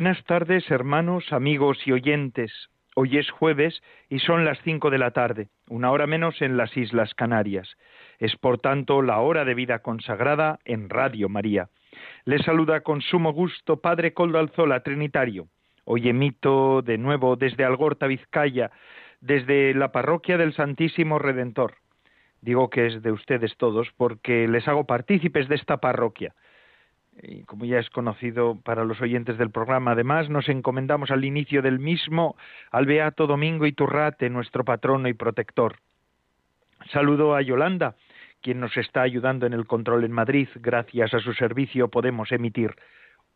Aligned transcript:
Buenas 0.00 0.24
tardes, 0.24 0.70
hermanos, 0.70 1.30
amigos 1.30 1.76
y 1.84 1.92
oyentes. 1.92 2.50
Hoy 2.96 3.18
es 3.18 3.30
jueves 3.30 3.82
y 4.08 4.20
son 4.20 4.46
las 4.46 4.58
cinco 4.62 4.88
de 4.88 4.96
la 4.96 5.10
tarde, 5.10 5.48
una 5.68 5.90
hora 5.90 6.06
menos 6.06 6.40
en 6.40 6.56
las 6.56 6.74
Islas 6.74 7.12
Canarias. 7.12 7.76
Es 8.18 8.34
por 8.36 8.56
tanto 8.56 9.02
la 9.02 9.20
hora 9.20 9.44
de 9.44 9.52
vida 9.52 9.80
consagrada 9.80 10.58
en 10.64 10.88
Radio 10.88 11.28
María. 11.28 11.68
Les 12.24 12.40
saluda 12.46 12.80
con 12.80 13.02
sumo 13.02 13.34
gusto 13.34 13.82
Padre 13.82 14.14
Coldo 14.14 14.38
Alzola, 14.38 14.82
Trinitario. 14.82 15.48
Hoy 15.84 16.08
emito 16.08 16.80
de 16.80 16.96
nuevo 16.96 17.36
desde 17.36 17.66
Algorta, 17.66 18.06
Vizcaya, 18.06 18.70
desde 19.20 19.74
la 19.74 19.92
parroquia 19.92 20.38
del 20.38 20.54
Santísimo 20.54 21.18
Redentor. 21.18 21.74
Digo 22.40 22.70
que 22.70 22.86
es 22.86 23.02
de 23.02 23.12
ustedes 23.12 23.54
todos 23.58 23.90
porque 23.98 24.48
les 24.48 24.66
hago 24.66 24.86
partícipes 24.86 25.46
de 25.50 25.56
esta 25.56 25.76
parroquia 25.76 26.34
y 27.22 27.42
como 27.44 27.64
ya 27.64 27.78
es 27.78 27.90
conocido 27.90 28.58
para 28.62 28.84
los 28.84 29.00
oyentes 29.00 29.36
del 29.38 29.50
programa, 29.50 29.92
además 29.92 30.28
nos 30.30 30.48
encomendamos 30.48 31.10
al 31.10 31.24
inicio 31.24 31.62
del 31.62 31.78
mismo 31.78 32.36
al 32.70 32.86
Beato 32.86 33.26
Domingo 33.26 33.66
Iturrate, 33.66 34.30
nuestro 34.30 34.64
patrono 34.64 35.08
y 35.08 35.14
protector. 35.14 35.76
Saludo 36.92 37.34
a 37.34 37.42
Yolanda, 37.42 37.94
quien 38.40 38.60
nos 38.60 38.76
está 38.76 39.02
ayudando 39.02 39.46
en 39.46 39.52
el 39.52 39.66
control 39.66 40.04
en 40.04 40.12
Madrid. 40.12 40.48
Gracias 40.56 41.12
a 41.12 41.20
su 41.20 41.34
servicio 41.34 41.88
podemos 41.88 42.32
emitir 42.32 42.74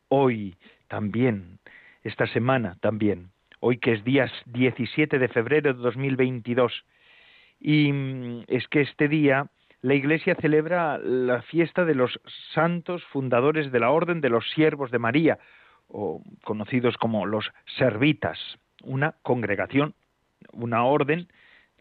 hoy 0.08 0.56
también, 0.88 1.58
esta 2.02 2.26
semana 2.28 2.76
también, 2.80 3.30
hoy 3.60 3.78
que 3.78 3.92
es 3.92 4.04
día 4.04 4.30
17 4.46 5.18
de 5.18 5.28
febrero 5.28 5.74
de 5.74 5.80
2022. 5.80 6.84
Y 7.60 7.92
mm, 7.92 8.44
es 8.48 8.66
que 8.68 8.80
este 8.80 9.08
día 9.08 9.46
la 9.84 9.92
Iglesia 9.92 10.34
celebra 10.40 10.96
la 10.96 11.42
fiesta 11.42 11.84
de 11.84 11.94
los 11.94 12.18
santos 12.54 13.04
fundadores 13.12 13.70
de 13.70 13.80
la 13.80 13.90
Orden 13.90 14.22
de 14.22 14.30
los 14.30 14.48
Siervos 14.52 14.90
de 14.90 14.98
María, 14.98 15.38
o 15.88 16.22
conocidos 16.42 16.96
como 16.96 17.26
los 17.26 17.52
Servitas, 17.76 18.38
una 18.82 19.16
congregación, 19.20 19.94
una 20.54 20.86
orden 20.86 21.28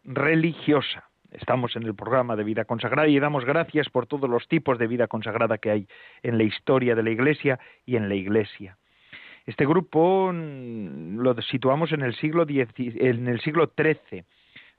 religiosa. 0.03 1.05
Estamos 1.31 1.77
en 1.77 1.83
el 1.83 1.95
programa 1.95 2.35
de 2.35 2.43
vida 2.43 2.65
consagrada 2.65 3.07
y 3.07 3.17
damos 3.19 3.45
gracias 3.45 3.87
por 3.87 4.05
todos 4.05 4.29
los 4.29 4.49
tipos 4.49 4.77
de 4.77 4.87
vida 4.87 5.07
consagrada 5.07 5.57
que 5.57 5.71
hay 5.71 5.87
en 6.23 6.37
la 6.37 6.43
historia 6.43 6.95
de 6.95 7.03
la 7.03 7.09
Iglesia 7.09 7.57
y 7.85 7.95
en 7.95 8.09
la 8.09 8.15
Iglesia. 8.15 8.77
Este 9.45 9.65
grupo 9.65 10.29
mm, 10.33 11.19
lo 11.19 11.41
situamos 11.41 11.93
en 11.93 12.01
el 12.01 12.13
siglo, 12.15 12.45
en 12.49 13.29
el 13.29 13.39
siglo 13.39 13.71
XIII 13.77 14.25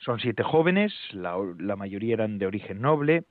son 0.05 0.21
siete 0.21 0.43
jóvenes, 0.43 0.93
la, 1.13 1.77
mayoría 1.77 2.15
eran 2.15 2.39
de 2.39 2.47
origen 2.47 2.81
noble, 2.81 3.25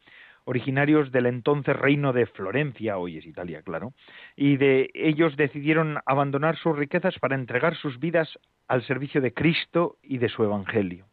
originarios 0.45 1.11
del 1.11 1.28
entonces 1.28 1.75
reino 1.75 2.13
de 2.13 2.25
Florencia, 2.25 2.97
hoy 2.97 3.17
es 3.17 3.25
Italia, 3.25 3.61
claro, 3.61 3.94
y 4.35 4.57
de 4.57 4.89
ellos 4.94 5.38
decidieron 5.38 6.00
abandonar 6.06 6.57
sus 6.57 6.75
riquezas 6.75 7.17
para 7.19 7.35
entregar 7.35 7.75
sus 7.75 8.00
vidas 8.00 8.38
al 8.67 8.83
servicio 8.83 9.22
de 9.22 9.33
Cristo 9.33 9.97
y 10.01 10.17
de 10.17 10.29
su 10.29 10.44
Evangelio. 10.44 11.06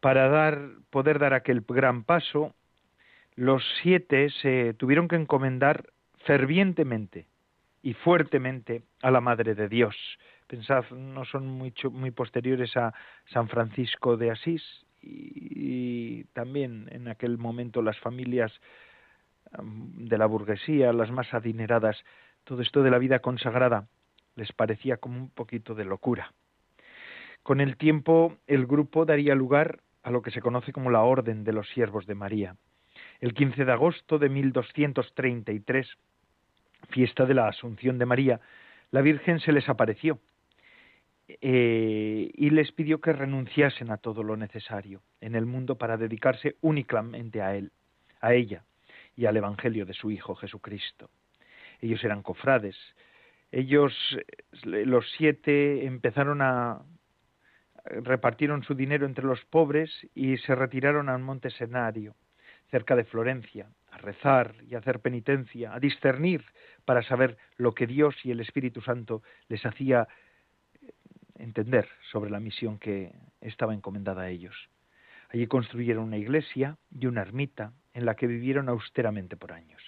Para 0.00 0.28
dar, 0.28 0.58
poder 0.90 1.18
dar 1.18 1.32
aquel 1.32 1.62
gran 1.66 2.04
paso, 2.04 2.54
los 3.36 3.62
siete 3.82 4.28
se 4.42 4.74
tuvieron 4.74 5.08
que 5.08 5.16
encomendar 5.16 5.86
fervientemente 6.24 7.26
y 7.82 7.94
fuertemente 7.94 8.82
a 9.02 9.10
la 9.10 9.20
Madre 9.20 9.54
de 9.54 9.68
Dios, 9.68 9.96
pensad, 10.46 10.84
no 10.90 11.24
son 11.24 11.46
muy, 11.46 11.72
posteriores 12.10 12.76
a 12.76 12.94
San 13.26 13.48
Francisco 13.48 14.16
de 14.16 14.30
Asís 14.30 14.62
y, 15.02 16.24
también 16.32 16.88
en 16.90 17.08
aquel 17.08 17.38
momento 17.38 17.82
las 17.82 17.98
familias 17.98 18.52
de 19.62 20.18
la 20.18 20.26
burguesía, 20.26 20.92
las 20.92 21.10
más 21.10 21.32
adineradas, 21.32 22.02
todo 22.44 22.62
esto 22.62 22.82
de 22.82 22.90
la 22.90 22.98
vida 22.98 23.20
consagrada 23.20 23.86
les 24.36 24.52
parecía 24.52 24.96
como 24.96 25.18
un 25.18 25.30
poquito 25.30 25.74
de 25.74 25.84
locura. 25.84 26.32
Con 27.42 27.60
el 27.60 27.76
tiempo 27.76 28.36
el 28.46 28.66
grupo 28.66 29.04
daría 29.04 29.34
lugar 29.34 29.80
a 30.02 30.10
lo 30.10 30.22
que 30.22 30.30
se 30.30 30.40
conoce 30.40 30.72
como 30.72 30.90
la 30.90 31.02
Orden 31.02 31.44
de 31.44 31.52
los 31.52 31.68
Siervos 31.68 32.06
de 32.06 32.14
María. 32.14 32.56
El 33.20 33.34
15 33.34 33.64
de 33.64 33.72
agosto 33.72 34.18
de 34.18 34.28
1233, 34.28 35.88
fiesta 36.90 37.26
de 37.26 37.34
la 37.34 37.48
Asunción 37.48 37.98
de 37.98 38.06
María, 38.06 38.40
la 38.90 39.00
Virgen 39.00 39.40
se 39.40 39.52
les 39.52 39.68
apareció 39.68 40.18
eh, 41.26 42.30
y 42.34 42.50
les 42.50 42.72
pidió 42.72 43.00
que 43.00 43.12
renunciasen 43.12 43.90
a 43.90 43.96
todo 43.96 44.22
lo 44.22 44.36
necesario 44.36 45.02
en 45.20 45.34
el 45.34 45.46
mundo 45.46 45.76
para 45.76 45.96
dedicarse 45.96 46.56
únicamente 46.60 47.40
a 47.40 47.54
él, 47.56 47.72
a 48.20 48.34
ella 48.34 48.64
y 49.16 49.26
al 49.26 49.36
Evangelio 49.36 49.86
de 49.86 49.94
su 49.94 50.10
Hijo 50.10 50.34
Jesucristo. 50.34 51.10
Ellos 51.80 52.02
eran 52.04 52.22
cofrades. 52.22 52.76
Ellos, 53.50 53.94
eh, 54.12 54.84
los 54.84 55.10
siete, 55.16 55.86
empezaron 55.86 56.42
a 56.42 56.82
repartieron 57.84 58.62
su 58.62 58.74
dinero 58.74 59.06
entre 59.06 59.24
los 59.24 59.44
pobres 59.44 59.90
y 60.14 60.38
se 60.38 60.54
retiraron 60.54 61.08
a 61.08 61.16
un 61.16 61.22
monte 61.22 61.50
Senario, 61.50 62.14
cerca 62.70 62.96
de 62.96 63.04
Florencia, 63.04 63.68
a 63.90 63.98
rezar 63.98 64.54
y 64.68 64.74
hacer 64.74 65.00
penitencia, 65.00 65.74
a 65.74 65.80
discernir 65.80 66.44
para 66.84 67.02
saber 67.02 67.36
lo 67.56 67.72
que 67.72 67.86
Dios 67.86 68.16
y 68.24 68.30
el 68.30 68.40
Espíritu 68.40 68.80
Santo 68.80 69.22
les 69.48 69.64
hacía 69.66 70.08
entender 71.36 71.88
sobre 72.10 72.30
la 72.30 72.40
misión 72.40 72.78
que 72.78 73.12
estaba 73.40 73.74
encomendada 73.74 74.22
a 74.22 74.30
ellos. 74.30 74.54
Allí 75.30 75.46
construyeron 75.46 76.04
una 76.04 76.16
iglesia 76.16 76.76
y 76.90 77.06
una 77.06 77.22
ermita 77.22 77.72
en 77.92 78.06
la 78.06 78.14
que 78.14 78.26
vivieron 78.26 78.68
austeramente 78.68 79.36
por 79.36 79.52
años. 79.52 79.82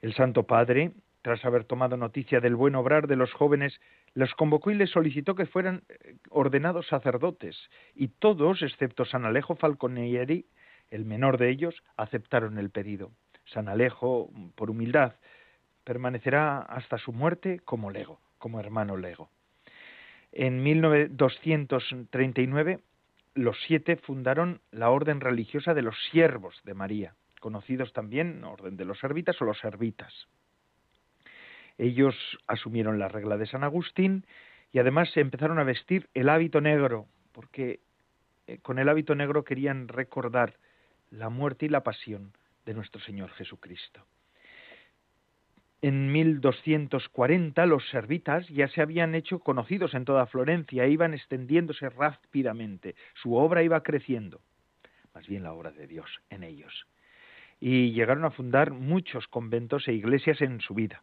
El 0.00 0.14
Santo 0.14 0.42
Padre, 0.42 0.92
tras 1.22 1.44
haber 1.44 1.64
tomado 1.64 1.96
noticia 1.96 2.40
del 2.40 2.54
buen 2.54 2.74
obrar 2.74 3.06
de 3.06 3.16
los 3.16 3.32
jóvenes, 3.32 3.80
los 4.12 4.34
convocó 4.34 4.70
y 4.70 4.74
les 4.74 4.90
solicitó 4.90 5.34
que 5.34 5.46
fueran 5.46 5.82
eh, 5.88 6.16
ordenados 6.28 6.86
sacerdotes, 6.88 7.56
y 7.94 8.08
todos, 8.08 8.62
excepto 8.62 9.06
San 9.06 9.24
Alejo 9.24 9.54
Falconieri, 9.54 10.46
el 10.90 11.06
menor 11.06 11.38
de 11.38 11.50
ellos, 11.50 11.82
aceptaron 11.96 12.58
el 12.58 12.70
pedido. 12.70 13.10
San 13.46 13.68
Alejo, 13.68 14.30
por 14.54 14.70
humildad, 14.70 15.14
permanecerá 15.84 16.58
hasta 16.58 16.98
su 16.98 17.12
muerte 17.12 17.60
como 17.64 17.90
lego, 17.90 18.20
como 18.38 18.60
hermano 18.60 18.96
lego. 18.96 19.30
En 20.36 20.64
1239 20.64 22.80
los 23.34 23.56
siete 23.68 23.94
fundaron 23.96 24.60
la 24.72 24.90
orden 24.90 25.20
religiosa 25.20 25.74
de 25.74 25.82
los 25.82 25.94
siervos 26.10 26.60
de 26.64 26.74
María, 26.74 27.14
conocidos 27.38 27.92
también 27.92 28.42
orden 28.42 28.76
de 28.76 28.84
los 28.84 28.98
servitas 28.98 29.40
o 29.40 29.44
los 29.44 29.60
servitas. 29.60 30.12
Ellos 31.78 32.16
asumieron 32.48 32.98
la 32.98 33.06
regla 33.06 33.36
de 33.36 33.46
San 33.46 33.62
Agustín 33.62 34.26
y 34.72 34.80
además 34.80 35.08
se 35.12 35.20
empezaron 35.20 35.60
a 35.60 35.64
vestir 35.64 36.08
el 36.14 36.28
hábito 36.28 36.60
negro, 36.60 37.06
porque 37.30 37.78
eh, 38.48 38.58
con 38.58 38.80
el 38.80 38.88
hábito 38.88 39.14
negro 39.14 39.44
querían 39.44 39.86
recordar 39.86 40.54
la 41.12 41.28
muerte 41.28 41.66
y 41.66 41.68
la 41.68 41.84
pasión 41.84 42.32
de 42.66 42.74
nuestro 42.74 43.00
Señor 43.00 43.30
Jesucristo. 43.30 44.04
En 45.86 46.12
1240 46.12 47.66
los 47.66 47.86
servitas 47.90 48.48
ya 48.48 48.68
se 48.68 48.80
habían 48.80 49.14
hecho 49.14 49.40
conocidos 49.40 49.92
en 49.92 50.06
toda 50.06 50.24
Florencia 50.24 50.84
e 50.84 50.88
iban 50.88 51.12
extendiéndose 51.12 51.90
rápidamente. 51.90 52.94
Su 53.12 53.34
obra 53.34 53.62
iba 53.62 53.82
creciendo, 53.82 54.40
más 55.14 55.26
bien 55.26 55.42
la 55.42 55.52
obra 55.52 55.72
de 55.72 55.86
Dios 55.86 56.08
en 56.30 56.42
ellos. 56.42 56.86
Y 57.60 57.92
llegaron 57.92 58.24
a 58.24 58.30
fundar 58.30 58.70
muchos 58.70 59.28
conventos 59.28 59.86
e 59.86 59.92
iglesias 59.92 60.40
en 60.40 60.62
su 60.62 60.72
vida. 60.72 61.02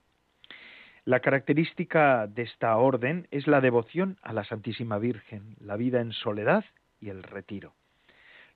La 1.05 1.19
característica 1.19 2.25
de 2.25 2.41
esta 2.41 2.75
orden 2.75 3.27
es 3.29 3.45
la 3.45 3.61
devoción 3.61 4.17
a 4.23 4.33
la 4.33 4.45
Santísima 4.45 4.97
Virgen, 4.97 5.57
la 5.59 5.77
vida 5.77 6.01
en 6.01 6.11
soledad 6.11 6.65
y 6.99 7.09
el 7.09 7.21
retiro. 7.21 7.75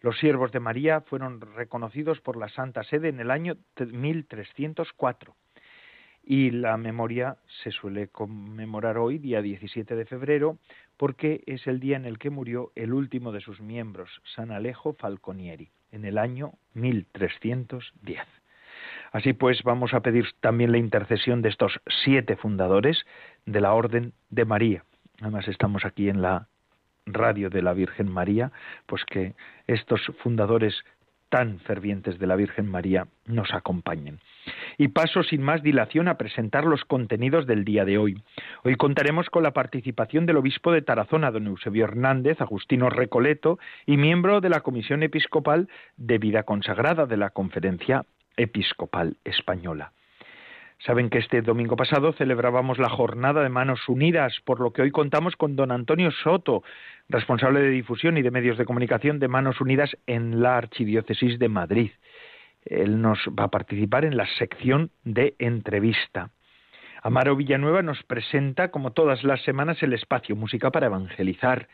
Los 0.01 0.17
siervos 0.17 0.51
de 0.51 0.59
María 0.59 1.01
fueron 1.01 1.39
reconocidos 1.39 2.19
por 2.19 2.35
la 2.35 2.49
Santa 2.49 2.83
Sede 2.83 3.09
en 3.09 3.19
el 3.19 3.29
año 3.29 3.57
1304 3.77 5.35
y 6.25 6.49
la 6.49 6.75
memoria 6.77 7.37
se 7.63 7.71
suele 7.71 8.07
conmemorar 8.07 8.97
hoy, 8.97 9.19
día 9.19 9.41
17 9.41 9.95
de 9.95 10.05
febrero, 10.05 10.57
porque 10.97 11.43
es 11.45 11.67
el 11.67 11.79
día 11.79 11.97
en 11.97 12.05
el 12.05 12.17
que 12.17 12.31
murió 12.31 12.71
el 12.75 12.93
último 12.93 13.31
de 13.31 13.41
sus 13.41 13.61
miembros, 13.61 14.09
San 14.35 14.51
Alejo 14.51 14.93
Falconieri, 14.93 15.69
en 15.91 16.03
el 16.03 16.17
año 16.17 16.53
1310. 16.73 18.21
Así 19.11 19.33
pues, 19.33 19.61
vamos 19.63 19.93
a 19.93 20.01
pedir 20.01 20.25
también 20.41 20.71
la 20.71 20.77
intercesión 20.77 21.41
de 21.41 21.49
estos 21.49 21.79
siete 22.03 22.35
fundadores 22.35 23.05
de 23.45 23.61
la 23.61 23.73
Orden 23.73 24.13
de 24.29 24.45
María. 24.45 24.83
Además, 25.21 25.47
estamos 25.47 25.85
aquí 25.85 26.09
en 26.09 26.21
la 26.21 26.47
radio 27.05 27.49
de 27.49 27.61
la 27.61 27.73
Virgen 27.73 28.11
María, 28.11 28.51
pues 28.87 29.05
que 29.05 29.35
estos 29.67 30.01
fundadores 30.23 30.83
tan 31.29 31.59
fervientes 31.59 32.19
de 32.19 32.27
la 32.27 32.35
Virgen 32.35 32.69
María 32.69 33.07
nos 33.25 33.53
acompañen. 33.53 34.19
Y 34.77 34.89
paso 34.89 35.23
sin 35.23 35.41
más 35.41 35.63
dilación 35.63 36.07
a 36.07 36.17
presentar 36.17 36.65
los 36.65 36.85
contenidos 36.85 37.47
del 37.47 37.65
día 37.65 37.85
de 37.85 37.97
hoy. 37.97 38.21
Hoy 38.63 38.75
contaremos 38.75 39.29
con 39.29 39.43
la 39.43 39.51
participación 39.51 40.25
del 40.25 40.37
obispo 40.37 40.71
de 40.71 40.81
Tarazona, 40.81 41.31
don 41.31 41.47
Eusebio 41.47 41.85
Hernández, 41.85 42.41
Agustino 42.41 42.89
Recoleto, 42.89 43.59
y 43.85 43.97
miembro 43.97 44.41
de 44.41 44.49
la 44.49 44.61
Comisión 44.61 45.03
Episcopal 45.03 45.69
de 45.97 46.17
Vida 46.17 46.43
Consagrada 46.43 47.05
de 47.05 47.17
la 47.17 47.31
Conferencia 47.31 48.05
Episcopal 48.37 49.17
Española. 49.23 49.91
Saben 50.79 51.09
que 51.09 51.19
este 51.19 51.41
domingo 51.41 51.75
pasado 51.75 52.13
celebrábamos 52.13 52.77
la 52.77 52.89
jornada 52.89 53.41
de 53.41 53.49
Manos 53.49 53.87
Unidas, 53.87 54.39
por 54.43 54.59
lo 54.59 54.71
que 54.71 54.81
hoy 54.81 54.91
contamos 54.91 55.35
con 55.35 55.55
don 55.55 55.71
Antonio 55.71 56.11
Soto, 56.11 56.63
responsable 57.09 57.61
de 57.61 57.69
difusión 57.69 58.17
y 58.17 58.21
de 58.21 58.31
medios 58.31 58.57
de 58.57 58.65
comunicación 58.65 59.19
de 59.19 59.27
Manos 59.27 59.61
Unidas 59.61 59.95
en 60.05 60.41
la 60.41 60.57
Archidiócesis 60.57 61.39
de 61.39 61.49
Madrid. 61.49 61.91
Él 62.65 63.01
nos 63.01 63.19
va 63.39 63.45
a 63.45 63.51
participar 63.51 64.05
en 64.05 64.17
la 64.17 64.27
sección 64.37 64.91
de 65.03 65.35
entrevista. 65.39 66.31
Amaro 67.01 67.35
Villanueva 67.35 67.81
nos 67.81 68.01
presenta, 68.03 68.69
como 68.69 68.91
todas 68.91 69.23
las 69.23 69.43
semanas, 69.43 69.81
el 69.83 69.93
espacio 69.93 70.35
Música 70.35 70.71
para 70.71 70.87
Evangelizar. 70.87 71.67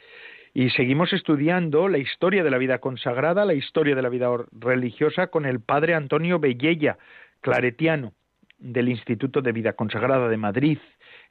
Y 0.53 0.69
seguimos 0.71 1.13
estudiando 1.13 1.87
la 1.87 1.97
historia 1.97 2.43
de 2.43 2.51
la 2.51 2.57
vida 2.57 2.79
consagrada, 2.79 3.45
la 3.45 3.53
historia 3.53 3.95
de 3.95 4.01
la 4.01 4.09
vida 4.09 4.27
religiosa 4.51 5.27
con 5.27 5.45
el 5.45 5.61
padre 5.61 5.95
Antonio 5.95 6.39
Bellella, 6.39 6.97
claretiano, 7.39 8.11
del 8.61 8.89
Instituto 8.89 9.41
de 9.41 9.51
Vida 9.51 9.73
Consagrada 9.73 10.29
de 10.29 10.37
Madrid, 10.37 10.79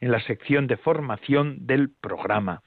en 0.00 0.10
la 0.10 0.20
sección 0.20 0.66
de 0.66 0.76
formación 0.76 1.66
del 1.66 1.90
programa. 1.90 2.62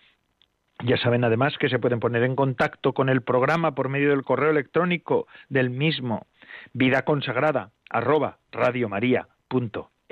Ya 0.84 0.98
saben 0.98 1.24
además 1.24 1.58
que 1.60 1.70
se 1.70 1.80
pueden 1.80 2.00
poner 2.00 2.24
en 2.24 2.36
contacto 2.36 2.94
con 2.94 3.10
el 3.10 3.22
programa 3.22 3.76
por 3.76 3.90
medio 3.90 4.10
del 4.10 4.24
correo 4.24 4.50
electrónico 4.50 5.28
del 5.50 5.70
mismo, 5.70 6.26
vida 6.74 7.04
consagrada 7.04 7.72
arroba 7.90 8.40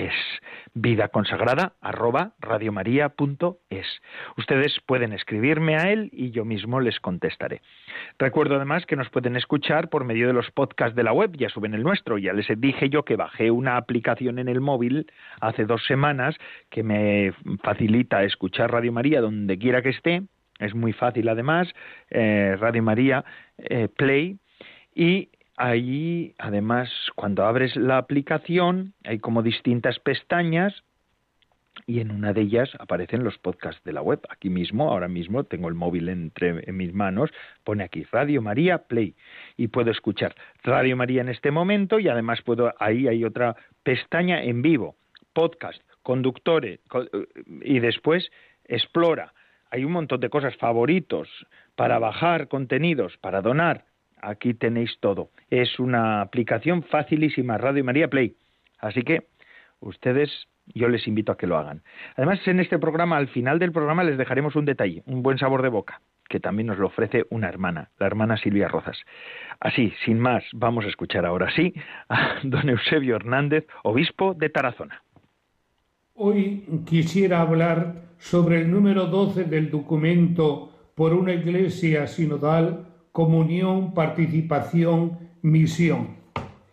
es 0.02 0.14
vida 0.74 1.10
consagrada 1.10 1.74
arroba 1.82 2.34
es 3.70 4.02
Ustedes 4.38 4.80
pueden 4.86 5.14
escribirme 5.14 5.76
a 5.76 5.92
él 5.92 6.10
y 6.12 6.32
yo 6.32 6.46
mismo 6.46 6.80
les 6.80 7.00
contestaré. 7.00 7.62
Recuerdo 8.18 8.56
además 8.56 8.86
que 8.86 8.96
nos 8.96 9.10
pueden 9.10 9.36
escuchar 9.36 9.90
por 9.90 10.06
medio 10.06 10.28
de 10.28 10.34
los 10.34 10.50
podcasts 10.52 10.96
de 10.96 11.04
la 11.04 11.14
web, 11.14 11.32
ya 11.38 11.50
suben 11.50 11.74
el 11.74 11.84
nuestro. 11.84 12.18
Ya 12.18 12.34
les 12.34 12.48
dije 12.58 12.90
yo 12.90 13.04
que 13.04 13.16
bajé 13.16 13.52
una 13.52 13.78
aplicación 13.78 14.40
en 14.40 14.48
el 14.48 14.62
móvil 14.62 15.12
hace 15.40 15.66
dos 15.66 15.86
semanas 15.86 16.36
que 16.70 16.84
me 16.84 17.34
facilita 17.64 18.24
escuchar 18.24 18.72
Radio 18.72 18.92
María 18.92 19.22
donde 19.22 19.58
quiera 19.58 19.82
que 19.82 19.90
esté. 19.90 20.24
Es 20.60 20.76
muy 20.76 20.94
fácil 20.94 21.28
además, 21.28 21.68
eh, 22.12 22.56
Radio 22.60 22.84
María 22.84 23.26
eh, 23.58 23.88
Play 23.88 24.38
y 24.94 25.30
Ahí, 25.64 26.34
además, 26.40 26.90
cuando 27.16 27.46
abres 27.46 27.76
la 27.76 28.00
aplicación, 28.00 28.96
hay 29.04 29.20
como 29.20 29.44
distintas 29.44 30.00
pestañas 30.00 30.74
y 31.86 32.00
en 32.00 32.10
una 32.10 32.34
de 32.34 32.42
ellas 32.42 32.72
aparecen 32.80 33.24
los 33.24 33.38
podcasts 33.38 33.84
de 33.84 33.94
la 33.94 34.02
web. 34.02 34.22
Aquí 34.30 34.50
mismo, 34.50 34.90
ahora 34.90 35.08
mismo, 35.08 35.44
tengo 35.44 35.70
el 35.70 35.76
móvil 35.76 36.10
entre 36.10 36.68
en 36.68 36.78
mis 36.78 36.96
manos, 36.96 37.30
pone 37.64 37.84
aquí 37.84 38.08
Radio 38.12 38.42
María 38.42 38.80
Play 38.88 39.14
y 39.56 39.68
puedo 39.68 39.92
escuchar 39.92 40.34
Radio 40.64 40.98
María 40.98 41.22
en 41.22 41.30
este 41.30 41.52
momento 41.52 42.00
y 42.00 42.08
además 42.08 42.42
puedo, 42.42 42.74
ahí 42.80 43.08
hay 43.08 43.24
otra 43.24 43.56
pestaña 43.84 44.42
en 44.42 44.64
vivo, 44.64 44.96
podcast, 45.32 45.80
conductores 46.02 46.80
y 47.62 47.78
después 47.78 48.32
explora. 48.66 49.32
Hay 49.70 49.86
un 49.86 49.92
montón 49.92 50.22
de 50.22 50.32
cosas, 50.32 50.58
favoritos, 50.58 51.30
para 51.76 52.00
bajar 52.00 52.48
contenidos, 52.48 53.16
para 53.18 53.44
donar 53.44 53.86
aquí 54.22 54.54
tenéis 54.54 54.98
todo. 55.00 55.30
Es 55.50 55.80
una 55.80 56.22
aplicación 56.22 56.84
facilísima, 56.84 57.58
Radio 57.58 57.84
María 57.84 58.08
Play. 58.08 58.36
Así 58.80 59.04
que 59.04 59.28
ustedes, 59.80 60.48
yo 60.74 60.88
les 60.88 61.08
invito 61.08 61.32
a 61.32 61.38
que 61.38 61.48
lo 61.48 61.58
hagan. 61.58 61.84
Además, 62.16 62.40
en 62.48 62.60
este 62.60 62.80
programa, 62.80 63.18
al 63.18 63.28
final 63.28 63.60
del 63.60 63.72
programa, 63.72 64.04
les 64.04 64.18
dejaremos 64.18 64.56
un 64.56 64.66
detalle, 64.66 65.04
un 65.06 65.24
buen 65.24 65.38
sabor 65.38 65.62
de 65.62 65.70
boca, 65.70 66.02
que 66.30 66.40
también 66.40 66.68
nos 66.68 66.80
lo 66.80 66.88
ofrece 66.88 67.26
una 67.30 67.50
hermana, 67.50 67.90
la 68.00 68.08
hermana 68.08 68.38
Silvia 68.38 68.68
Rozas. 68.68 68.98
Así, 69.60 69.94
sin 70.06 70.20
más, 70.20 70.44
vamos 70.54 70.86
a 70.86 70.90
escuchar 70.90 71.26
ahora 71.26 71.52
sí 71.56 71.74
a 72.10 72.40
don 72.44 72.70
Eusebio 72.70 73.16
Hernández, 73.16 73.66
obispo 73.84 74.34
de 74.34 74.50
Tarazona. 74.50 75.04
Hoy 76.16 76.66
quisiera 76.86 77.42
hablar 77.42 78.12
sobre 78.18 78.62
el 78.62 78.70
número 78.70 79.08
12 79.08 79.46
del 79.46 79.72
documento 79.72 80.72
por 80.96 81.14
una 81.14 81.34
iglesia 81.34 82.06
sinodal 82.06 82.91
comunión, 83.12 83.94
participación, 83.94 85.30
misión. 85.42 86.16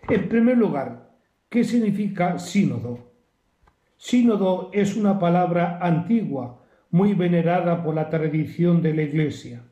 En 0.08 0.28
primer 0.28 0.56
lugar, 0.56 1.10
¿qué 1.48 1.64
significa 1.64 2.38
sínodo? 2.38 3.08
Sínodo 3.96 4.70
es 4.72 4.96
una 4.96 5.18
palabra 5.18 5.78
antigua, 5.82 6.62
muy 6.90 7.14
venerada 7.14 7.82
por 7.82 7.94
la 7.94 8.08
tradición 8.08 8.80
de 8.80 8.94
la 8.94 9.02
Iglesia. 9.02 9.62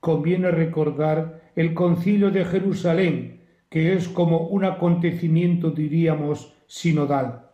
Conviene 0.00 0.50
recordar 0.50 1.40
el 1.56 1.72
concilio 1.72 2.30
de 2.30 2.44
Jerusalén, 2.44 3.40
que 3.70 3.94
es 3.94 4.08
como 4.08 4.48
un 4.48 4.64
acontecimiento, 4.64 5.70
diríamos, 5.70 6.54
sinodal. 6.66 7.46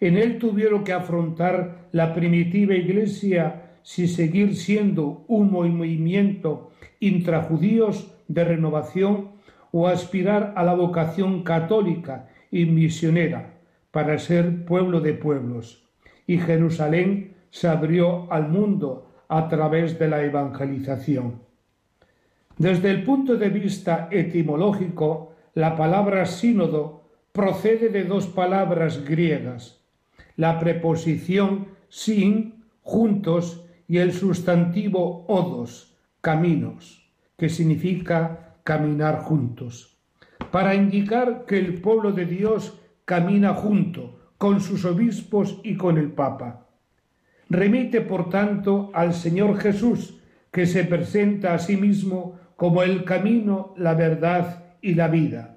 En 0.00 0.16
él 0.16 0.38
tuvieron 0.38 0.84
que 0.84 0.92
afrontar 0.92 1.88
la 1.92 2.14
primitiva 2.14 2.74
Iglesia 2.74 3.67
si 3.82 4.08
seguir 4.08 4.56
siendo 4.56 5.24
un 5.28 5.50
movimiento 5.50 6.70
intrajudíos 7.00 8.12
de 8.28 8.44
renovación 8.44 9.30
o 9.72 9.88
aspirar 9.88 10.54
a 10.56 10.62
la 10.62 10.74
vocación 10.74 11.42
católica 11.42 12.28
y 12.50 12.64
misionera 12.64 13.54
para 13.90 14.18
ser 14.18 14.64
pueblo 14.64 15.00
de 15.00 15.14
pueblos. 15.14 15.84
Y 16.26 16.38
Jerusalén 16.38 17.34
se 17.50 17.68
abrió 17.68 18.30
al 18.32 18.48
mundo 18.48 19.10
a 19.28 19.48
través 19.48 19.98
de 19.98 20.08
la 20.08 20.22
evangelización. 20.22 21.40
Desde 22.56 22.90
el 22.90 23.04
punto 23.04 23.36
de 23.36 23.50
vista 23.50 24.08
etimológico, 24.10 25.32
la 25.54 25.76
palabra 25.76 26.26
sínodo 26.26 27.04
procede 27.32 27.88
de 27.88 28.04
dos 28.04 28.26
palabras 28.26 29.04
griegas, 29.04 29.80
la 30.36 30.58
preposición 30.58 31.68
sin, 31.88 32.64
juntos, 32.82 33.64
y 33.88 33.98
el 33.98 34.12
sustantivo 34.12 35.24
odos, 35.26 35.96
caminos, 36.20 37.10
que 37.38 37.48
significa 37.48 38.56
caminar 38.62 39.20
juntos, 39.20 39.98
para 40.52 40.74
indicar 40.74 41.46
que 41.46 41.58
el 41.58 41.80
pueblo 41.80 42.12
de 42.12 42.26
Dios 42.26 42.78
camina 43.06 43.54
junto 43.54 44.32
con 44.36 44.60
sus 44.60 44.84
obispos 44.84 45.58
y 45.64 45.76
con 45.76 45.96
el 45.96 46.12
Papa. 46.12 46.66
Remite, 47.48 48.02
por 48.02 48.28
tanto, 48.28 48.90
al 48.92 49.14
Señor 49.14 49.58
Jesús, 49.58 50.20
que 50.52 50.66
se 50.66 50.84
presenta 50.84 51.54
a 51.54 51.58
sí 51.58 51.76
mismo 51.76 52.38
como 52.56 52.82
el 52.82 53.04
camino, 53.04 53.74
la 53.78 53.94
verdad 53.94 54.64
y 54.82 54.94
la 54.94 55.08
vida, 55.08 55.56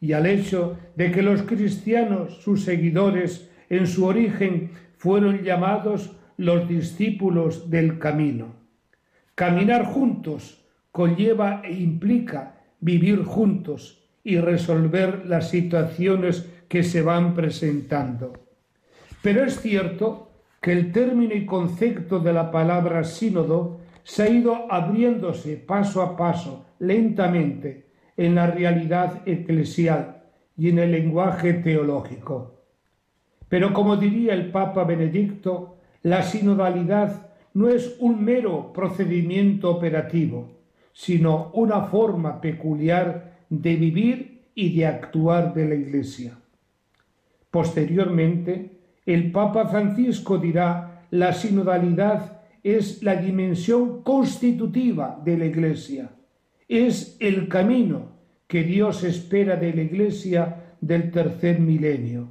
y 0.00 0.14
al 0.14 0.26
hecho 0.26 0.76
de 0.96 1.12
que 1.12 1.22
los 1.22 1.42
cristianos, 1.42 2.42
sus 2.42 2.64
seguidores, 2.64 3.50
en 3.68 3.86
su 3.86 4.04
origen 4.04 4.72
fueron 4.96 5.42
llamados 5.42 6.16
los 6.42 6.66
discípulos 6.66 7.70
del 7.70 8.00
camino. 8.00 8.46
Caminar 9.36 9.84
juntos 9.84 10.64
conlleva 10.90 11.62
e 11.62 11.72
implica 11.72 12.56
vivir 12.80 13.22
juntos 13.22 14.02
y 14.24 14.38
resolver 14.38 15.24
las 15.26 15.50
situaciones 15.50 16.50
que 16.66 16.82
se 16.82 17.00
van 17.00 17.34
presentando. 17.34 18.32
Pero 19.22 19.44
es 19.44 19.60
cierto 19.60 20.32
que 20.60 20.72
el 20.72 20.90
término 20.90 21.32
y 21.32 21.46
concepto 21.46 22.18
de 22.18 22.32
la 22.32 22.50
palabra 22.50 23.04
sínodo 23.04 23.78
se 24.02 24.24
ha 24.24 24.28
ido 24.28 24.66
abriéndose 24.68 25.56
paso 25.56 26.02
a 26.02 26.16
paso, 26.16 26.66
lentamente, 26.80 27.86
en 28.16 28.34
la 28.34 28.48
realidad 28.48 29.22
eclesial 29.26 30.24
y 30.56 30.70
en 30.70 30.80
el 30.80 30.90
lenguaje 30.90 31.52
teológico. 31.54 32.64
Pero 33.48 33.72
como 33.72 33.96
diría 33.96 34.34
el 34.34 34.50
Papa 34.50 34.82
Benedicto, 34.82 35.76
la 36.02 36.22
sinodalidad 36.22 37.30
no 37.54 37.68
es 37.68 37.96
un 38.00 38.24
mero 38.24 38.72
procedimiento 38.72 39.70
operativo, 39.70 40.50
sino 40.92 41.50
una 41.54 41.82
forma 41.82 42.40
peculiar 42.40 43.38
de 43.48 43.76
vivir 43.76 44.42
y 44.54 44.76
de 44.76 44.86
actuar 44.86 45.54
de 45.54 45.68
la 45.68 45.74
Iglesia. 45.74 46.38
Posteriormente, 47.50 48.70
el 49.06 49.30
Papa 49.30 49.68
Francisco 49.68 50.38
dirá 50.38 51.06
la 51.10 51.32
sinodalidad 51.32 52.40
es 52.62 53.02
la 53.02 53.16
dimensión 53.16 54.02
constitutiva 54.02 55.20
de 55.24 55.36
la 55.36 55.46
Iglesia, 55.46 56.10
es 56.68 57.16
el 57.20 57.48
camino 57.48 58.12
que 58.46 58.62
Dios 58.62 59.02
espera 59.02 59.56
de 59.56 59.74
la 59.74 59.82
Iglesia 59.82 60.74
del 60.80 61.10
tercer 61.10 61.58
milenio. 61.58 62.28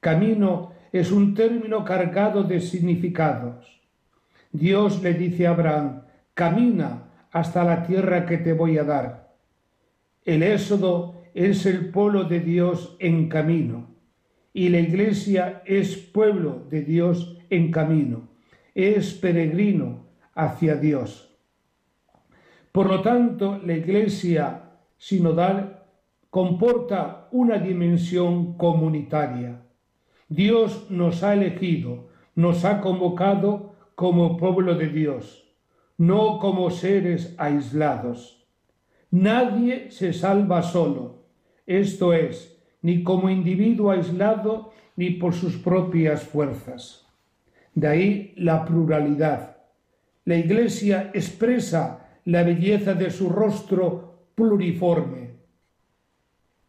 Camino 0.00 0.72
es 0.92 1.12
un 1.12 1.34
término 1.34 1.84
cargado 1.84 2.42
de 2.42 2.60
significados. 2.60 3.80
Dios 4.52 5.02
le 5.02 5.14
dice 5.14 5.46
a 5.46 5.50
Abraham, 5.50 6.02
camina 6.34 7.10
hasta 7.30 7.64
la 7.64 7.86
tierra 7.86 8.24
que 8.26 8.38
te 8.38 8.52
voy 8.52 8.78
a 8.78 8.84
dar. 8.84 9.34
El 10.24 10.42
éxodo 10.42 11.22
es 11.34 11.66
el 11.66 11.90
pueblo 11.90 12.24
de 12.24 12.40
Dios 12.40 12.96
en 12.98 13.28
camino 13.28 13.88
y 14.52 14.70
la 14.70 14.80
iglesia 14.80 15.62
es 15.66 15.96
pueblo 15.96 16.66
de 16.70 16.82
Dios 16.82 17.38
en 17.50 17.70
camino, 17.70 18.28
es 18.74 19.14
peregrino 19.14 20.06
hacia 20.34 20.76
Dios. 20.76 21.36
Por 22.72 22.88
lo 22.88 23.02
tanto, 23.02 23.60
la 23.64 23.74
iglesia 23.74 24.62
sinodal 24.96 25.84
comporta 26.30 27.28
una 27.32 27.58
dimensión 27.58 28.56
comunitaria. 28.56 29.62
Dios 30.28 30.90
nos 30.90 31.22
ha 31.22 31.32
elegido, 31.32 32.08
nos 32.34 32.64
ha 32.64 32.80
convocado 32.80 33.74
como 33.94 34.36
pueblo 34.36 34.74
de 34.74 34.88
Dios, 34.88 35.44
no 35.96 36.38
como 36.38 36.70
seres 36.70 37.34
aislados. 37.38 38.46
Nadie 39.10 39.90
se 39.90 40.12
salva 40.12 40.62
solo, 40.62 41.24
esto 41.66 42.12
es, 42.12 42.58
ni 42.82 43.02
como 43.02 43.30
individuo 43.30 43.90
aislado 43.90 44.70
ni 44.96 45.10
por 45.10 45.32
sus 45.32 45.56
propias 45.56 46.22
fuerzas. 46.22 47.06
De 47.74 47.88
ahí 47.88 48.34
la 48.36 48.64
pluralidad. 48.64 49.56
La 50.24 50.36
Iglesia 50.36 51.10
expresa 51.14 52.06
la 52.26 52.42
belleza 52.42 52.92
de 52.92 53.10
su 53.10 53.30
rostro 53.30 54.26
pluriforme. 54.34 55.30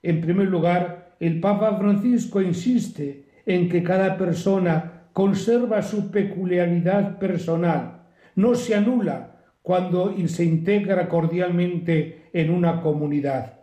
En 0.01 0.21
primer 0.21 0.47
lugar, 0.47 1.15
el 1.19 1.41
Papa 1.41 1.77
Francisco 1.77 2.41
insiste 2.41 3.28
en 3.49 3.67
que 3.67 3.81
cada 3.81 4.15
persona 4.15 5.09
conserva 5.11 5.81
su 5.81 6.11
peculiaridad 6.11 7.17
personal, 7.17 8.03
no 8.35 8.53
se 8.53 8.75
anula 8.75 9.37
cuando 9.63 10.15
se 10.27 10.45
integra 10.45 11.09
cordialmente 11.09 12.29
en 12.31 12.51
una 12.51 12.79
comunidad. 12.79 13.61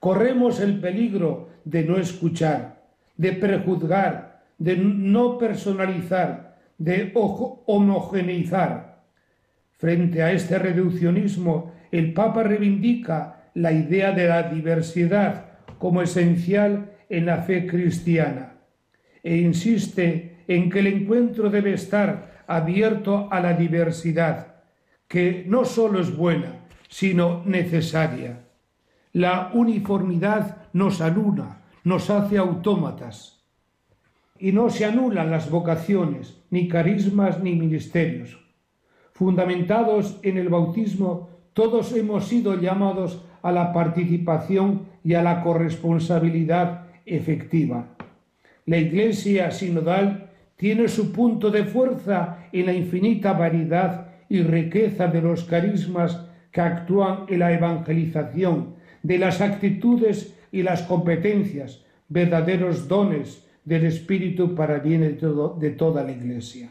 Corremos 0.00 0.60
el 0.60 0.80
peligro 0.80 1.50
de 1.66 1.84
no 1.84 1.98
escuchar, 1.98 2.84
de 3.18 3.34
prejuzgar, 3.34 4.44
de 4.56 4.78
no 4.78 5.36
personalizar, 5.36 6.56
de 6.78 7.12
homogeneizar. 7.14 9.02
Frente 9.76 10.22
a 10.22 10.32
este 10.32 10.58
reduccionismo, 10.58 11.74
el 11.90 12.14
Papa 12.14 12.44
reivindica 12.44 13.50
la 13.52 13.72
idea 13.72 14.12
de 14.12 14.26
la 14.26 14.44
diversidad 14.44 15.48
como 15.78 16.00
esencial 16.00 16.92
en 17.10 17.26
la 17.26 17.42
fe 17.42 17.66
cristiana 17.66 18.51
e 19.22 19.36
insiste 19.36 20.44
en 20.48 20.70
que 20.70 20.80
el 20.80 20.88
encuentro 20.88 21.50
debe 21.50 21.74
estar 21.74 22.44
abierto 22.46 23.28
a 23.30 23.40
la 23.40 23.54
diversidad, 23.54 24.56
que 25.08 25.44
no 25.46 25.64
solo 25.64 26.00
es 26.00 26.14
buena, 26.16 26.66
sino 26.88 27.42
necesaria. 27.44 28.44
La 29.12 29.50
uniformidad 29.54 30.68
nos 30.72 31.00
anula, 31.00 31.62
nos 31.84 32.10
hace 32.10 32.38
autómatas. 32.38 33.44
Y 34.38 34.52
no 34.52 34.70
se 34.70 34.84
anulan 34.84 35.30
las 35.30 35.50
vocaciones, 35.50 36.42
ni 36.50 36.66
carismas, 36.66 37.40
ni 37.42 37.54
ministerios. 37.54 38.38
Fundamentados 39.12 40.18
en 40.22 40.36
el 40.36 40.48
bautismo, 40.48 41.30
todos 41.52 41.92
hemos 41.92 42.26
sido 42.26 42.60
llamados 42.60 43.24
a 43.42 43.52
la 43.52 43.72
participación 43.72 44.86
y 45.04 45.14
a 45.14 45.22
la 45.22 45.42
corresponsabilidad 45.42 46.86
efectiva. 47.06 47.91
La 48.64 48.76
Iglesia 48.76 49.50
sinodal 49.50 50.30
tiene 50.56 50.86
su 50.86 51.10
punto 51.10 51.50
de 51.50 51.64
fuerza 51.64 52.46
en 52.52 52.66
la 52.66 52.72
infinita 52.72 53.32
variedad 53.32 54.12
y 54.28 54.42
riqueza 54.42 55.08
de 55.08 55.20
los 55.20 55.42
carismas 55.44 56.26
que 56.52 56.60
actúan 56.60 57.24
en 57.28 57.40
la 57.40 57.52
evangelización, 57.52 58.76
de 59.02 59.18
las 59.18 59.40
actitudes 59.40 60.38
y 60.52 60.62
las 60.62 60.82
competencias, 60.82 61.84
verdaderos 62.08 62.86
dones 62.86 63.44
del 63.64 63.84
Espíritu 63.86 64.54
para 64.54 64.78
bien 64.78 65.00
de, 65.00 65.70
toda 65.70 66.04
la 66.04 66.12
Iglesia. 66.12 66.70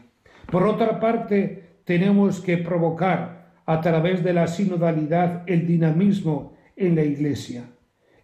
Por 0.50 0.66
otra 0.66 0.98
parte, 0.98 1.62
tenemos 1.84 2.40
que 2.40 2.56
provocar 2.56 3.52
a 3.66 3.80
través 3.82 4.24
de 4.24 4.32
la 4.32 4.46
sinodalidad 4.46 5.42
el 5.46 5.66
dinamismo 5.66 6.54
en 6.74 6.96
la 6.96 7.04
Iglesia. 7.04 7.64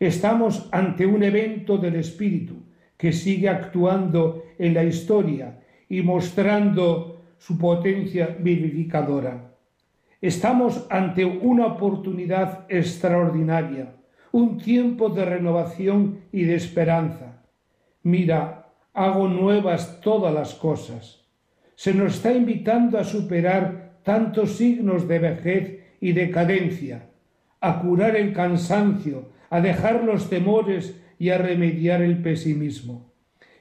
Estamos 0.00 0.68
ante 0.72 1.04
un 1.04 1.22
evento 1.22 1.76
del 1.76 1.96
Espíritu 1.96 2.57
que 2.98 3.12
sigue 3.12 3.48
actuando 3.48 4.44
en 4.58 4.74
la 4.74 4.84
historia 4.84 5.60
y 5.88 6.02
mostrando 6.02 7.22
su 7.38 7.56
potencia 7.56 8.36
vivificadora. 8.38 9.54
Estamos 10.20 10.86
ante 10.90 11.24
una 11.24 11.66
oportunidad 11.66 12.66
extraordinaria 12.68 13.94
un 14.32 14.58
tiempo 14.58 15.08
de 15.08 15.24
renovación 15.24 16.20
y 16.32 16.44
de 16.44 16.54
esperanza. 16.54 17.42
Mira, 18.02 18.70
hago 18.92 19.28
nuevas 19.28 20.00
todas 20.00 20.34
las 20.34 20.54
cosas. 20.54 21.24
Se 21.74 21.94
nos 21.94 22.16
está 22.16 22.32
invitando 22.32 22.98
a 22.98 23.04
superar 23.04 24.00
tantos 24.02 24.56
signos 24.56 25.06
de 25.06 25.18
vejez 25.18 25.80
y 26.00 26.12
decadencia, 26.12 27.08
a 27.60 27.80
curar 27.80 28.16
el 28.16 28.32
cansancio, 28.32 29.30
a 29.50 29.60
dejar 29.60 30.04
los 30.04 30.28
temores 30.28 31.00
y 31.18 31.30
a 31.30 31.38
remediar 31.38 32.02
el 32.02 32.22
pesimismo. 32.22 33.12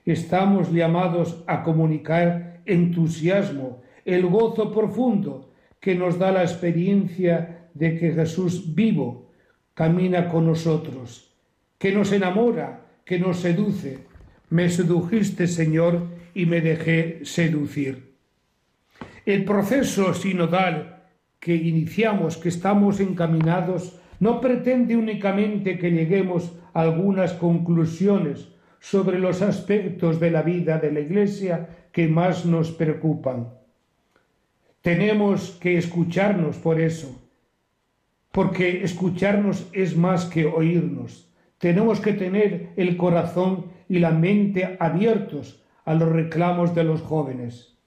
Estamos 0.06 0.72
llamados 0.72 1.44
a 1.48 1.64
comunicar 1.64 2.62
entusiasmo, 2.66 3.82
el 4.06 4.26
gozo 4.26 4.74
profundo 4.74 5.52
que 5.80 5.96
nos 5.96 6.18
da 6.18 6.32
la 6.32 6.44
experiencia 6.44 7.70
de 7.74 7.98
que 7.98 8.12
Jesús 8.12 8.74
vivo 8.74 9.32
camina 9.74 10.30
con 10.30 10.46
nosotros, 10.46 11.36
que 11.78 11.92
nos 11.92 12.12
enamora, 12.12 12.86
que 13.06 13.20
nos 13.20 13.40
seduce. 13.40 14.00
Me 14.50 14.70
sedujiste, 14.70 15.48
Señor, 15.48 16.08
y 16.34 16.46
me 16.46 16.62
dejé 16.62 17.20
seducir. 17.24 18.14
El 19.26 19.44
proceso 19.44 20.14
sinodal 20.14 21.04
que 21.40 21.56
iniciamos, 21.56 22.38
que 22.38 22.50
estamos 22.50 23.00
encaminados, 23.00 24.00
no 24.20 24.42
pretende 24.42 24.96
únicamente 24.96 25.78
que 25.78 25.92
lleguemos 25.92 26.58
a 26.74 26.82
algunas 26.82 27.34
conclusiones 27.34 28.50
sobre 28.80 29.20
los 29.20 29.42
aspectos 29.42 30.20
de 30.20 30.32
la 30.32 30.42
vida 30.42 30.78
de 30.78 30.92
la 30.92 31.00
Iglesia 31.00 31.70
que 31.92 32.08
más 32.08 32.46
nos 32.46 32.72
preocupan. 32.72 33.50
Tenemos 34.82 35.52
que 35.60 35.78
escucharnos 35.78 36.58
por 36.58 36.80
eso, 36.80 37.22
porque 38.32 38.84
escucharnos 38.84 39.68
es 39.74 39.98
más 39.98 40.26
que 40.26 40.46
oírnos. 40.46 41.34
Tenemos 41.58 42.00
que 42.00 42.14
tener 42.14 42.70
el 42.76 42.96
corazón 42.98 43.66
y 43.90 44.00
la 44.00 44.12
mente 44.12 44.78
abiertos 44.80 45.64
a 45.86 45.94
los 45.96 46.10
reclamos 46.10 46.76
de 46.76 46.84
los 46.84 47.02
jóvenes. 47.02 47.78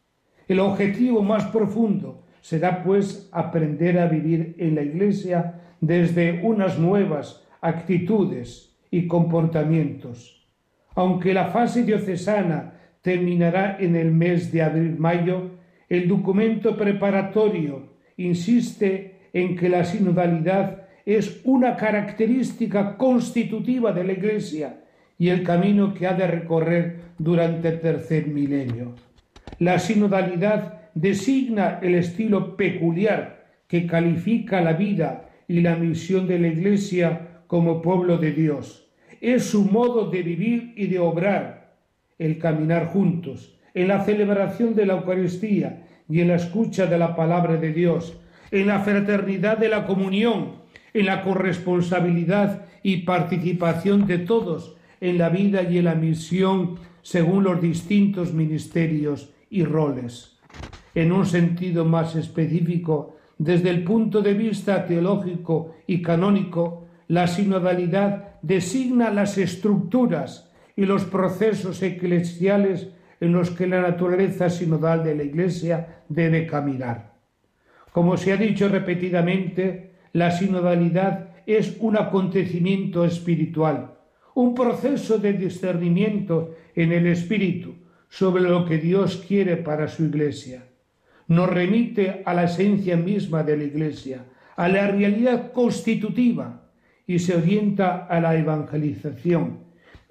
El 0.49 0.59
objetivo 0.59 1.23
más 1.23 1.45
profundo 1.47 2.25
será 2.41 2.83
pues 2.83 3.29
aprender 3.31 3.99
a 3.99 4.07
vivir 4.07 4.57
en 4.59 4.75
la 4.75 4.83
Iglesia 4.83 5.61
desde 5.81 6.41
unas 6.43 6.79
nuevas 6.79 7.47
actitudes 7.61 8.77
y 8.91 9.07
comportamientos. 9.07 10.47
Aunque 10.95 11.33
la 11.33 11.47
fase 11.47 11.85
diocesana 11.85 12.75
terminará 13.03 13.77
en 13.81 13.97
el 13.97 14.11
mes 14.11 14.53
de 14.53 14.63
abril-mayo, 14.63 15.51
el 15.89 16.09
documento 16.09 16.77
preparatorio 16.77 17.89
insiste 18.17 19.29
en 19.33 19.57
que 19.57 19.69
la 19.69 19.85
sinodalidad 19.85 20.89
es 21.07 21.41
una 21.45 21.77
característica 21.77 22.97
constitutiva 22.97 23.93
de 23.93 24.05
la 24.05 24.13
Iglesia 24.13 24.85
y 25.19 25.29
el 25.29 25.43
camino 25.43 25.95
que 25.95 26.07
ha 26.07 26.15
de 26.15 26.27
recorrer 26.27 27.01
durante 27.19 27.69
el 27.69 27.81
tercer 27.81 28.27
milenio. 28.27 28.95
La 29.59 29.79
sinodalidad 29.79 30.91
designa 30.95 31.79
el 31.83 31.95
estilo 31.95 32.57
peculiar 32.57 33.47
que 33.67 33.87
califica 33.87 34.61
la 34.61 34.73
vida 34.73 35.30
y 35.51 35.63
la 35.63 35.75
misión 35.75 36.29
de 36.29 36.39
la 36.39 36.47
Iglesia 36.47 37.43
como 37.49 37.83
pueblo 37.83 38.19
de 38.19 38.31
Dios. 38.31 38.89
Es 39.21 39.47
su 39.47 39.65
modo 39.65 40.09
de 40.09 40.23
vivir 40.23 40.75
y 40.77 40.87
de 40.87 41.01
obrar, 41.01 41.75
el 42.21 42.39
caminar 42.39 42.87
juntos, 42.87 43.59
en 43.75 43.89
la 43.89 44.05
celebración 44.05 44.77
de 44.77 44.87
la 44.87 44.93
Eucaristía 44.95 45.89
y 46.09 46.21
en 46.21 46.29
la 46.29 46.37
escucha 46.37 46.87
de 46.87 46.97
la 46.99 47.17
palabra 47.17 47.57
de 47.57 47.73
Dios, 47.73 48.17
en 48.53 48.69
la 48.69 48.79
fraternidad 48.79 49.59
de 49.59 49.71
la 49.71 49.87
comunión, 49.87 50.53
en 50.95 51.07
la 51.07 51.25
corresponsabilidad 51.25 52.67
y 52.85 52.99
participación 52.99 54.07
de 54.07 54.19
todos 54.19 54.77
en 55.01 55.19
la 55.19 55.31
vida 55.31 55.65
y 55.65 55.79
en 55.79 55.87
la 55.87 55.97
misión 55.97 56.77
según 57.03 57.43
los 57.43 57.61
distintos 57.61 58.33
ministerios 58.33 59.33
y 59.51 59.65
roles. 59.65 60.39
En 60.95 61.11
un 61.11 61.27
sentido 61.27 61.85
más 61.85 62.15
específico, 62.15 63.17
desde 63.41 63.71
el 63.71 63.85
punto 63.85 64.21
de 64.21 64.35
vista 64.35 64.85
teológico 64.85 65.75
y 65.87 66.03
canónico, 66.03 66.89
la 67.09 67.27
sinodalidad 67.27 68.39
designa 68.43 69.09
las 69.09 69.39
estructuras 69.39 70.53
y 70.77 70.85
los 70.85 71.05
procesos 71.05 71.83
eclesiales 71.83 72.89
en 73.19 73.33
los 73.33 73.51
que 73.51 73.67
la 73.67 73.81
naturaleza 73.81 74.51
sinodal 74.51 75.05
de 75.05 75.15
la 75.15 75.23
Iglesia 75.23 76.03
debe 76.11 76.47
caminar. 76.47 77.15
Como 77.93 78.19
se 78.19 78.35
ha 78.35 78.37
dicho 78.37 78.69
repetidamente, 78.69 79.93
la 80.13 80.33
sinodalidad 80.33 81.31
es 81.47 81.79
un 81.81 81.97
acontecimiento 81.97 83.07
espiritual, 83.07 83.95
un 84.35 84.55
proceso 84.55 85.17
de 85.17 85.33
discernimiento 85.33 86.57
en 86.75 86.93
el 86.93 87.07
espíritu 87.07 87.73
sobre 88.11 88.43
lo 88.43 88.67
que 88.67 88.77
Dios 88.77 89.25
quiere 89.27 89.57
para 89.57 89.89
su 89.89 90.05
Iglesia. 90.05 90.70
Nos 91.31 91.49
remite 91.49 92.23
a 92.27 92.35
la 92.35 92.45
esencia 92.47 92.97
misma 92.97 93.45
de 93.45 93.57
la 93.57 93.63
Iglesia, 93.63 94.25
a 94.57 94.69
la 94.69 94.89
realidad 94.89 95.53
constitutiva 95.53 96.63
y 97.07 97.21
se 97.21 97.37
orienta 97.37 98.07
a 98.07 98.21
la 98.21 98.37
evangelización. 98.37 99.61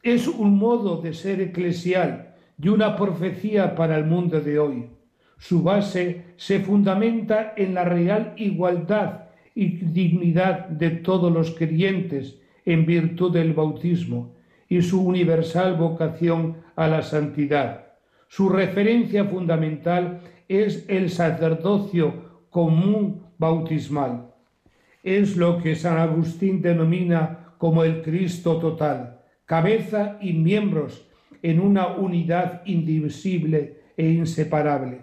Es 0.01 0.29
un 0.29 0.57
modo 0.57 1.01
de 1.01 1.13
ser 1.13 1.41
eclesial 1.41 2.35
y 2.57 2.69
una 2.69 2.95
profecía 2.95 3.75
para 3.75 3.97
el 3.97 4.05
mundo 4.05 4.39
de 4.39 4.59
hoy. 4.59 4.85
Su 5.37 5.61
base 5.61 6.23
se 6.37 6.61
fundamenta 6.61 7.53
en 7.57 7.73
la 7.73 7.83
real 7.83 8.33
igualdad 8.37 9.25
y 9.53 9.75
dignidad 9.75 10.69
de 10.69 10.89
todos 10.89 11.33
los 11.33 11.51
creyentes 11.51 12.39
en 12.63 12.85
virtud 12.85 13.33
del 13.33 13.51
bautismo 13.51 14.35
y 14.69 14.81
su 14.81 15.05
universal 15.05 15.75
vocación 15.75 16.55
a 16.77 16.87
la 16.87 17.01
santidad. 17.01 17.87
Su 18.29 18.47
referencia 18.47 19.25
fundamental 19.25 20.21
es 20.49 20.83
el 20.89 21.11
sacerdocio 21.11 22.45
común 22.49 23.23
bautismal. 23.37 24.33
Es 25.03 25.37
lo 25.37 25.59
que 25.59 25.75
San 25.75 25.97
Agustín 25.97 26.61
denomina 26.61 27.53
como 27.57 27.83
el 27.83 28.01
Cristo 28.01 28.57
total, 28.57 29.21
cabeza 29.45 30.17
y 30.19 30.33
miembros 30.33 31.07
en 31.41 31.59
una 31.59 31.87
unidad 31.87 32.63
indivisible 32.65 33.81
e 33.95 34.09
inseparable. 34.09 35.01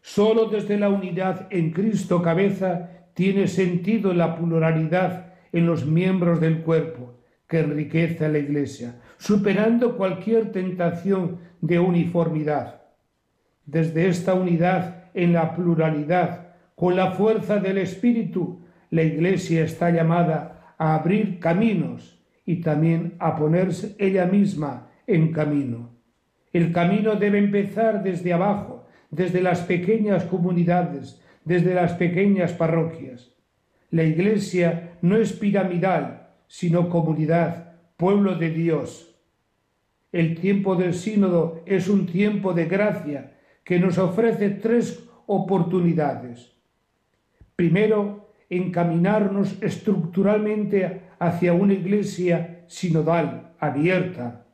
Solo 0.00 0.46
desde 0.46 0.78
la 0.78 0.88
unidad 0.88 1.46
en 1.50 1.72
Cristo 1.72 2.22
cabeza 2.22 2.90
tiene 3.14 3.48
sentido 3.48 4.14
la 4.14 4.36
pluralidad 4.36 5.34
en 5.52 5.66
los 5.66 5.84
miembros 5.84 6.40
del 6.40 6.62
cuerpo 6.62 7.18
que 7.46 7.60
enriquece 7.60 8.24
a 8.24 8.28
la 8.28 8.38
Iglesia, 8.38 9.00
superando 9.18 9.96
cualquier 9.96 10.52
tentación 10.52 11.38
de 11.60 11.78
uniformidad. 11.78 12.79
Desde 13.70 14.08
esta 14.08 14.34
unidad 14.34 15.04
en 15.14 15.32
la 15.32 15.54
pluralidad, 15.54 16.56
con 16.74 16.96
la 16.96 17.12
fuerza 17.12 17.60
del 17.60 17.78
Espíritu, 17.78 18.62
la 18.90 19.04
Iglesia 19.04 19.62
está 19.62 19.90
llamada 19.90 20.74
a 20.76 20.96
abrir 20.96 21.38
caminos 21.38 22.20
y 22.44 22.62
también 22.62 23.14
a 23.20 23.36
ponerse 23.36 23.94
ella 24.00 24.26
misma 24.26 24.88
en 25.06 25.30
camino. 25.30 25.90
El 26.52 26.72
camino 26.72 27.14
debe 27.14 27.38
empezar 27.38 28.02
desde 28.02 28.32
abajo, 28.32 28.88
desde 29.08 29.40
las 29.40 29.60
pequeñas 29.60 30.24
comunidades, 30.24 31.22
desde 31.44 31.72
las 31.72 31.92
pequeñas 31.92 32.52
parroquias. 32.52 33.36
La 33.92 34.02
Iglesia 34.02 34.98
no 35.00 35.16
es 35.16 35.32
piramidal, 35.32 36.30
sino 36.48 36.88
comunidad, 36.90 37.76
pueblo 37.96 38.34
de 38.34 38.50
Dios. 38.50 39.14
El 40.10 40.40
tiempo 40.40 40.74
del 40.74 40.92
sínodo 40.92 41.62
es 41.66 41.88
un 41.88 42.06
tiempo 42.06 42.52
de 42.52 42.64
gracia 42.64 43.36
que 43.64 43.78
nos 43.78 43.98
ofrece 43.98 44.50
tres 44.50 45.08
oportunidades. 45.26 46.52
Primero, 47.56 48.32
encaminarnos 48.48 49.56
estructuralmente 49.62 51.02
hacia 51.18 51.52
una 51.52 51.74
iglesia 51.74 52.64
sinodal, 52.66 53.52
abierta, 53.58 54.46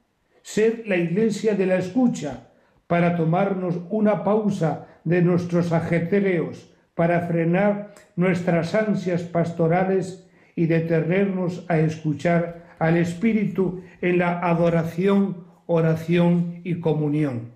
ser 0.42 0.84
la 0.86 0.96
iglesia 0.96 1.54
de 1.54 1.66
la 1.66 1.76
escucha 1.76 2.48
para 2.86 3.16
tomarnos 3.16 3.80
una 3.90 4.22
pausa 4.22 4.86
de 5.04 5.22
nuestros 5.22 5.72
ajetreos 5.72 6.72
para 6.94 7.20
frenar 7.28 7.94
nuestras 8.16 8.74
ansias 8.74 9.22
pastorales 9.22 10.26
y 10.56 10.66
detenernos 10.66 11.64
a 11.68 11.78
escuchar 11.78 12.74
al 12.78 12.96
Espíritu 12.96 13.82
en 14.00 14.18
la 14.18 14.40
adoración, 14.40 15.44
oración 15.66 16.60
y 16.64 16.80
comunión. 16.80 17.55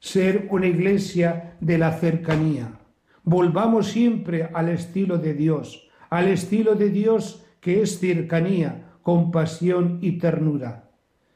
Ser 0.00 0.48
una 0.50 0.66
iglesia 0.66 1.56
de 1.60 1.78
la 1.78 1.92
cercanía. 1.92 2.78
Volvamos 3.24 3.88
siempre 3.88 4.48
al 4.54 4.68
estilo 4.68 5.18
de 5.18 5.34
Dios, 5.34 5.88
al 6.10 6.28
estilo 6.28 6.74
de 6.74 6.90
Dios 6.90 7.44
que 7.60 7.82
es 7.82 7.98
cercanía, 7.98 8.92
compasión 9.02 9.98
y 10.00 10.18
ternura. 10.18 10.90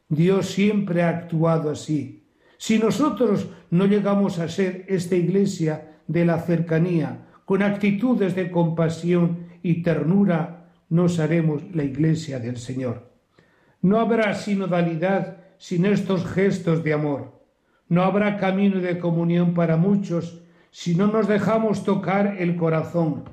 Dios 0.08 0.46
siempre 0.46 1.02
ha 1.02 1.08
actuado 1.08 1.70
así. 1.70 2.24
Si 2.58 2.78
nosotros 2.78 3.48
no 3.70 3.86
llegamos 3.86 4.38
a 4.38 4.48
ser 4.48 4.84
esta 4.88 5.16
iglesia 5.16 5.98
de 6.06 6.24
la 6.24 6.38
cercanía, 6.38 7.26
con 7.44 7.62
actitudes 7.62 8.34
de 8.34 8.50
compasión 8.50 9.46
y 9.62 9.82
ternura, 9.82 10.70
nos 10.88 11.18
haremos 11.18 11.62
la 11.74 11.84
iglesia 11.84 12.38
del 12.38 12.56
Señor. 12.58 13.10
No 13.80 13.98
habrá 13.98 14.34
sinodalidad 14.34 15.38
sin 15.58 15.86
estos 15.86 16.24
gestos 16.26 16.84
de 16.84 16.92
amor. 16.92 17.41
No 17.92 18.04
habrá 18.04 18.38
camino 18.38 18.80
de 18.80 18.98
comunión 18.98 19.52
para 19.52 19.76
muchos 19.76 20.40
si 20.70 20.94
no 20.94 21.08
nos 21.08 21.28
dejamos 21.28 21.84
tocar 21.84 22.38
el 22.38 22.56
corazón, 22.56 23.24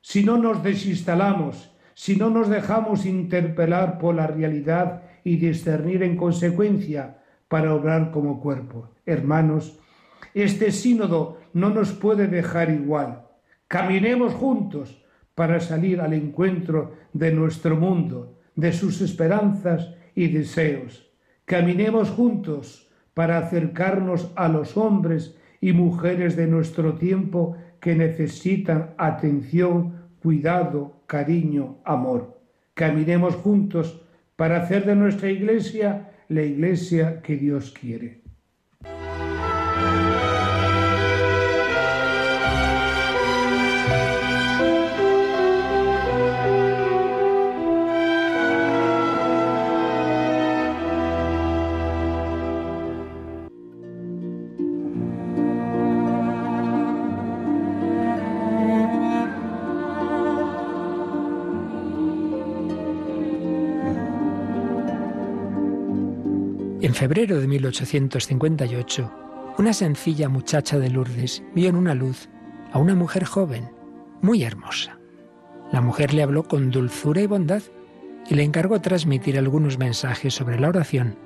si 0.00 0.24
no 0.24 0.38
nos 0.38 0.62
desinstalamos, 0.62 1.70
si 1.92 2.16
no 2.16 2.30
nos 2.30 2.48
dejamos 2.48 3.04
interpelar 3.04 3.98
por 3.98 4.14
la 4.14 4.26
realidad 4.26 5.02
y 5.22 5.36
discernir 5.36 6.02
en 6.02 6.16
consecuencia 6.16 7.18
para 7.46 7.74
obrar 7.74 8.10
como 8.10 8.40
cuerpo. 8.40 8.88
Hermanos, 9.04 9.78
este 10.32 10.72
sínodo 10.72 11.36
no 11.52 11.68
nos 11.68 11.92
puede 11.92 12.26
dejar 12.26 12.70
igual. 12.70 13.26
Caminemos 13.68 14.32
juntos 14.32 15.04
para 15.34 15.60
salir 15.60 16.00
al 16.00 16.14
encuentro 16.14 16.94
de 17.12 17.32
nuestro 17.32 17.76
mundo, 17.76 18.38
de 18.56 18.72
sus 18.72 19.02
esperanzas 19.02 19.92
y 20.14 20.28
deseos. 20.28 21.06
Caminemos 21.44 22.08
juntos 22.08 22.86
para 23.14 23.38
acercarnos 23.38 24.32
a 24.36 24.48
los 24.48 24.76
hombres 24.76 25.36
y 25.60 25.72
mujeres 25.72 26.36
de 26.36 26.46
nuestro 26.46 26.94
tiempo 26.94 27.56
que 27.80 27.94
necesitan 27.94 28.94
atención, 28.98 30.10
cuidado, 30.22 31.02
cariño, 31.06 31.78
amor. 31.84 32.40
Caminemos 32.74 33.34
juntos 33.36 34.02
para 34.36 34.62
hacer 34.62 34.86
de 34.86 34.96
nuestra 34.96 35.30
iglesia 35.30 36.10
la 36.28 36.42
iglesia 36.42 37.20
que 37.22 37.36
Dios 37.36 37.72
quiere. 37.72 38.19
Febrero 67.00 67.40
de 67.40 67.48
1858, 67.48 69.10
una 69.56 69.72
sencilla 69.72 70.28
muchacha 70.28 70.78
de 70.78 70.90
Lourdes 70.90 71.42
vio 71.54 71.70
en 71.70 71.76
una 71.76 71.94
luz 71.94 72.28
a 72.72 72.78
una 72.78 72.94
mujer 72.94 73.24
joven, 73.24 73.70
muy 74.20 74.42
hermosa. 74.42 74.98
La 75.72 75.80
mujer 75.80 76.12
le 76.12 76.22
habló 76.22 76.42
con 76.42 76.70
dulzura 76.70 77.22
y 77.22 77.26
bondad 77.26 77.62
y 78.28 78.34
le 78.34 78.42
encargó 78.42 78.82
transmitir 78.82 79.38
algunos 79.38 79.78
mensajes 79.78 80.34
sobre 80.34 80.60
la 80.60 80.68
oración, 80.68 81.16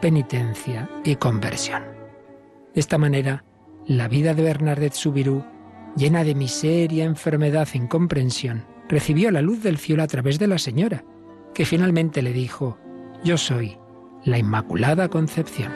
penitencia 0.00 0.88
y 1.04 1.16
conversión. 1.16 1.82
De 2.72 2.80
esta 2.80 2.96
manera, 2.96 3.44
la 3.86 4.08
vida 4.08 4.32
de 4.32 4.44
Bernadette 4.44 4.94
Subirú, 4.94 5.44
llena 5.94 6.24
de 6.24 6.34
miseria, 6.34 7.04
enfermedad 7.04 7.68
e 7.74 7.76
incomprensión, 7.76 8.64
recibió 8.88 9.30
la 9.30 9.42
luz 9.42 9.62
del 9.62 9.76
cielo 9.76 10.02
a 10.02 10.06
través 10.06 10.38
de 10.38 10.46
la 10.46 10.56
señora, 10.56 11.04
que 11.52 11.66
finalmente 11.66 12.22
le 12.22 12.32
dijo, 12.32 12.78
Yo 13.22 13.36
soy 13.36 13.76
la 14.24 14.38
Inmaculada 14.38 15.08
Concepción. 15.08 15.72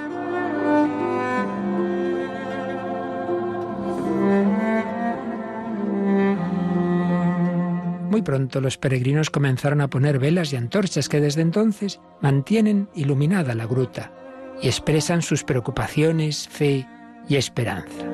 Muy 8.11 8.23
pronto 8.23 8.61
los 8.61 8.77
peregrinos 8.77 9.31
comenzaron 9.31 9.81
a 9.81 9.89
poner 9.89 10.19
velas 10.19 10.53
y 10.53 10.57
antorchas 10.57 11.09
que 11.09 11.21
desde 11.21 11.41
entonces 11.41 12.01
mantienen 12.21 12.89
iluminada 12.95 13.55
la 13.55 13.67
gruta 13.67 14.13
y 14.61 14.67
expresan 14.67 15.23
sus 15.23 15.45
preocupaciones, 15.45 16.49
fe 16.49 16.87
y 17.29 17.37
esperanza. 17.37 18.05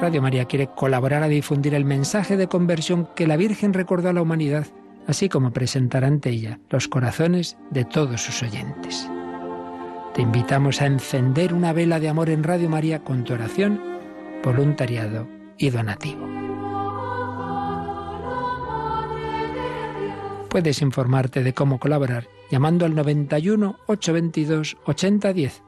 Radio 0.00 0.22
María 0.22 0.46
quiere 0.46 0.68
colaborar 0.68 1.22
a 1.22 1.28
difundir 1.28 1.74
el 1.74 1.84
mensaje 1.84 2.36
de 2.36 2.46
conversión 2.46 3.08
que 3.14 3.26
la 3.26 3.36
Virgen 3.36 3.74
recordó 3.74 4.08
a 4.08 4.12
la 4.12 4.22
humanidad 4.22 4.66
así 5.06 5.28
como 5.28 5.52
presentar 5.52 6.04
ante 6.04 6.30
ella 6.30 6.60
los 6.70 6.88
corazones 6.88 7.56
de 7.70 7.84
todos 7.84 8.22
sus 8.22 8.42
oyentes. 8.42 9.08
Te 10.14 10.22
invitamos 10.22 10.82
a 10.82 10.86
encender 10.86 11.54
una 11.54 11.72
vela 11.72 12.00
de 12.00 12.08
amor 12.08 12.30
en 12.30 12.42
Radio 12.42 12.68
María 12.68 13.04
con 13.04 13.24
tu 13.24 13.34
oración, 13.34 13.80
voluntariado 14.42 15.28
y 15.56 15.70
donativo. 15.70 16.26
Puedes 20.48 20.82
informarte 20.82 21.44
de 21.44 21.54
cómo 21.54 21.78
colaborar 21.78 22.26
llamando 22.50 22.84
al 22.84 22.96
91 22.96 23.78
822 23.86 24.76
8010 24.84 25.62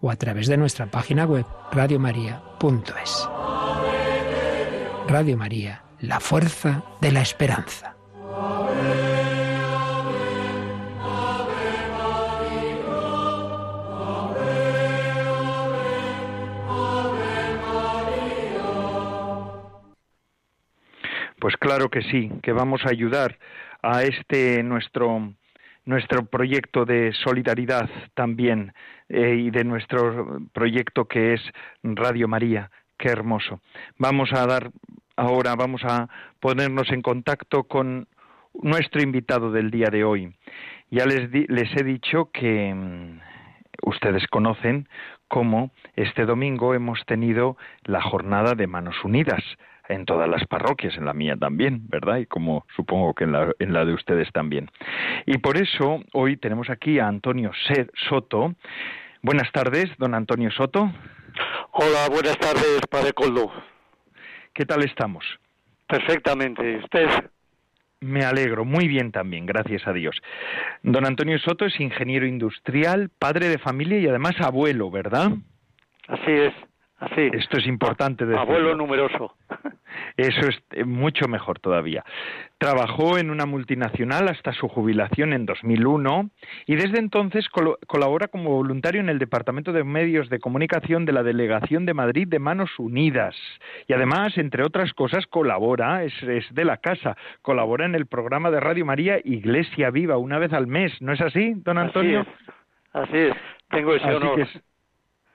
o 0.00 0.10
a 0.10 0.16
través 0.16 0.46
de 0.48 0.58
nuestra 0.58 0.86
página 0.90 1.24
web 1.24 1.46
radiomaria.es. 1.72 3.28
Radio 5.08 5.38
María, 5.38 5.82
la 6.00 6.20
fuerza 6.20 6.84
de 7.00 7.12
la 7.12 7.22
esperanza. 7.22 7.97
Pues 21.40 21.56
claro 21.56 21.88
que 21.88 22.02
sí, 22.02 22.30
que 22.42 22.52
vamos 22.52 22.84
a 22.84 22.90
ayudar 22.90 23.38
a 23.82 24.02
este 24.02 24.62
nuestro 24.62 25.32
nuestro 25.86 26.26
proyecto 26.26 26.84
de 26.84 27.12
solidaridad 27.24 27.88
también 28.12 28.74
eh, 29.08 29.36
y 29.36 29.50
de 29.50 29.64
nuestro 29.64 30.42
proyecto 30.52 31.06
que 31.06 31.32
es 31.32 31.40
Radio 31.82 32.28
María. 32.28 32.70
Qué 32.98 33.08
hermoso. 33.08 33.62
Vamos 33.96 34.30
a 34.34 34.46
dar 34.46 34.70
ahora, 35.16 35.54
vamos 35.54 35.80
a 35.84 36.10
ponernos 36.40 36.90
en 36.90 37.00
contacto 37.00 37.64
con 37.64 38.08
nuestro 38.62 39.02
invitado 39.02 39.50
del 39.50 39.70
día 39.70 39.88
de 39.90 40.04
hoy. 40.04 40.34
Ya 40.90 41.04
les, 41.04 41.30
les 41.48 41.76
he 41.76 41.84
dicho 41.84 42.30
que 42.32 42.72
mm, 42.74 43.20
ustedes 43.82 44.26
conocen 44.28 44.88
cómo 45.28 45.70
este 45.96 46.24
domingo 46.24 46.74
hemos 46.74 47.04
tenido 47.06 47.56
la 47.84 48.02
jornada 48.02 48.54
de 48.54 48.66
Manos 48.66 48.96
Unidas 49.04 49.42
en 49.88 50.04
todas 50.04 50.28
las 50.28 50.46
parroquias, 50.46 50.96
en 50.96 51.06
la 51.06 51.14
mía 51.14 51.36
también, 51.36 51.88
¿verdad? 51.88 52.18
Y 52.18 52.26
como 52.26 52.66
supongo 52.76 53.14
que 53.14 53.24
en 53.24 53.32
la, 53.32 53.52
en 53.58 53.72
la 53.72 53.84
de 53.84 53.94
ustedes 53.94 54.30
también. 54.32 54.70
Y 55.26 55.38
por 55.38 55.56
eso 55.56 56.00
hoy 56.12 56.36
tenemos 56.36 56.68
aquí 56.70 56.98
a 56.98 57.08
Antonio 57.08 57.52
Soto. 58.08 58.54
Buenas 59.22 59.50
tardes, 59.52 59.90
don 59.98 60.14
Antonio 60.14 60.50
Soto. 60.50 60.92
Hola, 61.72 62.08
buenas 62.10 62.38
tardes, 62.38 62.80
Padre 62.90 63.12
Coldo. 63.12 63.50
¿Qué 64.52 64.64
tal 64.64 64.84
estamos? 64.84 65.24
Perfectamente. 65.86 66.78
¿Usted? 66.78 67.08
Me 68.00 68.24
alegro, 68.24 68.64
muy 68.64 68.86
bien 68.86 69.10
también, 69.10 69.44
gracias 69.46 69.86
a 69.86 69.92
Dios. 69.92 70.16
Don 70.82 71.04
Antonio 71.04 71.38
Soto 71.38 71.64
es 71.64 71.80
ingeniero 71.80 72.26
industrial, 72.26 73.10
padre 73.18 73.48
de 73.48 73.58
familia 73.58 73.98
y 73.98 74.06
además 74.06 74.34
abuelo, 74.40 74.90
¿verdad? 74.90 75.32
Así 76.06 76.30
es. 76.30 76.54
Así. 76.98 77.30
Esto 77.32 77.58
es 77.58 77.66
importante 77.66 78.26
decirlo. 78.26 78.42
Abuelo 78.42 78.74
numeroso. 78.74 79.34
Eso 80.16 80.48
es 80.48 80.60
eh, 80.72 80.84
mucho 80.84 81.28
mejor 81.28 81.60
todavía. 81.60 82.04
Trabajó 82.58 83.18
en 83.18 83.30
una 83.30 83.46
multinacional 83.46 84.28
hasta 84.28 84.52
su 84.52 84.66
jubilación 84.66 85.32
en 85.32 85.46
2001 85.46 86.30
y 86.66 86.74
desde 86.74 86.98
entonces 86.98 87.48
colabora 87.86 88.26
como 88.26 88.50
voluntario 88.50 89.00
en 89.00 89.08
el 89.08 89.20
Departamento 89.20 89.72
de 89.72 89.84
Medios 89.84 90.28
de 90.28 90.40
Comunicación 90.40 91.04
de 91.04 91.12
la 91.12 91.22
Delegación 91.22 91.86
de 91.86 91.94
Madrid 91.94 92.26
de 92.26 92.40
Manos 92.40 92.70
Unidas. 92.78 93.36
Y 93.86 93.92
además, 93.92 94.36
entre 94.36 94.64
otras 94.64 94.92
cosas, 94.92 95.26
colabora, 95.26 96.02
es, 96.02 96.14
de 96.20 96.64
la 96.64 96.78
casa, 96.78 97.16
colabora 97.42 97.86
en 97.86 97.94
el 97.94 98.06
programa 98.06 98.50
de 98.50 98.58
Radio 98.58 98.84
María 98.84 99.20
Iglesia 99.22 99.90
Viva 99.90 100.16
una 100.16 100.38
vez 100.38 100.52
al 100.52 100.66
mes. 100.66 101.00
¿No 101.00 101.12
es 101.12 101.20
así, 101.20 101.54
don 101.58 101.78
Antonio? 101.78 102.26
Así 102.92 103.16
es. 103.16 103.36
Tengo 103.70 103.94
ese 103.94 104.14
honor. 104.14 104.48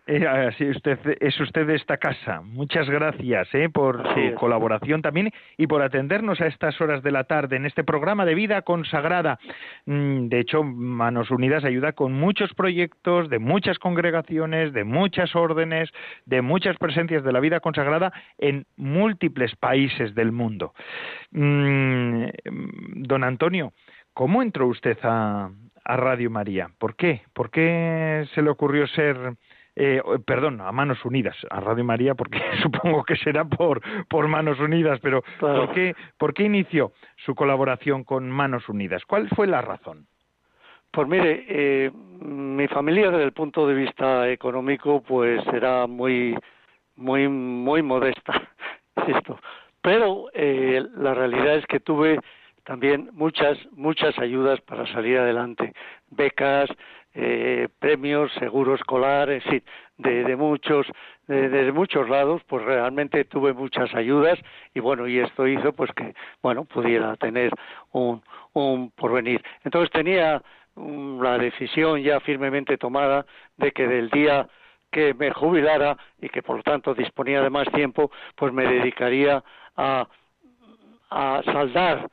Eh, 0.05 0.69
usted, 0.69 0.99
es 1.21 1.39
usted 1.39 1.65
de 1.65 1.75
esta 1.75 1.95
casa. 1.95 2.41
Muchas 2.41 2.89
gracias 2.89 3.47
eh, 3.53 3.69
por 3.69 4.03
su 4.13 4.35
colaboración 4.35 5.01
también 5.01 5.31
y 5.57 5.67
por 5.67 5.81
atendernos 5.81 6.41
a 6.41 6.47
estas 6.47 6.79
horas 6.81 7.03
de 7.03 7.11
la 7.11 7.23
tarde 7.23 7.55
en 7.55 7.65
este 7.65 7.85
programa 7.85 8.25
de 8.25 8.35
vida 8.35 8.63
consagrada. 8.63 9.39
Mm, 9.85 10.27
de 10.27 10.39
hecho, 10.41 10.61
Manos 10.61 11.31
Unidas 11.31 11.63
ayuda 11.63 11.93
con 11.93 12.11
muchos 12.11 12.53
proyectos 12.53 13.29
de 13.29 13.39
muchas 13.39 13.79
congregaciones, 13.79 14.73
de 14.73 14.83
muchas 14.83 15.37
órdenes, 15.37 15.89
de 16.25 16.41
muchas 16.41 16.75
presencias 16.77 17.23
de 17.23 17.31
la 17.31 17.39
vida 17.39 17.61
consagrada 17.61 18.11
en 18.37 18.65
múltiples 18.75 19.55
países 19.55 20.13
del 20.15 20.33
mundo. 20.33 20.73
Mm, 21.31 22.25
don 23.07 23.23
Antonio, 23.23 23.71
¿cómo 24.13 24.41
entró 24.41 24.67
usted 24.67 24.97
a, 25.03 25.49
a 25.85 25.97
Radio 25.97 26.29
María? 26.29 26.71
¿Por 26.77 26.97
qué? 26.97 27.21
¿Por 27.33 27.51
qué 27.51 28.27
se 28.35 28.41
le 28.41 28.49
ocurrió 28.49 28.85
ser 28.87 29.37
eh, 29.75 30.01
perdón, 30.25 30.62
a 30.62 30.71
Manos 30.71 31.03
Unidas, 31.03 31.36
a 31.49 31.59
Radio 31.59 31.83
María, 31.83 32.15
porque 32.15 32.39
supongo 32.62 33.03
que 33.03 33.15
será 33.15 33.45
por, 33.45 33.81
por 34.07 34.27
Manos 34.27 34.59
Unidas, 34.59 34.99
pero 35.01 35.23
¿por, 35.39 35.71
qué, 35.73 35.95
¿por 36.17 36.33
qué 36.33 36.43
inició 36.43 36.91
su 37.25 37.33
colaboración 37.36 38.03
con 38.03 38.29
Manos 38.29 38.69
Unidas? 38.69 39.03
¿Cuál 39.05 39.29
fue 39.29 39.47
la 39.47 39.62
razón? 39.62 40.07
Pues 40.91 41.07
mire, 41.07 41.45
eh, 41.49 41.91
mi 42.19 42.67
familia 42.67 43.09
desde 43.09 43.23
el 43.23 43.33
punto 43.33 43.67
de 43.67 43.73
vista 43.73 44.29
económico 44.29 45.01
pues 45.01 45.41
era 45.51 45.88
muy, 45.88 46.38
muy, 46.95 47.27
muy 47.27 47.81
modesta, 47.81 48.49
esto. 49.07 49.39
Pero 49.81 50.27
eh, 50.33 50.83
la 50.97 51.15
realidad 51.15 51.55
es 51.55 51.65
que 51.65 51.79
tuve 51.79 52.19
también 52.63 53.09
muchas, 53.13 53.57
muchas 53.71 54.17
ayudas 54.19 54.62
para 54.62 54.86
salir 54.93 55.17
adelante, 55.17 55.73
becas, 56.12 56.69
eh, 57.15 57.67
premios, 57.80 58.32
seguro 58.39 58.76
escolar, 58.76 59.30
en 59.30 59.41
fin, 59.41 59.63
de, 59.97 60.36
muchos, 60.36 60.88
de, 61.28 61.71
muchos 61.71 62.10
lados, 62.10 62.41
pues 62.47 62.63
realmente 62.63 63.23
tuve 63.26 63.54
muchas 63.54 63.93
ayudas 63.93 64.39
y 64.73 64.80
bueno, 64.80 65.08
y 65.08 65.19
esto 65.19 65.47
hizo 65.47 65.73
pues 65.73 65.91
que, 65.91 66.15
bueno, 66.41 66.65
pudiera 66.65 67.15
tener 67.17 67.52
un, 67.91 68.21
un 68.54 68.91
porvenir. 68.91 69.43
Entonces 69.63 69.91
tenía 69.91 70.41
la 70.76 71.38
decisión 71.38 72.02
ya 72.02 72.19
firmemente 72.19 72.78
tomada 72.78 73.26
de 73.58 73.71
que 73.71 73.88
del 73.88 74.10
día 74.10 74.47
que 74.91 75.13
me 75.13 75.32
jubilara 75.32 75.97
y 76.19 76.30
que 76.30 76.41
por 76.41 76.58
lo 76.58 76.63
tanto 76.63 76.93
disponía 76.95 77.41
de 77.41 77.49
más 77.49 77.71
tiempo, 77.71 78.12
pues 78.36 78.52
me 78.54 78.65
dedicaría 78.65 79.43
a 79.76 80.08
saldar 81.45 82.10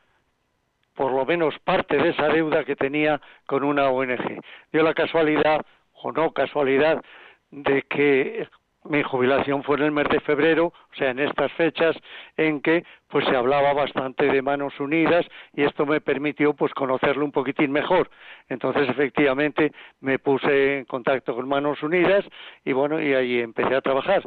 por 0.94 1.12
lo 1.12 1.24
menos 1.24 1.59
parte 1.61 1.96
de 1.96 2.11
esa 2.11 2.29
deuda 2.29 2.64
que 2.64 2.76
tenía 2.76 3.20
con 3.46 3.64
una 3.64 3.88
ONG. 3.90 4.40
Dio 4.72 4.83
la 4.83 4.94
casualidad, 4.94 5.61
o 6.03 6.12
no 6.12 6.33
casualidad, 6.33 7.03
de 7.50 7.83
que 7.83 8.48
mi 8.85 9.03
jubilación 9.03 9.62
fue 9.62 9.76
en 9.76 9.83
el 9.85 9.92
mes 9.92 10.09
de 10.09 10.20
febrero, 10.20 10.66
o 10.66 10.94
sea, 10.96 11.11
en 11.11 11.18
estas 11.18 11.53
fechas 11.53 11.94
en 12.37 12.62
que 12.62 12.85
pues 13.09 13.26
se 13.26 13.37
hablaba 13.37 13.74
bastante 13.74 14.26
de 14.26 14.40
Manos 14.40 14.79
Unidas 14.81 15.26
y 15.55 15.64
esto 15.64 15.85
me 15.85 16.00
permitió 16.00 16.55
pues 16.55 16.72
conocerlo 16.72 17.24
un 17.24 17.33
poquitín 17.33 17.72
mejor. 17.72 18.11
Entonces, 18.48 18.88
efectivamente, 18.88 19.72
me 20.00 20.18
puse 20.18 20.79
en 20.79 20.85
contacto 20.87 21.35
con 21.35 21.46
Manos 21.48 21.83
Unidas 21.83 22.24
y 22.64 22.72
bueno, 22.72 23.00
y 23.00 23.12
ahí 23.12 23.40
empecé 23.40 23.74
a 23.74 23.83
trabajar. 23.83 24.22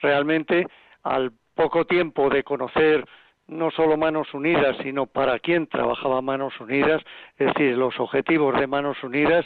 Realmente, 0.00 0.66
al 1.02 1.32
poco 1.54 1.86
tiempo 1.86 2.28
de 2.28 2.42
conocer 2.42 3.06
no 3.46 3.70
solo 3.70 3.96
Manos 3.96 4.32
Unidas, 4.32 4.76
sino 4.82 5.06
para 5.06 5.38
quién 5.38 5.66
trabajaba 5.66 6.22
Manos 6.22 6.58
Unidas, 6.60 7.02
es 7.38 7.46
decir, 7.48 7.76
los 7.76 7.98
objetivos 8.00 8.58
de 8.58 8.66
Manos 8.66 9.02
Unidas, 9.02 9.44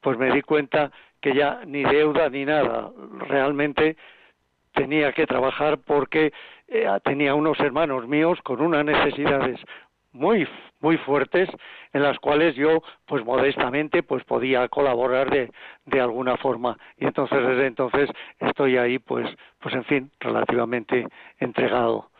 pues 0.00 0.18
me 0.18 0.32
di 0.32 0.42
cuenta 0.42 0.90
que 1.20 1.34
ya 1.34 1.60
ni 1.66 1.82
deuda 1.84 2.28
ni 2.28 2.44
nada, 2.44 2.90
realmente 3.28 3.96
tenía 4.74 5.12
que 5.12 5.26
trabajar 5.26 5.78
porque 5.78 6.32
eh, 6.68 6.86
tenía 7.04 7.34
unos 7.34 7.58
hermanos 7.60 8.06
míos 8.06 8.38
con 8.42 8.60
unas 8.60 8.84
necesidades 8.84 9.58
muy 10.12 10.46
muy 10.80 10.98
fuertes 10.98 11.48
en 11.92 12.02
las 12.02 12.18
cuales 12.18 12.54
yo 12.54 12.82
pues 13.06 13.24
modestamente 13.24 14.02
pues 14.02 14.24
podía 14.24 14.68
colaborar 14.68 15.30
de, 15.30 15.50
de 15.86 16.00
alguna 16.00 16.36
forma. 16.36 16.78
Y 16.98 17.06
entonces 17.06 17.38
desde 17.38 17.66
entonces 17.66 18.10
estoy 18.38 18.76
ahí 18.76 18.98
pues 18.98 19.28
pues 19.60 19.74
en 19.74 19.84
fin 19.84 20.10
relativamente 20.20 21.06
entregado 21.38 22.10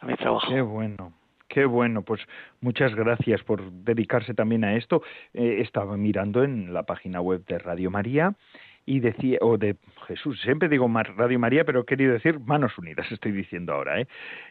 a 0.00 0.06
mi 0.06 0.14
trabajo. 0.16 0.48
Qué 0.48 0.60
bueno. 0.60 1.12
Qué 1.48 1.64
bueno, 1.64 2.02
pues 2.02 2.20
muchas 2.60 2.94
gracias 2.94 3.42
por 3.42 3.72
dedicarse 3.72 4.34
también 4.34 4.64
a 4.64 4.76
esto. 4.76 5.02
Eh, 5.32 5.60
estaba 5.60 5.96
mirando 5.96 6.44
en 6.44 6.74
la 6.74 6.82
página 6.82 7.22
web 7.22 7.44
de 7.46 7.58
Radio 7.58 7.90
María 7.90 8.34
y 8.84 9.00
decía, 9.00 9.38
o 9.40 9.58
de 9.58 9.76
Jesús, 10.06 10.40
siempre 10.40 10.68
digo 10.68 10.88
Radio 10.88 11.38
María, 11.38 11.64
pero 11.64 11.80
he 11.80 11.84
querido 11.84 12.12
decir 12.12 12.40
Manos 12.40 12.76
Unidas, 12.78 13.06
estoy 13.12 13.32
diciendo 13.32 13.74
ahora. 13.74 14.00
¿eh? 14.00 14.06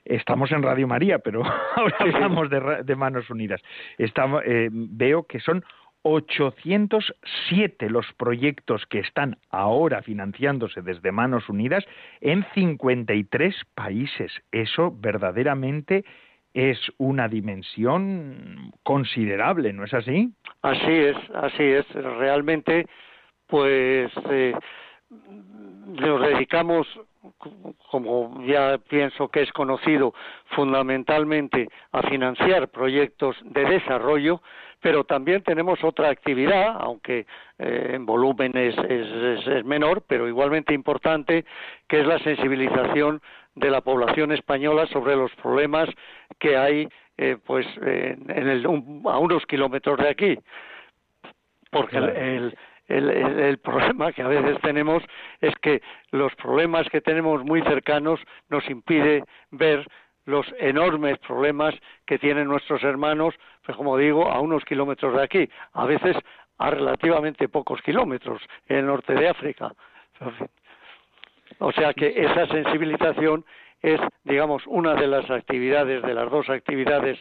Estamos 0.05 0.51
en 0.51 0.63
Radio 0.63 0.87
María, 0.87 1.19
pero 1.19 1.43
ahora 1.75 1.95
hablamos 1.99 2.49
de, 2.49 2.83
de 2.83 2.95
Manos 2.95 3.29
Unidas. 3.29 3.61
Eh, 3.97 4.69
veo 4.71 5.23
que 5.23 5.39
son 5.39 5.63
807 6.07 7.89
los 7.89 8.05
proyectos 8.13 8.85
que 8.85 8.99
están 8.99 9.37
ahora 9.49 10.01
financiándose 10.01 10.81
desde 10.81 11.11
Manos 11.11 11.49
Unidas 11.49 11.85
en 12.21 12.45
53 12.53 13.55
países. 13.75 14.31
Eso 14.51 14.93
verdaderamente 14.97 16.05
es 16.53 16.79
una 16.97 17.27
dimensión 17.27 18.71
considerable, 18.83 19.73
¿no 19.73 19.83
es 19.83 19.93
así? 19.93 20.31
Así 20.61 20.91
es, 20.91 21.17
así 21.35 21.63
es. 21.63 21.85
Realmente, 21.93 22.87
pues 23.47 24.11
eh, 24.31 24.53
nos 25.87 26.21
dedicamos, 26.21 26.87
como 27.89 28.43
ya 28.45 28.77
pienso 28.77 29.29
que 29.29 29.41
es 29.41 29.51
conocido, 29.51 30.13
fundamentalmente 30.55 31.69
a 31.91 32.03
financiar 32.03 32.69
proyectos 32.69 33.35
de 33.43 33.65
desarrollo, 33.65 34.41
pero 34.81 35.03
también 35.03 35.43
tenemos 35.43 35.83
otra 35.83 36.09
actividad, 36.09 36.75
aunque 36.79 37.25
eh, 37.57 37.91
en 37.93 38.05
volumen 38.05 38.55
es, 38.55 38.77
es, 38.77 39.65
menor, 39.65 40.03
pero 40.07 40.27
igualmente 40.27 40.73
importante, 40.73 41.45
que 41.87 42.01
es 42.01 42.07
la 42.07 42.19
sensibilización 42.19 43.21
de 43.55 43.71
la 43.71 43.81
población 43.81 44.31
española 44.31 44.85
sobre 44.87 45.15
los 45.15 45.33
problemas 45.35 45.89
que 46.39 46.57
hay 46.57 46.87
eh, 47.17 47.37
pues 47.43 47.65
en 47.81 48.29
el, 48.29 48.65
a 48.65 49.17
unos 49.17 49.45
kilómetros 49.47 49.97
de 49.97 50.09
aquí. 50.09 50.39
Porque 51.71 51.97
el, 51.97 52.09
el, 52.09 52.57
el, 52.87 53.57
problema 53.63 54.11
que 54.11 54.21
a 54.21 54.27
veces 54.27 54.59
tenemos 54.61 55.03
es 55.41 55.53
que 55.61 55.81
los 56.11 56.33
problemas 56.35 56.87
que 56.89 57.01
tenemos 57.01 57.43
muy 57.43 57.61
cercanos 57.63 58.19
nos 58.49 58.67
impide 58.69 59.23
ver 59.51 59.87
los 60.25 60.45
enormes 60.59 61.17
problemas 61.19 61.73
que 62.05 62.19
tienen 62.19 62.47
nuestros 62.47 62.83
hermanos, 62.83 63.33
pues 63.65 63.77
como 63.77 63.97
digo, 63.97 64.29
a 64.29 64.41
unos 64.41 64.65
kilómetros 64.65 65.15
de 65.15 65.23
aquí, 65.23 65.49
a 65.73 65.85
veces 65.85 66.17
a 66.57 66.69
relativamente 66.69 67.47
pocos 67.47 67.81
kilómetros, 67.81 68.41
en 68.67 68.77
el 68.77 68.85
norte 68.87 69.13
de 69.13 69.29
África. 69.29 69.71
O 71.59 71.71
sea 71.71 71.93
que 71.93 72.13
esa 72.15 72.47
sensibilización 72.47 73.45
es, 73.81 74.01
digamos, 74.23 74.63
una 74.67 74.95
de 74.95 75.07
las 75.07 75.29
actividades, 75.29 76.01
de 76.01 76.13
las 76.13 76.29
dos 76.29 76.49
actividades 76.49 77.17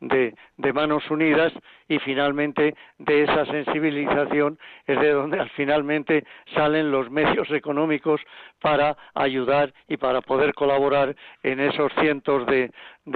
de, 0.00 0.34
Manos 0.72 1.10
Unidas 1.10 1.52
y 1.88 1.98
finalmente 1.98 2.74
de 2.98 3.22
esa 3.24 3.46
sensibilización 3.46 4.58
es 4.86 5.00
de 5.00 5.10
donde 5.10 5.44
finalmente 5.56 6.24
salen 6.54 6.90
los 6.90 7.10
medios 7.10 7.50
económicos 7.50 8.20
para 8.60 8.96
ayudar 9.14 9.72
y 9.88 9.96
para 9.96 10.20
poder 10.20 10.54
colaborar 10.54 11.16
en 11.42 11.60
esos 11.60 11.92
cientos 12.00 12.46
de, 12.46 12.70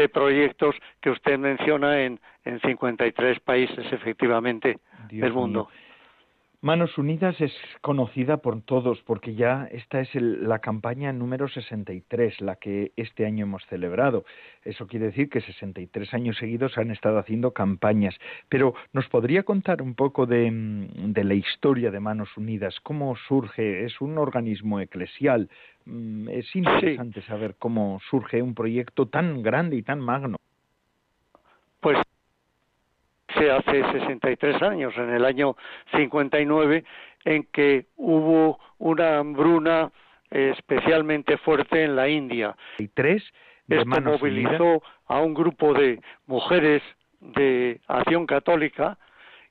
proyectos 0.08 0.74
que 1.00 1.10
usted 1.10 1.38
menciona 1.38 2.02
en, 2.02 2.18
en 2.44 2.60
53 2.60 3.40
países 3.40 3.92
efectivamente 3.92 4.78
del 5.10 5.32
mundo. 5.32 5.68
Manos 6.64 6.96
Unidas 6.96 7.40
es 7.40 7.52
conocida 7.80 8.36
por 8.36 8.62
todos 8.62 9.02
porque 9.02 9.34
ya 9.34 9.68
esta 9.72 9.98
es 10.00 10.14
la 10.14 10.60
campaña 10.60 11.12
número 11.12 11.48
63, 11.48 12.40
la 12.40 12.54
que 12.54 12.92
este 12.94 13.26
año 13.26 13.46
hemos 13.46 13.66
celebrado. 13.66 14.24
Eso 14.64 14.86
quiere 14.86 15.06
decir 15.06 15.28
que 15.28 15.40
63 15.40 16.14
años 16.14 16.36
seguidos 16.36 16.78
han 16.78 16.92
estado 16.92 17.18
haciendo 17.18 17.50
campañas. 17.50 18.14
Pero 18.48 18.74
¿nos 18.92 19.08
podría 19.08 19.42
contar 19.42 19.82
un 19.82 19.96
poco 19.96 20.24
de, 20.24 20.52
mm, 20.52 21.12
la 21.16 21.34
historia 21.34 21.90
de 21.90 21.98
Manos 21.98 22.28
Unidas? 22.36 22.78
¿Cómo 22.84 23.16
surge? 23.16 23.84
¿Es 23.84 24.00
un 24.00 24.16
organismo 24.16 24.78
eclesial? 24.78 25.50
Mm, 25.84 26.28
es 26.28 26.54
interesante 26.54 27.22
saber 27.22 27.56
cómo 27.58 27.98
surge 28.08 28.40
un 28.40 28.54
proyecto 28.54 29.06
tan 29.06 29.42
grande 29.42 29.74
y 29.74 29.82
tan 29.82 29.98
magno. 29.98 30.36
Pues 31.80 31.98
hace 33.36 33.82
63 33.92 34.62
años, 34.62 34.94
en 34.96 35.10
el 35.10 35.24
año 35.24 35.56
59, 35.96 36.84
en 37.24 37.44
que 37.52 37.86
hubo 37.96 38.58
una 38.78 39.18
hambruna 39.18 39.90
especialmente 40.30 41.36
fuerte 41.38 41.84
en 41.84 41.96
la 41.96 42.08
India. 42.08 42.56
Y 42.78 42.88
tres 42.88 43.22
Esto 43.68 44.00
movilizó 44.00 44.82
a 45.06 45.20
un 45.20 45.34
grupo 45.34 45.74
de 45.74 46.00
mujeres 46.26 46.82
de 47.20 47.80
acción 47.86 48.26
católica 48.26 48.98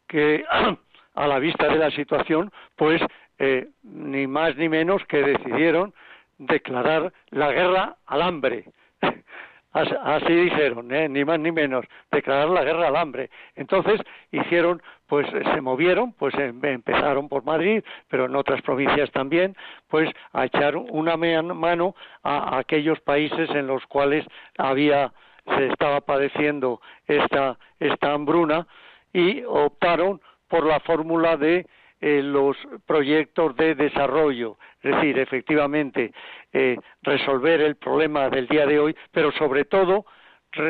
que, 0.07 0.43
a 1.15 1.27
la 1.27 1.39
vista 1.39 1.67
de 1.67 1.77
la 1.77 1.91
situación, 1.91 2.51
pues 2.75 3.01
eh, 3.39 3.69
ni 3.83 4.27
más 4.27 4.55
ni 4.57 4.69
menos 4.69 5.03
que 5.05 5.23
decidieron 5.23 5.93
declarar 6.37 7.13
la 7.29 7.51
guerra 7.51 7.97
al 8.05 8.21
hambre. 8.21 8.65
Así 9.73 10.34
dijeron, 10.34 10.93
¿eh? 10.93 11.07
ni 11.07 11.23
más 11.23 11.39
ni 11.39 11.51
menos, 11.51 11.86
declarar 12.12 12.49
la 12.49 12.63
guerra 12.63 12.89
al 12.89 12.95
hambre. 12.97 13.29
Entonces 13.55 14.01
hicieron, 14.31 14.81
pues 15.07 15.25
se 15.29 15.62
movieron, 15.62 16.12
pues 16.13 16.34
em, 16.36 16.60
empezaron 16.65 17.29
por 17.29 17.45
Madrid, 17.45 17.81
pero 18.10 18.25
en 18.25 18.36
otras 18.36 18.62
provincias 18.63 19.10
también, 19.12 19.55
pues 19.88 20.10
a 20.34 20.45
echar 20.45 20.75
una 20.75 21.15
mano 21.15 21.95
a 22.21 22.57
aquellos 22.57 22.99
países 22.99 23.49
en 23.51 23.67
los 23.67 23.86
cuales 23.88 24.25
había 24.57 25.13
se 25.55 25.67
estaba 25.67 26.01
padeciendo 26.01 26.81
esta 27.07 27.57
esta 27.79 28.13
hambruna 28.13 28.67
y 29.13 29.43
optaron 29.43 30.21
por 30.47 30.65
la 30.65 30.79
fórmula 30.81 31.38
de 31.38 31.65
los 32.01 32.57
proyectos 32.85 33.55
de 33.55 33.75
desarrollo, 33.75 34.57
es 34.81 34.95
decir, 34.95 35.19
efectivamente 35.19 36.11
eh, 36.51 36.77
resolver 37.03 37.61
el 37.61 37.75
problema 37.75 38.29
del 38.29 38.47
día 38.47 38.65
de 38.65 38.79
hoy, 38.79 38.95
pero 39.11 39.31
sobre 39.33 39.65
todo 39.65 40.05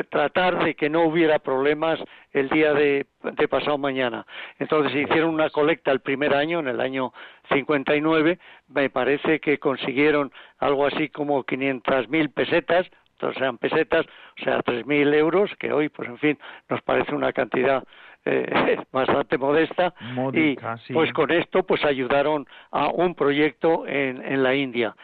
tratar 0.10 0.63
de 0.63 0.76
que 0.76 0.89
no 0.89 1.04
hubiera 1.04 1.39
problemas 1.39 2.00
el 2.32 2.50
día 2.50 2.74
de, 2.74 3.08
pasado 3.50 3.78
mañana. 3.78 4.26
Entonces 4.60 4.96
hicieron 4.96 5.34
una 5.34 5.50
colecta 5.50 5.91
el 5.91 6.02
primer 6.02 6.36
año, 6.36 6.60
en 6.60 6.67
el 6.67 6.80
año 6.80 7.13
59, 7.52 8.38
me 8.67 8.89
parece 8.89 9.39
que 9.39 9.58
consiguieron 9.58 10.32
algo 10.60 10.86
así 10.86 11.10
como 11.10 11.44
500.000 11.44 12.34
pesetas, 12.34 12.88
o 13.22 13.34
sean 13.34 13.58
pesetas, 13.58 14.06
o 14.39 14.44
sea, 14.44 14.60
3.000 14.60 15.13
euros, 15.15 15.52
que 15.60 15.72
hoy, 15.72 15.89
pues 15.89 16.10
en 16.10 16.17
fin, 16.17 16.39
nos 16.70 16.82
parece 16.82 17.13
una 17.13 17.34
cantidad 17.34 17.84
eh, 18.26 18.78
bastante 18.92 19.38
modesta 19.38 19.94
y 20.34 20.56
pues 20.94 21.12
con 21.14 21.32
esto 21.32 21.64
pues 21.64 21.84
ayudaron 21.84 22.48
a 22.72 22.90
un 22.90 23.16
proyecto 23.16 23.88
en, 23.88 24.24
en 24.24 24.44
la 24.44 24.54
India. 24.56 24.96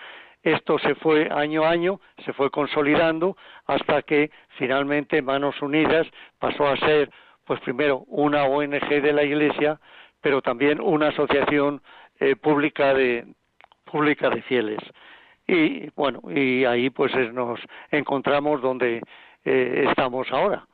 Esto 0.44 0.78
se 0.80 0.96
fue 0.96 1.28
año 1.32 1.64
a 1.64 1.72
año, 1.72 2.00
se 2.24 2.32
fue 2.34 2.50
consolidando 2.52 3.36
hasta 3.66 4.02
que 4.04 4.32
finalmente 4.58 5.22
Manos 5.22 5.62
Unidas 5.62 6.08
pasó 6.40 6.68
a 6.68 6.78
ser 6.78 7.10
pues 7.46 7.60
primero 7.62 8.04
una 8.08 8.44
ONG 8.44 8.88
de 8.88 9.14
la 9.14 9.24
Iglesia, 9.24 9.80
pero 10.22 10.42
también 10.42 10.80
una 10.80 11.08
asociación 11.08 11.82
eh, 12.20 12.36
pública 12.36 12.94
de 12.94 13.26
pública 13.86 14.30
de 14.30 14.42
fieles. 14.44 14.80
Y 15.48 15.90
bueno, 15.96 16.22
y 16.30 16.66
ahí 16.66 16.90
pues 16.90 17.14
nos 17.34 17.60
encontramos 17.90 18.62
donde 18.62 19.02
eh, 19.44 19.86
estamos 19.90 20.32
ahora 20.32 20.68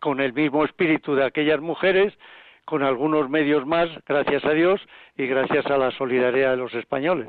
con 0.00 0.20
el 0.20 0.32
mismo 0.32 0.64
espíritu 0.64 1.14
de 1.14 1.24
aquellas 1.24 1.60
mujeres, 1.60 2.12
con 2.64 2.82
algunos 2.82 3.28
medios 3.30 3.66
más, 3.66 3.88
gracias 4.06 4.44
a 4.44 4.52
Dios 4.52 4.80
y 5.16 5.26
gracias 5.26 5.66
a 5.66 5.78
la 5.78 5.90
solidaridad 5.92 6.52
de 6.52 6.56
los 6.56 6.74
españoles. 6.74 7.28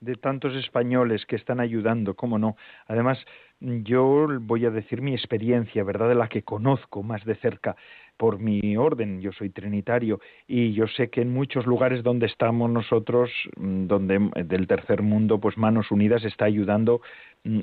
De 0.00 0.16
tantos 0.16 0.54
españoles 0.56 1.24
que 1.26 1.36
están 1.36 1.60
ayudando, 1.60 2.14
cómo 2.14 2.38
no. 2.38 2.56
Además, 2.88 3.24
yo 3.60 4.26
voy 4.40 4.66
a 4.66 4.70
decir 4.70 5.00
mi 5.00 5.12
experiencia, 5.12 5.84
¿verdad? 5.84 6.08
De 6.08 6.16
la 6.16 6.28
que 6.28 6.42
conozco 6.42 7.04
más 7.04 7.24
de 7.24 7.36
cerca 7.36 7.76
por 8.16 8.38
mi 8.38 8.76
orden, 8.76 9.20
yo 9.20 9.32
soy 9.32 9.50
trinitario 9.50 10.20
y 10.46 10.72
yo 10.72 10.86
sé 10.86 11.10
que 11.10 11.22
en 11.22 11.32
muchos 11.32 11.66
lugares 11.66 12.02
donde 12.02 12.26
estamos 12.26 12.70
nosotros, 12.70 13.30
mm, 13.56 13.86
donde 13.86 14.30
del 14.44 14.66
tercer 14.66 15.02
mundo, 15.02 15.38
pues 15.38 15.56
Manos 15.56 15.90
Unidas 15.90 16.24
está 16.24 16.44
ayudando 16.44 17.00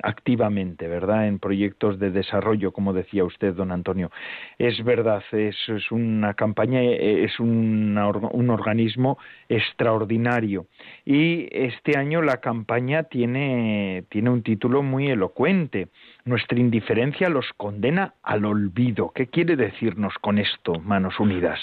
activamente, 0.04 0.88
¿verdad? 0.88 1.28
En 1.28 1.40
proyectos 1.40 2.00
de 2.00 2.12
desarrollo, 2.12 2.72
como 2.72 2.94
decía 2.94 3.24
usted, 3.24 3.54
don 3.54 3.72
Antonio. 3.72 4.12
Es 4.58 4.84
verdad, 4.84 5.24
es, 5.32 5.56
es 5.70 5.92
una 5.92 6.34
campaña, 6.34 6.82
es 6.82 7.40
un, 7.40 7.98
un 8.32 8.50
organismo 8.50 9.18
extraordinario. 9.48 10.66
Y 11.06 11.48
este 11.52 11.98
año 11.98 12.22
la 12.22 12.38
campaña 12.38 13.04
tiene, 13.04 14.04
tiene 14.10 14.30
un 14.30 14.44
título 14.44 14.84
muy 14.84 15.10
elocuente. 15.10 15.88
Nuestra 16.26 16.60
indiferencia 16.60 17.30
los 17.30 17.46
condena 17.56 18.16
al 18.24 18.46
olvido. 18.46 19.12
¿Qué 19.16 19.28
quiere 19.28 19.56
decirnos 19.56 20.14
con 20.20 20.40
esto, 20.40 20.74
Manos 20.82 21.20
Unidas? 21.20 21.60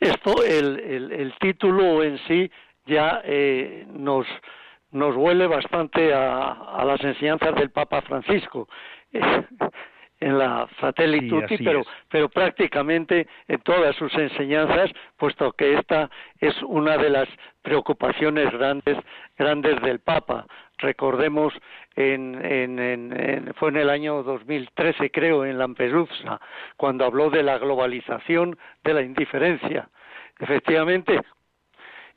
Esto, 0.00 0.42
el, 0.44 0.78
el, 0.80 1.12
el 1.12 1.34
título 1.40 2.02
en 2.02 2.18
sí 2.26 2.50
ya 2.86 3.20
eh, 3.24 3.86
nos 3.92 4.26
nos 4.92 5.16
huele 5.16 5.46
bastante 5.46 6.12
a, 6.14 6.82
las 6.84 7.02
enseñanzas 7.02 7.54
del 7.54 7.70
Papa 7.70 8.00
Francisco 8.02 8.68
en 10.20 10.38
la 10.38 10.66
Fratelli 10.78 11.28
Tutti, 11.28 11.58
pero, 11.58 11.82
pero 12.08 12.28
prácticamente 12.28 13.26
en 13.46 13.60
todas 13.60 13.94
sus 13.96 14.12
enseñanzas, 14.14 14.90
puesto 15.16 15.52
que 15.52 15.74
esta 15.74 16.10
es 16.40 16.60
una 16.62 16.96
de 16.96 17.10
las 17.10 17.28
preocupaciones 17.62 18.50
grandes, 18.50 18.96
grandes 19.36 19.80
del 19.82 20.00
Papa. 20.00 20.46
Recordemos, 20.78 21.52
en, 21.94 22.34
en, 22.44 22.78
en, 22.78 23.54
fue 23.54 23.70
en 23.70 23.76
el 23.76 23.90
año 23.90 24.22
2013, 24.22 25.10
creo, 25.10 25.44
en 25.44 25.58
Lampedusa, 25.58 26.40
cuando 26.76 27.04
habló 27.04 27.30
de 27.30 27.42
la 27.42 27.58
globalización 27.58 28.58
de 28.84 28.94
la 28.94 29.02
indiferencia. 29.02 29.88
Efectivamente, 30.40 31.20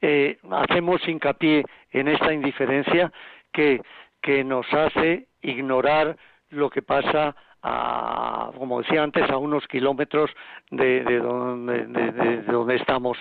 eh, 0.02 0.38
hacemos 0.52 1.08
hincapié 1.08 1.64
en 1.92 2.08
esta 2.08 2.34
indiferencia 2.34 3.12
que, 3.52 3.82
que 4.22 4.44
nos 4.44 4.66
hace 4.74 5.28
ignorar 5.42 6.18
lo 6.50 6.70
que 6.70 6.82
pasa 6.82 7.36
a, 7.64 8.52
como 8.58 8.82
decía 8.82 9.04
antes, 9.04 9.30
a 9.30 9.38
unos 9.38 9.68
kilómetros 9.68 10.32
de, 10.72 11.04
de, 11.04 11.20
donde, 11.20 11.86
de, 11.86 12.42
donde, 12.44 12.76
estamos. 12.76 13.18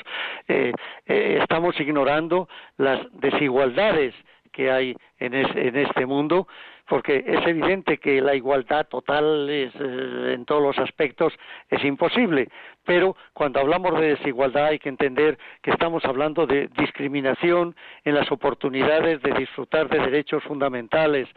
Eh, 0.48 0.72
eh, 1.06 1.38
estamos 1.42 1.78
ignorando 1.78 2.48
las 2.78 3.00
desigualdades 3.12 4.14
que 4.52 4.70
hay 4.70 4.96
en, 5.18 5.34
en 5.34 5.76
este 5.76 6.06
mundo 6.06 6.48
porque 6.90 7.22
es 7.24 7.46
evidente 7.46 7.98
que 7.98 8.20
la 8.20 8.34
igualdad 8.34 8.88
total 8.88 9.48
es, 9.48 9.72
en 9.76 10.44
todos 10.44 10.60
los 10.60 10.76
aspectos 10.80 11.32
es 11.68 11.84
imposible, 11.84 12.48
pero 12.84 13.16
cuando 13.32 13.60
hablamos 13.60 14.00
de 14.00 14.16
desigualdad 14.16 14.66
hay 14.66 14.80
que 14.80 14.88
entender 14.88 15.38
que 15.62 15.70
estamos 15.70 16.04
hablando 16.04 16.48
de 16.48 16.68
discriminación 16.76 17.76
en 18.04 18.16
las 18.16 18.32
oportunidades 18.32 19.22
de 19.22 19.32
disfrutar 19.34 19.88
de 19.88 20.00
derechos 20.00 20.42
fundamentales, 20.42 21.28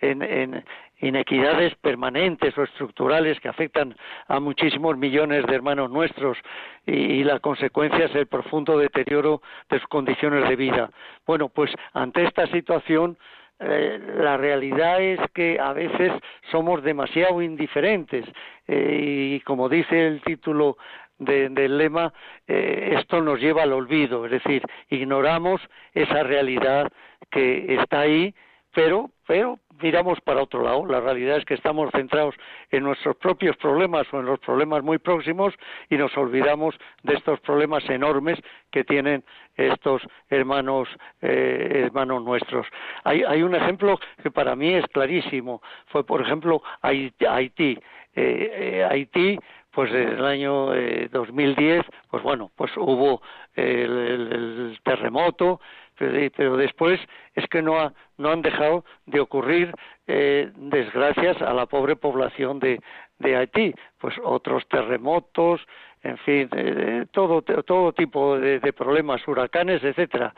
en, 0.00 0.64
inequidades 1.02 1.74
permanentes 1.82 2.56
o 2.56 2.62
estructurales 2.62 3.38
que 3.40 3.48
afectan 3.48 3.94
a 4.28 4.40
muchísimos 4.40 4.96
millones 4.96 5.44
de 5.46 5.54
hermanos 5.54 5.90
nuestros 5.90 6.38
y, 6.86 6.92
y, 6.92 7.24
la 7.24 7.40
consecuencia 7.40 8.06
es 8.06 8.14
el 8.14 8.28
profundo 8.28 8.78
deterioro 8.78 9.42
de 9.68 9.78
sus 9.78 9.88
condiciones 9.88 10.48
de 10.48 10.56
vida. 10.56 10.90
Bueno, 11.26 11.48
pues 11.48 11.70
ante 11.92 12.24
esta 12.24 12.46
situación 12.46 13.18
eh, 13.62 14.00
la 14.16 14.36
realidad 14.36 15.00
es 15.00 15.20
que 15.34 15.58
a 15.60 15.72
veces 15.72 16.12
somos 16.50 16.82
demasiado 16.82 17.42
indiferentes. 17.42 18.24
Eh, 18.66 19.36
y 19.36 19.40
como 19.40 19.68
dice 19.68 20.06
el 20.06 20.22
título 20.22 20.76
del 21.18 21.78
lema, 21.78 22.12
eh, 22.48 22.94
esto 22.98 23.20
nos 23.20 23.40
lleva 23.40 23.62
al 23.62 23.72
olvido, 23.72 24.24
es 24.26 24.32
decir, 24.32 24.62
ignoramos 24.88 25.60
esa 25.94 26.24
realidad 26.24 26.90
que 27.30 27.76
está 27.80 28.00
ahí, 28.00 28.34
pero, 28.74 29.10
pero 29.32 29.58
miramos 29.80 30.20
para 30.20 30.42
otro 30.42 30.62
lado. 30.62 30.84
La 30.84 31.00
realidad 31.00 31.38
es 31.38 31.46
que 31.46 31.54
estamos 31.54 31.90
centrados 31.92 32.34
en 32.70 32.84
nuestros 32.84 33.16
propios 33.16 33.56
problemas 33.56 34.06
o 34.12 34.20
en 34.20 34.26
los 34.26 34.38
problemas 34.40 34.82
muy 34.82 34.98
próximos 34.98 35.54
y 35.88 35.96
nos 35.96 36.14
olvidamos 36.18 36.74
de 37.02 37.14
estos 37.14 37.40
problemas 37.40 37.82
enormes 37.88 38.38
que 38.70 38.84
tienen 38.84 39.24
estos 39.56 40.02
hermanos 40.28 40.86
eh, 41.22 41.84
hermanos 41.86 42.22
nuestros. 42.22 42.66
Hay, 43.04 43.22
hay 43.22 43.42
un 43.42 43.54
ejemplo 43.54 43.98
que 44.22 44.30
para 44.30 44.54
mí 44.54 44.74
es 44.74 44.84
clarísimo. 44.88 45.62
Fue, 45.86 46.04
por 46.04 46.20
ejemplo, 46.20 46.62
Haití. 46.82 47.78
Eh, 47.78 47.78
eh, 48.14 48.86
Haití 48.90 49.38
pues 49.70 49.90
en 49.92 50.08
el 50.10 50.24
año 50.26 50.66
2010, 51.12 51.86
pues 52.10 52.22
bueno, 52.22 52.50
pues 52.56 52.70
hubo 52.76 53.22
el 53.54 54.78
terremoto, 54.84 55.60
pero 55.96 56.56
después 56.56 57.00
es 57.34 57.46
que 57.48 57.62
no, 57.62 57.92
no 58.18 58.30
han 58.30 58.42
dejado 58.42 58.84
de 59.06 59.20
ocurrir 59.20 59.72
eh, 60.06 60.50
desgracias 60.56 61.40
a 61.42 61.52
la 61.54 61.66
pobre 61.66 61.96
población 61.96 62.58
de, 62.58 62.80
de 63.18 63.36
Haití, 63.36 63.74
pues 63.98 64.14
otros 64.22 64.66
terremotos, 64.68 65.60
en 66.02 66.18
fin, 66.18 66.48
eh, 66.56 67.06
todo, 67.12 67.42
todo 67.42 67.92
tipo 67.92 68.38
de, 68.38 68.72
problemas, 68.72 69.26
huracanes, 69.26 69.82
etcétera. 69.84 70.34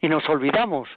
Y 0.00 0.08
nos 0.08 0.28
olvidamos. 0.28 0.88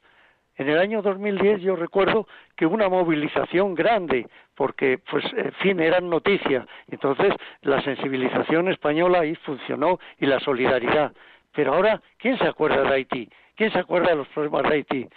En 0.56 0.70
el 0.70 0.80
año 0.80 1.04
2010 1.04 1.62
yo 1.62 1.76
recuerdo 1.76 2.28
que 2.56 2.66
una 2.66 2.90
movilización 2.90 3.76
grande, 3.76 4.28
porque, 4.56 4.98
pues, 4.98 5.24
en 5.34 5.52
fin, 5.54 5.80
eran 5.80 6.10
noticias. 6.10 6.66
Entonces, 6.90 7.32
la 7.62 7.80
sensibilización 7.84 8.70
española 8.70 9.20
ahí 9.20 9.36
funcionó 9.36 10.00
y 10.18 10.26
la 10.26 10.40
solidaridad. 10.40 11.14
Pero 11.54 11.76
ahora, 11.76 12.02
¿quién 12.18 12.40
se 12.40 12.48
acuerda 12.48 12.82
de 12.82 12.96
Haití? 12.96 13.30
¿Quién 13.58 13.72
se 13.72 13.80
acuerda 13.80 14.12
de 14.12 14.16
los 14.16 14.28
problemas 14.30 14.64
de 14.64 14.70
Haití? 14.70 15.08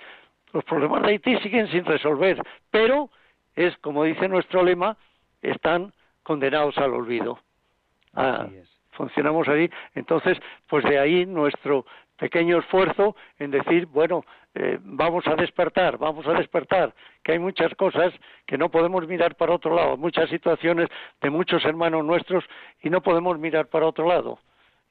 Los 0.52 0.64
problemas 0.64 1.02
de 1.02 1.08
Haití 1.10 1.36
siguen 1.38 1.68
sin 1.68 1.84
resolver, 1.84 2.42
pero 2.70 3.10
es, 3.54 3.76
como 3.78 4.04
dice 4.04 4.28
nuestro 4.28 4.64
lema, 4.64 4.96
están 5.42 5.92
condenados 6.22 6.76
al 6.78 6.94
olvido. 6.94 7.38
Ah, 8.14 8.48
funcionamos 8.92 9.46
ahí. 9.46 9.70
Entonces, 9.94 10.38
pues 10.66 10.84
de 10.84 10.98
ahí 10.98 11.26
nuestro 11.26 11.84
pequeño 12.16 12.58
esfuerzo 12.58 13.14
en 13.38 13.50
decir, 13.50 13.86
bueno, 13.86 14.24
eh, 14.54 14.78
vamos 14.82 15.26
a 15.26 15.36
despertar, 15.36 15.98
vamos 15.98 16.26
a 16.26 16.32
despertar, 16.32 16.94
que 17.22 17.32
hay 17.32 17.38
muchas 17.38 17.74
cosas 17.76 18.12
que 18.46 18.58
no 18.58 18.70
podemos 18.70 19.06
mirar 19.06 19.36
para 19.36 19.54
otro 19.54 19.74
lado, 19.74 19.96
muchas 19.96 20.28
situaciones 20.28 20.88
de 21.20 21.30
muchos 21.30 21.64
hermanos 21.64 22.04
nuestros 22.04 22.44
y 22.82 22.90
no 22.90 23.00
podemos 23.00 23.38
mirar 23.38 23.68
para 23.68 23.86
otro 23.86 24.08
lado. 24.08 24.38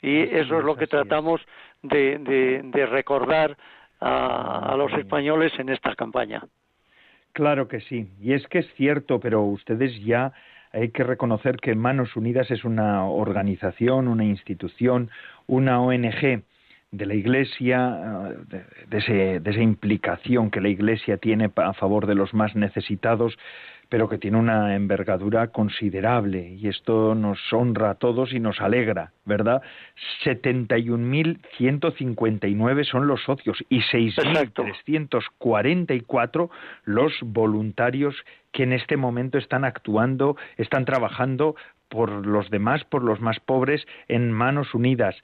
Y 0.01 0.21
eso 0.21 0.59
es 0.59 0.65
lo 0.65 0.75
que 0.75 0.87
tratamos 0.87 1.41
de, 1.81 2.17
de, 2.63 2.85
recordar 2.85 3.57
a, 3.99 4.75
los 4.77 4.93
españoles 4.93 5.51
en 5.59 5.69
esta 5.69 5.95
campaña. 5.95 6.43
Claro 7.33 7.67
que 7.67 7.81
sí, 7.81 8.09
y 8.19 8.33
es 8.33 8.47
que 8.47 8.59
es 8.59 8.73
cierto, 8.75 9.19
pero 9.19 9.41
ustedes 9.43 10.03
ya 10.03 10.31
hay 10.71 10.89
que 10.89 11.03
reconocer 11.03 11.57
que 11.57 11.75
Manos 11.75 12.15
Unidas 12.15 12.49
es 12.51 12.63
una 12.63 13.05
organización, 13.05 14.07
una 14.07 14.23
institución, 14.23 15.09
una 15.47 15.81
ONG 15.81 16.43
de 16.91 17.05
la 17.05 17.13
Iglesia, 17.13 18.35
de, 18.47 19.39
de, 19.39 19.49
esa 19.49 19.61
implicación 19.61 20.49
que 20.49 20.61
la 20.61 20.69
Iglesia 20.69 21.17
tiene 21.17 21.51
a 21.55 21.73
favor 21.73 22.07
de 22.07 22.15
los 22.15 22.33
más 22.33 22.55
necesitados, 22.55 23.37
pero 23.89 24.07
que 24.07 24.17
tiene 24.19 24.37
una 24.37 24.75
envergadura 24.75 25.47
considerable 25.47 26.53
y 26.53 26.67
esto 26.67 27.15
nos 27.15 27.39
honra 27.51 27.89
a 27.91 27.95
todos 27.95 28.31
y 28.33 28.39
nos 28.39 28.61
alegra, 28.61 29.11
¿verdad? 29.25 29.63
71.159 30.23 32.83
son 32.85 33.07
los 33.07 33.23
socios 33.23 33.57
y 33.67 33.81
6.344 33.81 36.49
los 36.85 37.13
voluntarios 37.23 38.15
que 38.51 38.63
en 38.63 38.73
este 38.73 38.97
momento 38.97 39.39
están 39.39 39.63
actuando, 39.65 40.37
están 40.57 40.85
trabajando 40.85 41.55
por 41.89 42.25
los 42.25 42.49
demás, 42.49 42.83
por 42.85 43.03
los 43.03 43.19
más 43.19 43.39
pobres, 43.39 43.85
en 44.07 44.31
Manos 44.31 44.73
Unidas. 44.73 45.15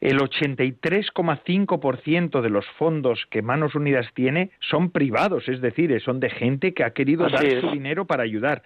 El 0.00 0.18
83,5% 0.18 2.40
de 2.40 2.50
los 2.50 2.66
fondos 2.78 3.26
que 3.30 3.42
Manos 3.42 3.74
Unidas 3.74 4.06
tiene 4.14 4.50
son 4.60 4.90
privados, 4.90 5.48
es 5.48 5.60
decir, 5.60 6.00
son 6.00 6.20
de 6.20 6.30
gente 6.30 6.72
que 6.72 6.84
ha 6.84 6.92
querido 6.92 7.28
dar 7.28 7.44
su 7.60 7.72
dinero 7.72 8.06
para 8.06 8.22
ayudar. 8.22 8.62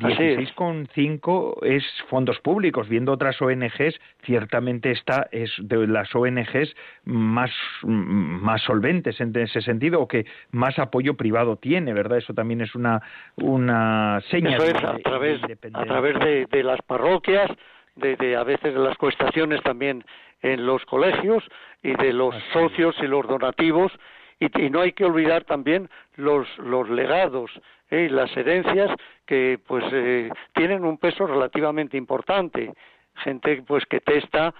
16,5 0.00 1.58
es. 1.62 1.84
fondos 2.08 2.38
públicos. 2.40 2.88
Viendo 2.88 3.12
otras 3.12 3.40
ONGs, 3.40 4.00
ciertamente 4.24 4.90
esta 4.90 5.28
es 5.30 5.52
de 5.58 5.86
las 5.86 6.14
ONGs 6.14 6.74
más, 7.04 7.50
más 7.82 8.62
solventes 8.62 9.20
en 9.20 9.36
ese 9.36 9.60
sentido 9.62 10.00
o 10.00 10.08
que 10.08 10.26
más 10.50 10.78
apoyo 10.78 11.14
privado 11.14 11.56
tiene, 11.56 11.92
¿verdad? 11.92 12.18
Eso 12.18 12.34
también 12.34 12.60
es 12.60 12.74
una, 12.74 13.02
una 13.36 14.20
seña 14.30 14.58
de, 14.58 14.70
a 14.70 14.98
través, 14.98 15.40
a 15.74 15.84
través 15.84 16.48
de, 16.50 16.62
las 16.62 16.80
parroquias, 16.82 17.50
de, 17.96 18.16
de 18.16 18.36
a 18.36 18.44
veces 18.44 18.74
de 18.74 18.80
las 18.80 18.96
cuestaciones 18.96 19.62
también 19.62 20.04
en 20.42 20.66
los 20.66 20.84
colegios 20.86 21.44
y 21.82 21.94
de 21.94 22.12
los 22.12 22.34
socios 22.52 22.96
y 23.00 23.06
los 23.06 23.26
donativos 23.26 23.92
y, 24.40 24.70
no 24.70 24.80
hay 24.80 24.92
que 24.92 25.04
olvidar 25.04 25.44
también 25.44 25.90
los, 26.16 26.46
los 26.58 26.88
legados 26.88 27.50
¿eh? 27.90 28.08
las 28.10 28.34
herencias 28.36 28.90
que 29.26 29.58
pues 29.66 29.84
eh, 29.92 30.30
tienen 30.54 30.84
un 30.84 30.98
peso 30.98 31.26
relativamente 31.26 31.96
importante 31.96 32.72
gente 33.16 33.62
pues 33.66 33.84
que 33.86 34.00
testa 34.00 34.54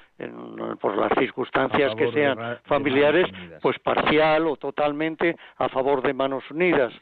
por 0.80 0.98
las 0.98 1.12
circunstancias 1.18 1.94
que 1.94 2.12
sean 2.12 2.58
familiares 2.64 3.26
pues 3.62 3.78
parcial 3.78 4.46
o 4.46 4.56
totalmente 4.56 5.36
a 5.56 5.68
favor 5.68 6.02
de 6.02 6.12
manos 6.12 6.44
unidas 6.50 6.92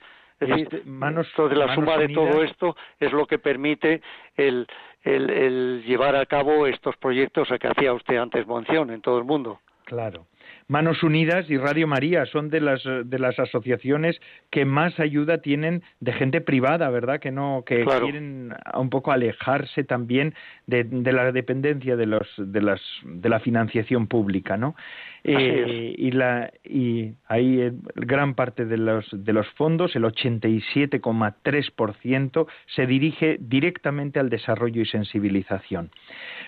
es 0.41 0.49
decir, 0.49 0.69
este, 0.71 0.89
manos, 0.89 1.27
de 1.37 1.57
la 1.57 1.75
suma 1.75 1.97
de 1.97 2.09
todo 2.11 2.43
esto 2.43 2.77
es 3.01 3.13
lo 3.13 3.27
que 3.27 3.39
permite 3.39 4.01
el, 4.37 4.67
el, 5.03 5.31
el 5.31 5.85
llevar 5.85 6.15
a 6.15 6.27
cabo 6.27 6.67
estos 6.67 6.97
proyectos 6.97 7.51
a 7.51 7.59
que 7.59 7.69
hacía 7.69 7.93
usted 7.93 8.17
antes 8.17 8.47
mención 8.47 8.91
en 8.91 9.01
todo 9.01 9.19
el 9.19 9.25
mundo. 9.25 9.61
Claro. 9.85 10.27
Manos 10.71 11.03
Unidas 11.03 11.49
y 11.49 11.57
Radio 11.57 11.87
María 11.87 12.27
son 12.27 12.51
de 12.51 12.61
las 12.61 12.85
de 12.85 13.19
las 13.19 13.39
asociaciones 13.39 14.21
que 14.51 14.67
más 14.67 15.01
ayuda 15.01 15.39
tienen 15.39 15.83
de 16.01 16.13
gente 16.13 16.43
privada, 16.43 16.91
¿verdad? 16.91 17.21
Que 17.21 17.31
no 17.31 17.63
que 17.65 17.87
quieren 17.87 18.53
un 18.75 18.91
poco 18.91 19.11
alejarse 19.11 19.85
también 19.85 20.35
de, 20.67 20.85
de, 20.85 21.13
la 21.13 21.33
dependencia 21.33 21.97
de 21.97 22.05
los 22.05 22.29
de 22.37 22.61
las 22.61 22.83
de 23.03 23.31
la 23.31 23.41
financiación 23.41 24.09
pública, 24.09 24.59
¿no? 24.59 24.77
Eh, 25.25 25.95
y 25.97 26.11
la 26.11 26.53
y 26.65 27.15
ahí 27.27 27.73
gran 27.95 28.35
parte 28.35 28.67
de 28.67 28.77
los 28.77 29.07
de 29.11 29.33
los 29.33 29.49
fondos, 29.53 29.97
el 29.97 30.05
87,3% 30.05 32.47
se 32.67 32.87
dirige 32.87 33.39
directamente 33.41 34.21
al 34.21 34.29
desarrollo 34.29 34.83
y 34.83 34.87
sensibilización. 34.87 35.91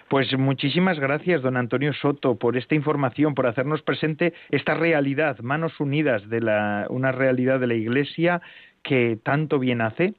Pues 0.09 0.37
muchísimas 0.39 0.99
gracias, 0.99 1.41
don 1.41 1.57
Antonio 1.57 1.95
Soto, 1.95 2.37
por 2.37 2.59
esta 2.59 2.75
información, 2.75 3.35
por 3.35 3.47
hacernos 3.47 3.81
presente 3.83 4.10
esta 4.51 4.75
realidad, 4.75 5.39
manos 5.41 5.79
unidas 5.81 6.29
de 6.29 6.41
la, 6.41 6.87
una 6.89 7.13
realidad 7.13 7.61
de 7.61 7.67
la 7.67 7.75
Iglesia 7.75 8.41
que 8.83 9.19
tanto 9.23 9.59
bien 9.59 9.81
hace 9.81 10.15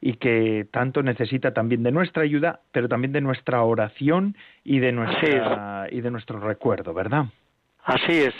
y 0.00 0.14
que 0.14 0.66
tanto 0.72 1.02
necesita 1.02 1.54
también 1.54 1.84
de 1.84 1.92
nuestra 1.92 2.24
ayuda, 2.24 2.60
pero 2.72 2.88
también 2.88 3.12
de 3.12 3.20
nuestra 3.20 3.62
oración 3.62 4.36
y 4.64 4.80
de, 4.80 4.90
nuestra, 4.90 5.86
y 5.90 6.00
de 6.00 6.10
nuestro 6.10 6.40
recuerdo, 6.40 6.92
¿verdad? 6.92 7.26
Así 7.84 8.18
es. 8.18 8.34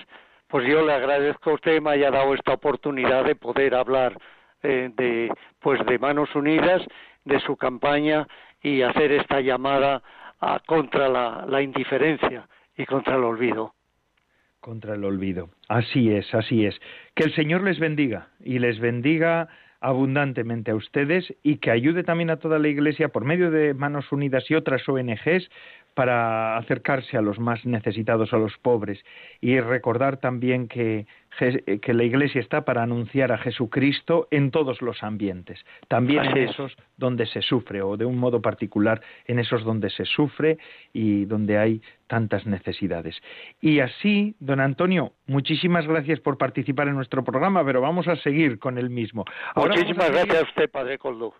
Pues 0.49 0.66
yo 0.66 0.84
le 0.84 0.93
agradezco 0.93 1.51
a 1.51 1.55
usted 1.55 1.80
me 1.80 1.90
haya 1.90 2.11
dado 2.11 2.34
esta 2.34 2.53
oportunidad 2.53 3.24
de 3.24 3.36
poder 3.36 3.74
hablar 3.76 4.18
eh, 4.62 4.90
de 4.97 5.32
pues 5.61 5.84
de 5.86 5.99
manos 5.99 6.34
unidas 6.34 6.82
de 7.24 7.40
su 7.40 7.57
campaña 7.57 8.26
y 8.61 8.82
hacer 8.82 9.12
esta 9.12 9.40
llamada 9.40 10.03
a, 10.40 10.61
contra 10.66 11.09
la, 11.09 11.47
la 11.49 11.62
indiferencia 11.62 12.49
y 12.76 12.84
contra 12.86 13.14
el 13.14 13.24
olvido 13.24 13.74
contra 14.63 14.95
el 14.95 15.05
olvido. 15.05 15.51
Así 15.69 16.11
es, 16.11 16.35
así 16.35 16.65
es. 16.65 16.81
Que 17.15 17.25
el 17.25 17.35
Señor 17.35 17.63
les 17.63 17.79
bendiga 17.79 18.29
y 18.43 18.59
les 18.59 18.81
bendiga 18.81 19.49
abundantemente 19.83 20.71
a 20.71 20.77
ustedes 20.77 21.35
y 21.43 21.57
que 21.57 21.73
ayude 21.73 22.05
también 22.05 22.31
a 22.31 22.37
toda 22.39 22.59
la 22.59 22.69
Iglesia 22.69 23.09
por 23.09 23.25
medio 23.25 23.51
de 23.51 23.75
Manos 23.75 24.11
Unidas 24.13 24.49
y 24.49 24.55
otras 24.55 24.89
ONGs 24.89 25.51
para 25.95 26.57
acercarse 26.57 27.16
a 27.16 27.22
los 27.22 27.38
más 27.38 27.64
necesitados, 27.64 28.32
a 28.32 28.38
los 28.38 28.57
pobres, 28.59 29.05
y 29.40 29.61
recordar 29.61 30.18
también 30.18 30.68
que, 30.68 31.07
que, 31.38 31.95
la 31.95 32.05
Iglesia 32.05 32.40
está 32.40 32.64
para 32.64 32.82
anunciar 32.82 33.32
a 33.32 33.38
Jesucristo 33.38 34.28
en 34.30 34.51
todos 34.51 34.82
los 34.82 35.03
ambientes, 35.03 35.64
también 35.88 36.24
en 36.24 36.36
esos 36.38 36.76
donde 36.97 37.26
se 37.26 37.43
sufre, 37.43 37.82
o 37.82 37.97
de 37.97 38.05
un 38.05 38.18
modo 38.18 38.40
particular 38.40 39.01
en 39.26 39.38
esos 39.38 39.64
donde 39.64 39.90
se 39.90 40.05
sufre 40.05 40.59
y 40.93 41.24
donde 41.26 41.59
hay 41.59 41.82
tantas 42.07 42.47
necesidades. 42.47 43.16
Y 43.61 43.80
así, 43.80 44.34
don 44.40 44.61
Antonio, 44.61 45.12
muchísimas 45.26 45.86
gracias 45.86 46.20
por 46.20 46.38
participar 46.38 46.88
en 46.88 46.95
nuestro 46.95 47.24
programa, 47.24 47.64
pero 47.64 47.80
vamos 47.80 48.09
a 48.09 48.16
seguir 48.16 48.59
con 48.59 48.78
el 48.78 48.90
mismo. 48.90 49.24
muchísimas 49.57 50.11
gracias 50.11 50.38
a 50.38 50.43
usted, 50.43 50.70
Padre 50.70 50.99
Coldo. 50.99 51.34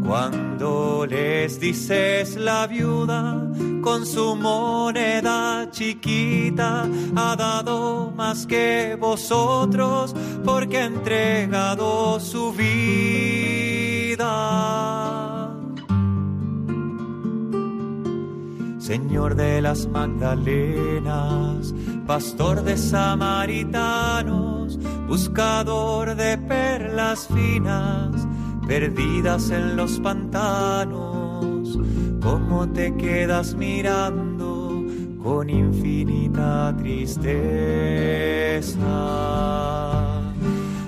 cuando 0.06 1.06
les 1.08 1.60
dices 1.60 2.36
la 2.36 2.66
viuda 2.66 3.42
con 3.82 4.06
su 4.06 4.34
moneda 4.36 5.68
chiquita 5.70 6.86
ha 7.16 7.36
dado 7.36 8.12
más 8.16 8.46
que 8.46 8.96
vosotros 8.98 10.14
porque 10.44 10.78
ha 10.78 10.86
entregado 10.86 12.18
su 12.20 12.52
vida. 12.52 14.28
Señor 18.78 19.34
de 19.36 19.60
las 19.62 19.86
Magdalenas, 19.86 21.74
pastor 22.06 22.62
de 22.62 22.76
samaritanos, 22.76 24.78
buscador 25.08 26.14
de 26.14 26.36
perlas 26.36 27.26
finas, 27.28 28.28
perdidas 28.72 29.50
en 29.50 29.76
los 29.76 30.00
pantanos 30.00 31.78
cómo 32.22 32.66
te 32.70 32.96
quedas 32.96 33.54
mirando 33.54 34.86
con 35.22 35.50
infinita 35.50 36.74
tristeza 36.78 37.20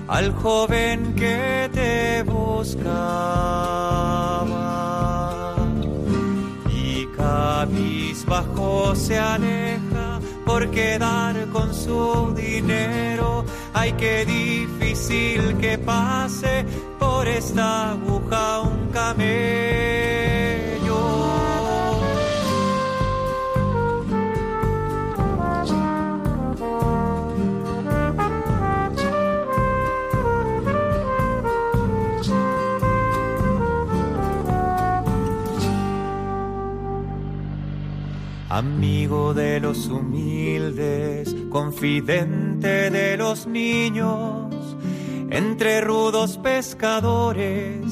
al 0.07 0.33
joven 0.33 1.13
que 1.13 1.69
te 1.71 2.23
buscaba 2.23 2.87
y 6.73 7.05
cabizbajo 7.15 8.95
se 8.95 9.19
aleja 9.19 10.19
por 10.43 10.71
quedar 10.71 11.35
con 11.49 11.71
su 11.71 12.33
dinero. 12.35 13.45
Ay, 13.73 13.93
qué 13.93 14.25
difícil 14.25 15.57
que 15.57 15.77
pase 15.77 16.65
por 17.15 17.27
esta 17.29 17.91
aguja 17.91 18.61
un 18.61 18.89
camello. 18.91 19.35
Amigo 38.49 39.33
de 39.33 39.59
los 39.61 39.87
humildes, 39.87 41.33
confidente 41.49 42.89
de 42.89 43.17
los 43.17 43.47
niños, 43.47 44.34
entre 45.35 45.81
rudos 45.81 46.37
pescadores, 46.37 47.83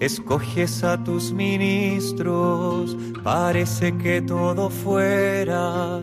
escoges 0.00 0.82
a 0.82 1.02
tus 1.04 1.32
ministros, 1.32 2.96
parece 3.22 3.96
que 3.96 4.20
todo 4.20 4.68
fuera 4.68 6.00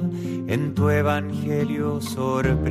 en 0.48 0.74
tu 0.74 0.90
evangelio 0.90 2.00
sorpresa. 2.00 2.70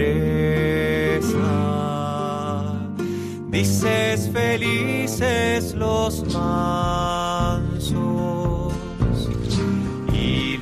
Dices 3.51 4.31
felices 4.33 5.75
los 5.75 6.25
mansos 6.33 8.25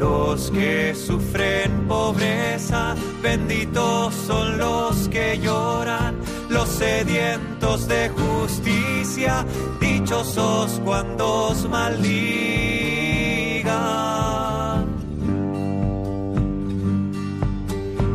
los 0.02 0.50
que 0.50 0.94
sufren 0.94 1.86
pobreza, 1.86 2.96
benditos 3.22 4.12
son 4.26 4.58
los 4.58 5.08
que 5.08 5.38
lloran, 5.38 6.16
los 6.48 6.68
sedientos 6.68 7.51
de 7.62 8.10
justicia, 8.10 9.46
dichosos 9.80 10.80
cuando 10.84 11.50
os 11.50 11.68
maldigan. 11.68 12.02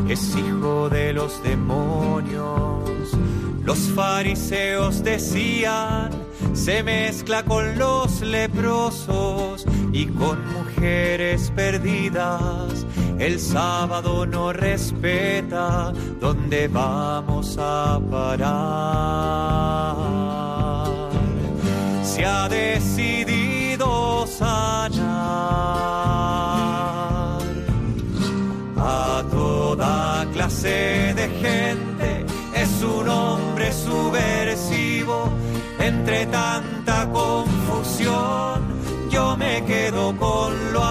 Es 0.10 0.36
hijo 0.36 0.89
de 0.89 1.14
los 1.14 1.41
demonios, 1.43 2.84
los 3.64 3.80
fariseos 3.95 5.02
decían, 5.02 6.10
se 6.54 6.84
mezcla 6.84 7.43
con 7.43 7.78
los 7.78 8.20
leprosos 8.20 9.66
y 9.93 10.08
con 10.08 10.39
mujeres 10.54 11.54
perdidas. 11.56 12.86
El 13.20 13.39
sábado 13.39 14.26
no 14.28 14.53
respeta 14.53 15.91
dónde 16.20 16.68
vamos 16.68 17.57
a 17.59 17.99
parar. 18.11 18.47
Se 22.03 22.24
ha 22.26 22.47
decidido 22.47 24.26
sanar 24.28 25.01
a 28.78 29.24
toda 29.32 30.28
clase 30.32 31.13
de 31.15 31.28
gente. 31.41 32.26
Es 32.53 32.84
un 32.84 33.09
hombre 33.09 33.74
subversivo 33.74 35.32
entre 35.80 36.28
tanta 36.28 37.09
confusión 37.11 38.78
yo 39.09 39.36
me 39.36 39.63
quedo 39.65 40.15
con 40.15 40.74
lo 40.74 40.84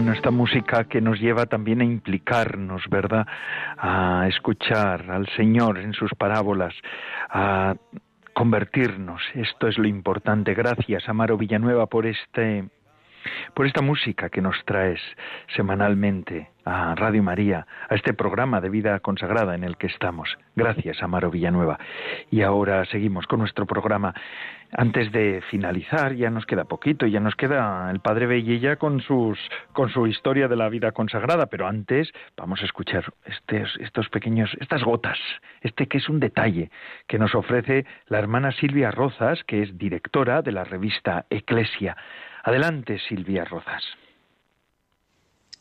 Bueno, 0.00 0.14
esta 0.14 0.30
música 0.30 0.84
que 0.84 1.02
nos 1.02 1.20
lleva 1.20 1.44
también 1.44 1.82
a 1.82 1.84
implicarnos, 1.84 2.88
¿verdad? 2.88 3.26
A 3.76 4.24
escuchar 4.28 5.10
al 5.10 5.28
Señor 5.36 5.78
en 5.78 5.92
sus 5.92 6.10
parábolas, 6.14 6.72
a 7.28 7.74
convertirnos. 8.32 9.20
Esto 9.34 9.68
es 9.68 9.76
lo 9.76 9.86
importante. 9.86 10.54
Gracias, 10.54 11.06
Amaro 11.06 11.36
Villanueva, 11.36 11.84
por 11.84 12.06
este 12.06 12.64
por 13.52 13.66
esta 13.66 13.82
música 13.82 14.30
que 14.30 14.40
nos 14.40 14.56
traes 14.64 15.00
semanalmente 15.54 16.48
a 16.64 16.94
Radio 16.94 17.22
María, 17.22 17.66
a 17.90 17.94
este 17.94 18.14
programa 18.14 18.62
de 18.62 18.70
vida 18.70 18.98
consagrada 19.00 19.54
en 19.54 19.64
el 19.64 19.76
que 19.76 19.88
estamos. 19.88 20.38
Gracias, 20.56 21.02
Amaro 21.02 21.30
Villanueva. 21.30 21.78
Y 22.30 22.40
ahora 22.40 22.86
seguimos 22.86 23.26
con 23.26 23.40
nuestro 23.40 23.66
programa. 23.66 24.14
Antes 24.72 25.10
de 25.10 25.42
finalizar, 25.50 26.14
ya 26.14 26.30
nos 26.30 26.46
queda 26.46 26.64
poquito, 26.64 27.06
ya 27.06 27.18
nos 27.18 27.34
queda 27.34 27.90
el 27.90 27.98
Padre 27.98 28.26
Bellilla 28.26 28.76
con 28.76 29.00
sus 29.00 29.36
con 29.72 29.90
su 29.90 30.06
historia 30.06 30.46
de 30.46 30.56
la 30.56 30.68
vida 30.68 30.92
consagrada, 30.92 31.46
pero 31.46 31.66
antes 31.66 32.12
vamos 32.36 32.62
a 32.62 32.66
escuchar 32.66 33.12
estos, 33.24 33.76
estos 33.80 34.08
pequeños, 34.10 34.50
estas 34.60 34.84
gotas, 34.84 35.18
este 35.62 35.88
que 35.88 35.98
es 35.98 36.08
un 36.08 36.20
detalle 36.20 36.70
que 37.08 37.18
nos 37.18 37.34
ofrece 37.34 37.84
la 38.06 38.20
hermana 38.20 38.52
Silvia 38.52 38.92
Rozas, 38.92 39.42
que 39.44 39.62
es 39.62 39.76
directora 39.76 40.40
de 40.42 40.52
la 40.52 40.62
revista 40.62 41.26
Eclesia. 41.30 41.96
Adelante, 42.44 43.00
Silvia 43.08 43.44
Rozas. 43.44 43.82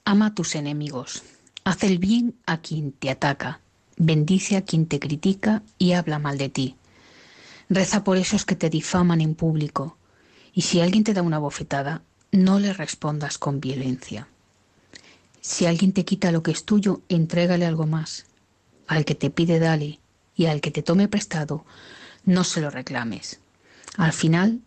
Ama 0.05 0.27
a 0.27 0.35
tus 0.35 0.55
enemigos, 0.55 1.23
haz 1.65 1.83
el 1.83 1.97
bien 1.97 2.35
a 2.45 2.61
quien 2.61 2.91
te 2.91 3.09
ataca, 3.09 3.59
bendice 3.97 4.55
a 4.55 4.63
quien 4.63 4.87
te 4.87 4.99
critica 4.99 5.63
y 5.79 5.93
habla 5.93 6.19
mal 6.19 6.37
de 6.37 6.49
ti. 6.49 6.75
Reza 7.69 8.03
por 8.03 8.17
esos 8.17 8.45
que 8.45 8.55
te 8.55 8.69
difaman 8.69 9.21
en 9.21 9.35
público, 9.35 9.97
y 10.53 10.61
si 10.61 10.81
alguien 10.81 11.03
te 11.03 11.13
da 11.13 11.21
una 11.21 11.37
bofetada, 11.37 12.01
no 12.31 12.59
le 12.59 12.73
respondas 12.73 13.37
con 13.37 13.59
violencia. 13.59 14.27
Si 15.41 15.65
alguien 15.65 15.93
te 15.93 16.03
quita 16.03 16.31
lo 16.31 16.43
que 16.43 16.51
es 16.51 16.65
tuyo, 16.65 17.01
entrégale 17.09 17.65
algo 17.65 17.85
más. 17.85 18.25
Al 18.87 19.05
que 19.05 19.15
te 19.15 19.29
pide, 19.29 19.59
dale, 19.59 19.99
y 20.35 20.47
al 20.47 20.61
que 20.61 20.71
te 20.71 20.81
tome 20.81 21.07
prestado, 21.07 21.65
no 22.25 22.43
se 22.43 22.61
lo 22.61 22.71
reclames. 22.71 23.39
Al 23.97 24.13
final, 24.13 24.61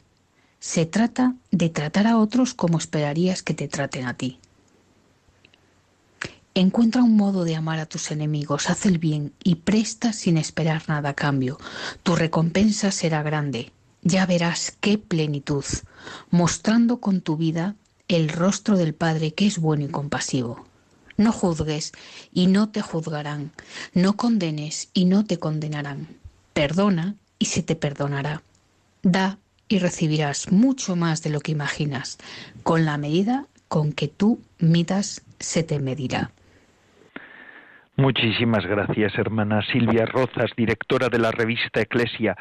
se 0.61 0.87
trata 0.87 1.35
de 1.51 1.71
tratar 1.71 2.07
a 2.07 2.19
otros 2.19 2.55
como 2.55 2.79
esperarías 2.79 3.43
que 3.43 3.55
te 3.55 3.67
traten 3.67 4.07
a 4.07 4.15
ti. 4.15 4.39
Encuentra 6.55 7.03
un 7.03 7.17
modo 7.17 7.45
de 7.45 7.57
amar 7.57 7.79
a 7.79 7.87
tus 7.87 8.11
enemigos, 8.11 8.69
haz 8.69 8.85
el 8.85 8.99
bien 8.99 9.33
y 9.43 9.55
presta 9.55 10.13
sin 10.13 10.37
esperar 10.37 10.83
nada 10.87 11.11
a 11.11 11.15
cambio. 11.15 11.57
Tu 12.03 12.15
recompensa 12.15 12.91
será 12.91 13.23
grande. 13.23 13.73
Ya 14.03 14.27
verás 14.27 14.77
qué 14.81 14.99
plenitud, 14.99 15.65
mostrando 16.31 17.01
con 17.01 17.23
tu 17.23 17.39
vida 17.39 17.77
el 18.07 18.29
rostro 18.29 18.77
del 18.77 18.95
Padre 18.95 19.33
que 19.33 19.47
es 19.47 19.59
bueno 19.59 19.87
y 19.87 19.89
compasivo. 19.89 20.67
No 21.17 21.33
juzgues 21.33 21.93
y 22.35 22.49
no 22.49 22.69
te 22.69 22.83
juzgarán. 22.83 23.53
No 23.95 24.19
condenes 24.19 24.91
y 24.93 25.07
no 25.07 25.25
te 25.25 25.39
condenarán. 25.39 26.07
Perdona 26.53 27.15
y 27.39 27.47
se 27.47 27.63
te 27.63 27.77
perdonará. 27.77 28.43
Da 29.03 29.39
y 29.69 29.79
recibirás 29.79 30.53
mucho 30.53 30.97
más 30.97 31.23
de 31.23 31.31
lo 31.31 31.41
que 31.41 31.53
imaginas. 31.53 32.19
Con 32.63 32.85
la 32.85 32.99
medida 32.99 33.47
con 33.69 33.95
que 33.95 34.09
tú 34.09 34.39
midas, 34.59 35.23
se 35.41 35.63
te 35.63 35.79
medirá. 35.79 36.31
Muchísimas 37.97 38.67
gracias, 38.67 39.17
hermana 39.19 39.63
Silvia 39.63 40.07
Rozas, 40.07 40.51
directora 40.57 41.09
de 41.09 41.19
la 41.19 41.31
revista 41.31 41.81
Eclesia 41.81 42.37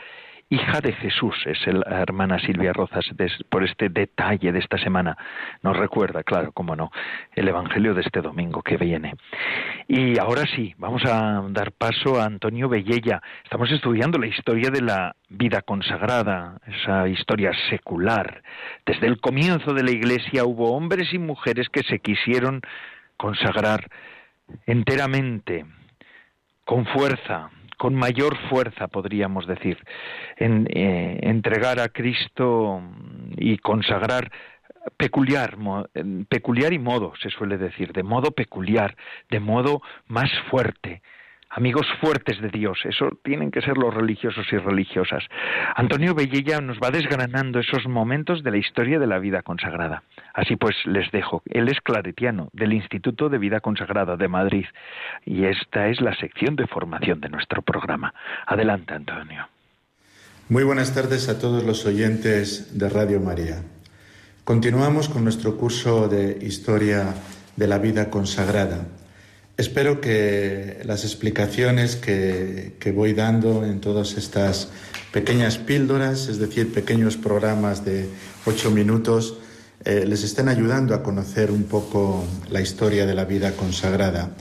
hija 0.51 0.81
de 0.81 0.91
Jesús, 0.91 1.33
es 1.45 1.59
hermana 1.65 2.37
Silvia 2.39 2.73
Rozas, 2.73 3.05
por 3.49 3.63
este 3.63 3.87
detalle 3.87 4.51
de 4.51 4.59
esta 4.59 4.77
semana. 4.77 5.17
Nos 5.63 5.77
recuerda, 5.77 6.23
claro, 6.23 6.51
cómo 6.51 6.75
no, 6.75 6.91
el 7.33 7.47
Evangelio 7.47 7.93
de 7.93 8.01
este 8.01 8.21
domingo 8.21 8.61
que 8.61 8.75
viene. 8.75 9.15
Y 9.87 10.19
ahora 10.19 10.43
sí, 10.53 10.75
vamos 10.77 11.05
a 11.05 11.41
dar 11.51 11.71
paso 11.71 12.19
a 12.19 12.25
Antonio 12.25 12.67
Bellella. 12.67 13.21
Estamos 13.45 13.71
estudiando 13.71 14.17
la 14.17 14.27
historia 14.27 14.69
de 14.69 14.81
la 14.81 15.15
vida 15.29 15.61
consagrada, 15.61 16.57
esa 16.67 17.07
historia 17.07 17.53
secular. 17.69 18.43
Desde 18.85 19.07
el 19.07 19.21
comienzo 19.21 19.73
de 19.73 19.83
la 19.83 19.91
Iglesia 19.91 20.43
hubo 20.43 20.75
hombres 20.75 21.13
y 21.13 21.17
mujeres 21.17 21.69
que 21.69 21.83
se 21.83 21.99
quisieron 21.99 22.59
consagrar 23.15 23.87
enteramente, 24.65 25.65
con 26.65 26.85
fuerza, 26.85 27.49
con 27.77 27.95
mayor 27.95 28.37
fuerza, 28.49 28.87
podríamos 28.87 29.47
decir, 29.47 29.77
en 30.37 30.67
eh, 30.69 31.19
entregar 31.23 31.79
a 31.79 31.89
Cristo 31.89 32.81
y 33.37 33.57
consagrar 33.57 34.31
peculiar, 34.97 35.57
peculiar 36.29 36.73
y 36.73 36.79
modo, 36.79 37.13
se 37.21 37.29
suele 37.29 37.57
decir, 37.57 37.93
de 37.93 38.03
modo 38.03 38.31
peculiar, 38.31 38.95
de 39.29 39.39
modo 39.39 39.81
más 40.07 40.29
fuerte, 40.49 41.01
amigos 41.51 41.85
fuertes 41.99 42.41
de 42.41 42.49
Dios. 42.49 42.79
Eso 42.85 43.09
tienen 43.23 43.51
que 43.51 43.61
ser 43.61 43.77
los 43.77 43.93
religiosos 43.93 44.45
y 44.51 44.57
religiosas. 44.57 45.23
Antonio 45.75 46.15
Bellella 46.15 46.61
nos 46.61 46.79
va 46.79 46.91
desgranando 46.91 47.59
esos 47.59 47.85
momentos 47.87 48.43
de 48.43 48.51
la 48.51 48.57
historia 48.57 48.99
de 48.99 49.07
la 49.07 49.19
vida 49.19 49.41
consagrada. 49.41 50.03
Así 50.33 50.55
pues, 50.55 50.75
les 50.85 51.11
dejo. 51.11 51.43
Él 51.45 51.67
es 51.67 51.79
claretiano 51.81 52.49
del 52.53 52.73
Instituto 52.73 53.29
de 53.29 53.37
Vida 53.37 53.59
Consagrada 53.59 54.15
de 54.15 54.27
Madrid 54.27 54.65
y 55.25 55.45
esta 55.45 55.87
es 55.87 55.99
la 56.01 56.15
sección 56.15 56.55
de 56.55 56.67
formación 56.67 57.19
de 57.19 57.29
nuestro 57.29 57.61
programa. 57.61 58.13
Adelante, 58.47 58.93
Antonio. 58.93 59.47
Muy 60.47 60.63
buenas 60.63 60.93
tardes 60.93 61.29
a 61.29 61.39
todos 61.39 61.63
los 61.63 61.85
oyentes 61.85 62.77
de 62.77 62.89
Radio 62.89 63.19
María. 63.19 63.63
Continuamos 64.43 65.07
con 65.07 65.23
nuestro 65.23 65.57
curso 65.57 66.07
de 66.07 66.39
Historia 66.41 67.13
de 67.55 67.67
la 67.67 67.77
Vida 67.77 68.09
Consagrada 68.09 68.85
Espero 69.61 70.01
que 70.01 70.81
las 70.85 71.03
explicaciones 71.03 71.95
que, 71.95 72.93
voy 72.95 73.13
dando 73.13 73.63
en 73.63 73.79
todas 73.79 74.17
estas 74.17 74.69
pequeñas 75.13 75.59
píldoras, 75.59 76.29
es 76.29 76.39
decir, 76.39 76.73
pequeños 76.73 77.15
programas 77.15 77.85
de 77.85 78.09
ocho 78.47 78.71
minutos, 78.71 79.37
eh, 79.85 80.05
les 80.07 80.23
estén 80.23 80.49
ayudando 80.49 80.95
a 80.95 81.03
conocer 81.03 81.51
un 81.51 81.65
poco 81.65 82.25
la 82.49 82.59
historia 82.59 83.05
de 83.05 83.13
la 83.13 83.25
vida 83.25 83.51
consagrada. 83.51 84.31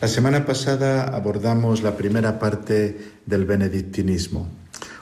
La 0.00 0.08
semana 0.08 0.46
pasada 0.46 1.14
abordamos 1.14 1.82
la 1.82 1.98
primera 1.98 2.38
parte 2.38 2.96
del 3.26 3.44
benedictinismo. 3.44 4.48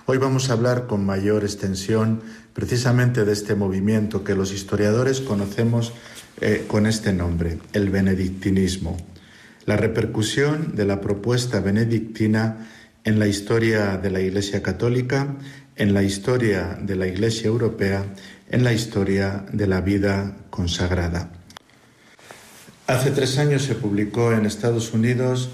Hoy 0.06 0.18
vamos 0.18 0.50
a 0.50 0.54
hablar 0.54 0.88
con 0.88 1.06
mayor 1.06 1.44
extensión 1.44 2.20
precisamente 2.52 3.24
de 3.24 3.32
este 3.32 3.54
movimiento 3.54 4.24
que 4.24 4.34
los 4.34 4.52
historiadores 4.52 5.20
conocemos 5.20 5.92
eh, 6.40 6.64
con 6.66 6.86
este 6.88 7.12
nombre, 7.12 7.60
el 7.72 7.90
benedictinismo 7.90 8.96
la 9.66 9.76
repercusión 9.76 10.74
de 10.74 10.84
la 10.84 11.00
propuesta 11.00 11.60
benedictina 11.60 12.68
en 13.04 13.18
la 13.18 13.26
historia 13.26 13.96
de 13.96 14.10
la 14.10 14.20
Iglesia 14.20 14.62
Católica, 14.62 15.36
en 15.76 15.94
la 15.94 16.02
historia 16.02 16.78
de 16.80 16.96
la 16.96 17.06
Iglesia 17.06 17.48
Europea, 17.48 18.04
en 18.50 18.64
la 18.64 18.72
historia 18.72 19.44
de 19.52 19.66
la 19.66 19.80
vida 19.80 20.36
consagrada. 20.50 21.30
Hace 22.86 23.10
tres 23.10 23.38
años 23.38 23.62
se 23.62 23.74
publicó 23.74 24.32
en 24.32 24.44
Estados 24.44 24.92
Unidos 24.92 25.50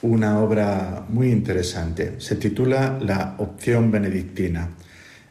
una 0.00 0.38
obra 0.38 1.04
muy 1.08 1.30
interesante. 1.30 2.14
Se 2.18 2.36
titula 2.36 2.98
La 3.00 3.34
opción 3.38 3.90
benedictina. 3.90 4.70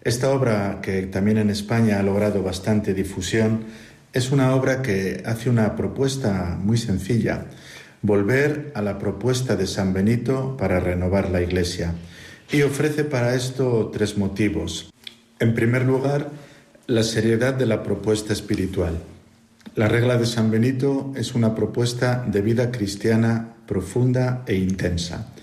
Esta 0.04 0.30
obra, 0.30 0.80
que 0.82 1.04
también 1.04 1.38
en 1.38 1.50
España 1.50 2.00
ha 2.00 2.04
logrado 2.04 2.44
bastante 2.44 2.94
difusión, 2.94 3.66
es 4.14 4.32
una 4.32 4.56
obra 4.56 4.82
que 4.82 5.24
hace 5.26 5.50
una 5.50 5.76
propuesta 5.76 6.58
muy 6.62 6.78
sencilla 6.78 7.46
volver 8.02 8.72
a 8.76 8.82
la 8.82 9.00
propuesta 9.00 9.56
de 9.56 9.68
San 9.68 9.94
Benito 9.94 10.56
para 10.58 10.80
renovar 10.80 11.30
la 11.30 11.42
Iglesia. 11.42 11.94
Y 12.52 12.62
ofrece 12.62 13.04
para 13.04 13.36
esto 13.36 13.90
tres 13.94 14.18
motivos. 14.18 14.92
En 15.40 15.54
primer 15.54 15.84
lugar, 15.84 16.30
la 16.88 17.04
seriedad 17.04 17.54
de 17.54 17.66
la 17.66 17.84
propuesta 17.84 18.34
espiritual. 18.34 18.98
La 19.76 19.88
regla 19.88 20.18
de 20.18 20.26
San 20.26 20.50
Benito 20.50 21.12
es 21.16 21.36
una 21.36 21.54
propuesta 21.54 22.26
de 22.26 22.42
vida 22.42 22.72
cristiana 22.72 23.56
profunda 23.68 24.44
e 24.48 24.56
intensa. 24.56 25.34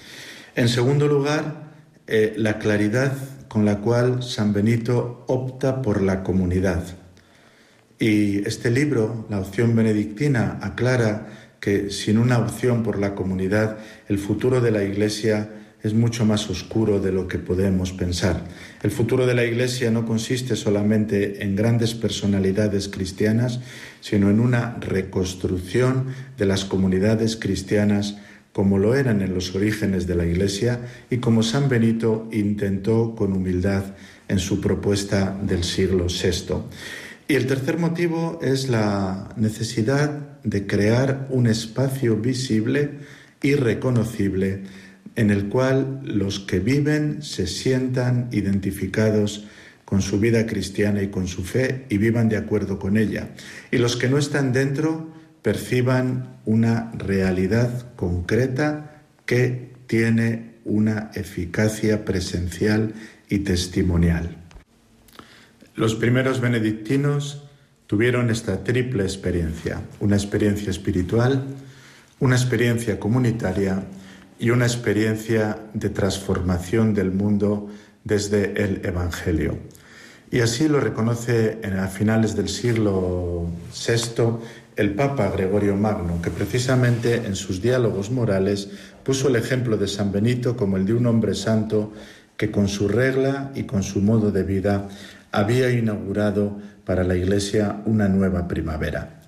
En 0.56 0.68
segundo 0.68 1.06
lugar, 1.06 1.72
eh, 2.06 2.34
la 2.36 2.58
claridad 2.58 3.12
con 3.48 3.64
la 3.64 3.78
cual 3.78 4.22
San 4.22 4.52
Benito 4.52 5.24
opta 5.28 5.82
por 5.82 6.02
la 6.02 6.22
comunidad. 6.22 6.82
Y 7.98 8.46
este 8.46 8.70
libro, 8.70 9.26
La 9.30 9.38
opción 9.38 9.76
benedictina, 9.76 10.58
aclara 10.60 11.43
que 11.64 11.88
sin 11.88 12.18
una 12.18 12.40
opción 12.40 12.82
por 12.82 12.98
la 12.98 13.14
comunidad, 13.14 13.78
el 14.10 14.18
futuro 14.18 14.60
de 14.60 14.70
la 14.70 14.84
Iglesia 14.84 15.48
es 15.82 15.94
mucho 15.94 16.26
más 16.26 16.50
oscuro 16.50 17.00
de 17.00 17.10
lo 17.10 17.26
que 17.26 17.38
podemos 17.38 17.90
pensar. 17.92 18.44
El 18.82 18.90
futuro 18.90 19.24
de 19.24 19.32
la 19.32 19.46
Iglesia 19.46 19.90
no 19.90 20.04
consiste 20.04 20.56
solamente 20.56 21.42
en 21.42 21.56
grandes 21.56 21.94
personalidades 21.94 22.88
cristianas, 22.88 23.60
sino 24.02 24.28
en 24.28 24.40
una 24.40 24.76
reconstrucción 24.78 26.08
de 26.36 26.44
las 26.44 26.66
comunidades 26.66 27.36
cristianas 27.36 28.18
como 28.52 28.78
lo 28.78 28.94
eran 28.94 29.22
en 29.22 29.32
los 29.32 29.54
orígenes 29.54 30.06
de 30.06 30.16
la 30.16 30.26
Iglesia 30.26 30.80
y 31.08 31.16
como 31.16 31.42
San 31.42 31.70
Benito 31.70 32.28
intentó 32.30 33.14
con 33.14 33.32
humildad 33.32 33.84
en 34.28 34.38
su 34.38 34.60
propuesta 34.60 35.34
del 35.42 35.64
siglo 35.64 36.08
VI. 36.08 36.56
Y 37.26 37.34
el 37.36 37.46
tercer 37.46 37.78
motivo 37.78 38.38
es 38.42 38.68
la 38.68 39.30
necesidad 39.36 40.10
de 40.42 40.66
crear 40.66 41.26
un 41.30 41.46
espacio 41.46 42.16
visible 42.16 42.98
y 43.42 43.54
reconocible 43.54 44.62
en 45.16 45.30
el 45.30 45.48
cual 45.48 46.00
los 46.04 46.40
que 46.40 46.58
viven 46.58 47.22
se 47.22 47.46
sientan 47.46 48.28
identificados 48.30 49.46
con 49.84 50.02
su 50.02 50.18
vida 50.20 50.44
cristiana 50.44 51.02
y 51.02 51.08
con 51.08 51.26
su 51.26 51.44
fe 51.44 51.86
y 51.88 51.98
vivan 51.98 52.28
de 52.28 52.36
acuerdo 52.36 52.78
con 52.78 52.96
ella. 52.96 53.30
Y 53.70 53.78
los 53.78 53.96
que 53.96 54.08
no 54.08 54.18
están 54.18 54.52
dentro 54.52 55.12
perciban 55.40 56.38
una 56.44 56.90
realidad 56.92 57.94
concreta 57.96 59.02
que 59.24 59.72
tiene 59.86 60.54
una 60.64 61.10
eficacia 61.14 62.04
presencial 62.04 62.94
y 63.28 63.40
testimonial. 63.40 64.43
Los 65.76 65.96
primeros 65.96 66.40
benedictinos 66.40 67.42
tuvieron 67.88 68.30
esta 68.30 68.62
triple 68.62 69.02
experiencia, 69.02 69.80
una 69.98 70.14
experiencia 70.14 70.70
espiritual, 70.70 71.42
una 72.20 72.36
experiencia 72.36 73.00
comunitaria 73.00 73.82
y 74.38 74.50
una 74.50 74.66
experiencia 74.66 75.58
de 75.74 75.90
transformación 75.90 76.94
del 76.94 77.10
mundo 77.10 77.70
desde 78.04 78.62
el 78.62 78.86
Evangelio. 78.86 79.58
Y 80.30 80.40
así 80.40 80.68
lo 80.68 80.78
reconoce 80.78 81.58
a 81.64 81.88
finales 81.88 82.36
del 82.36 82.48
siglo 82.48 83.48
VI 83.72 84.38
el 84.76 84.94
Papa 84.94 85.28
Gregorio 85.30 85.74
Magno, 85.74 86.22
que 86.22 86.30
precisamente 86.30 87.16
en 87.16 87.34
sus 87.34 87.60
diálogos 87.60 88.12
morales 88.12 88.68
puso 89.02 89.26
el 89.26 89.34
ejemplo 89.34 89.76
de 89.76 89.88
San 89.88 90.12
Benito 90.12 90.56
como 90.56 90.76
el 90.76 90.86
de 90.86 90.94
un 90.94 91.06
hombre 91.06 91.34
santo 91.34 91.92
que 92.36 92.50
con 92.50 92.68
su 92.68 92.88
regla 92.88 93.52
y 93.54 93.64
con 93.64 93.82
su 93.82 94.00
modo 94.00 94.30
de 94.30 94.42
vida 94.42 94.88
había 95.34 95.70
inaugurado 95.70 96.58
para 96.84 97.04
la 97.04 97.16
Iglesia 97.16 97.82
una 97.86 98.08
nueva 98.08 98.46
primavera. 98.46 99.20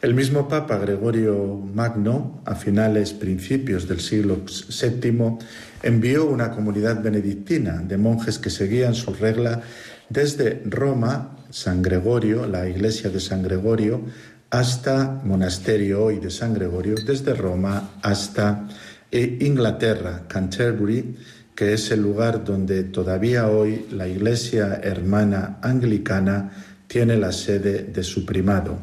El 0.00 0.14
mismo 0.14 0.46
Papa 0.46 0.78
Gregorio 0.78 1.56
Magno, 1.56 2.40
a 2.44 2.54
finales, 2.54 3.12
principios 3.12 3.88
del 3.88 3.98
siglo 3.98 4.42
VII, 4.46 5.38
envió 5.82 6.26
una 6.26 6.52
comunidad 6.52 7.02
benedictina 7.02 7.82
de 7.82 7.98
monjes 7.98 8.38
que 8.38 8.50
seguían 8.50 8.94
su 8.94 9.12
regla 9.12 9.60
desde 10.08 10.62
Roma, 10.64 11.36
San 11.50 11.82
Gregorio, 11.82 12.46
la 12.46 12.68
iglesia 12.68 13.10
de 13.10 13.18
San 13.18 13.42
Gregorio, 13.42 14.02
hasta 14.50 15.20
monasterio 15.24 16.04
hoy 16.04 16.20
de 16.20 16.30
San 16.30 16.54
Gregorio, 16.54 16.94
desde 16.94 17.34
Roma 17.34 17.90
hasta 18.00 18.68
eh, 19.10 19.38
Inglaterra, 19.40 20.24
Canterbury, 20.28 21.16
que 21.58 21.72
es 21.72 21.90
el 21.90 22.00
lugar 22.02 22.44
donde 22.44 22.84
todavía 22.84 23.48
hoy 23.48 23.86
la 23.90 24.06
iglesia 24.06 24.78
hermana 24.80 25.58
anglicana 25.60 26.52
tiene 26.86 27.16
la 27.16 27.32
sede 27.32 27.82
de 27.82 28.04
su 28.04 28.24
primado. 28.24 28.78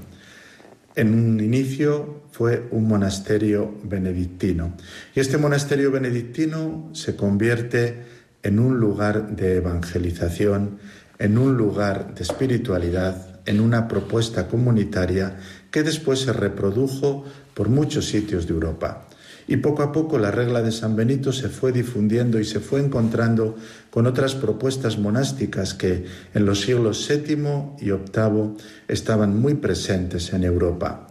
En 0.93 1.13
un 1.13 1.39
inicio 1.39 2.23
fue 2.31 2.67
un 2.71 2.85
monasterio 2.85 3.77
benedictino 3.81 4.75
y 5.15 5.21
este 5.21 5.37
monasterio 5.37 5.89
benedictino 5.89 6.89
se 6.91 7.15
convierte 7.15 7.95
en 8.43 8.59
un 8.59 8.77
lugar 8.77 9.37
de 9.37 9.55
evangelización, 9.55 10.77
en 11.17 11.37
un 11.37 11.55
lugar 11.55 12.13
de 12.13 12.23
espiritualidad, 12.23 13.39
en 13.45 13.61
una 13.61 13.87
propuesta 13.87 14.49
comunitaria 14.49 15.37
que 15.71 15.81
después 15.81 16.19
se 16.19 16.33
reprodujo 16.33 17.23
por 17.53 17.69
muchos 17.69 18.09
sitios 18.09 18.47
de 18.47 18.53
Europa. 18.53 19.07
Y 19.47 19.57
poco 19.57 19.83
a 19.83 19.91
poco 19.91 20.17
la 20.17 20.31
regla 20.31 20.61
de 20.61 20.71
San 20.71 20.95
Benito 20.95 21.31
se 21.31 21.49
fue 21.49 21.71
difundiendo 21.71 22.39
y 22.39 22.45
se 22.45 22.59
fue 22.59 22.79
encontrando 22.79 23.55
con 23.91 24.07
otras 24.07 24.33
propuestas 24.33 24.97
monásticas 24.97 25.73
que 25.73 26.05
en 26.33 26.45
los 26.45 26.61
siglos 26.61 27.07
VII 27.07 27.77
y 27.79 27.91
VIII 27.91 28.57
estaban 28.87 29.39
muy 29.39 29.53
presentes 29.53 30.33
en 30.33 30.43
Europa. 30.43 31.07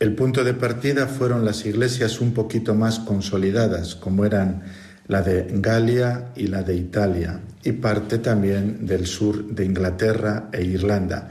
El 0.00 0.14
punto 0.14 0.42
de 0.44 0.54
partida 0.54 1.06
fueron 1.06 1.44
las 1.44 1.64
iglesias 1.66 2.20
un 2.20 2.32
poquito 2.32 2.74
más 2.74 2.98
consolidadas, 2.98 3.94
como 3.94 4.24
eran 4.24 4.62
la 5.06 5.22
de 5.22 5.46
Galia 5.50 6.32
y 6.34 6.46
la 6.46 6.62
de 6.62 6.76
Italia, 6.76 7.40
y 7.62 7.72
parte 7.72 8.18
también 8.18 8.86
del 8.86 9.06
sur 9.06 9.46
de 9.46 9.64
Inglaterra 9.64 10.48
e 10.52 10.64
Irlanda. 10.64 11.30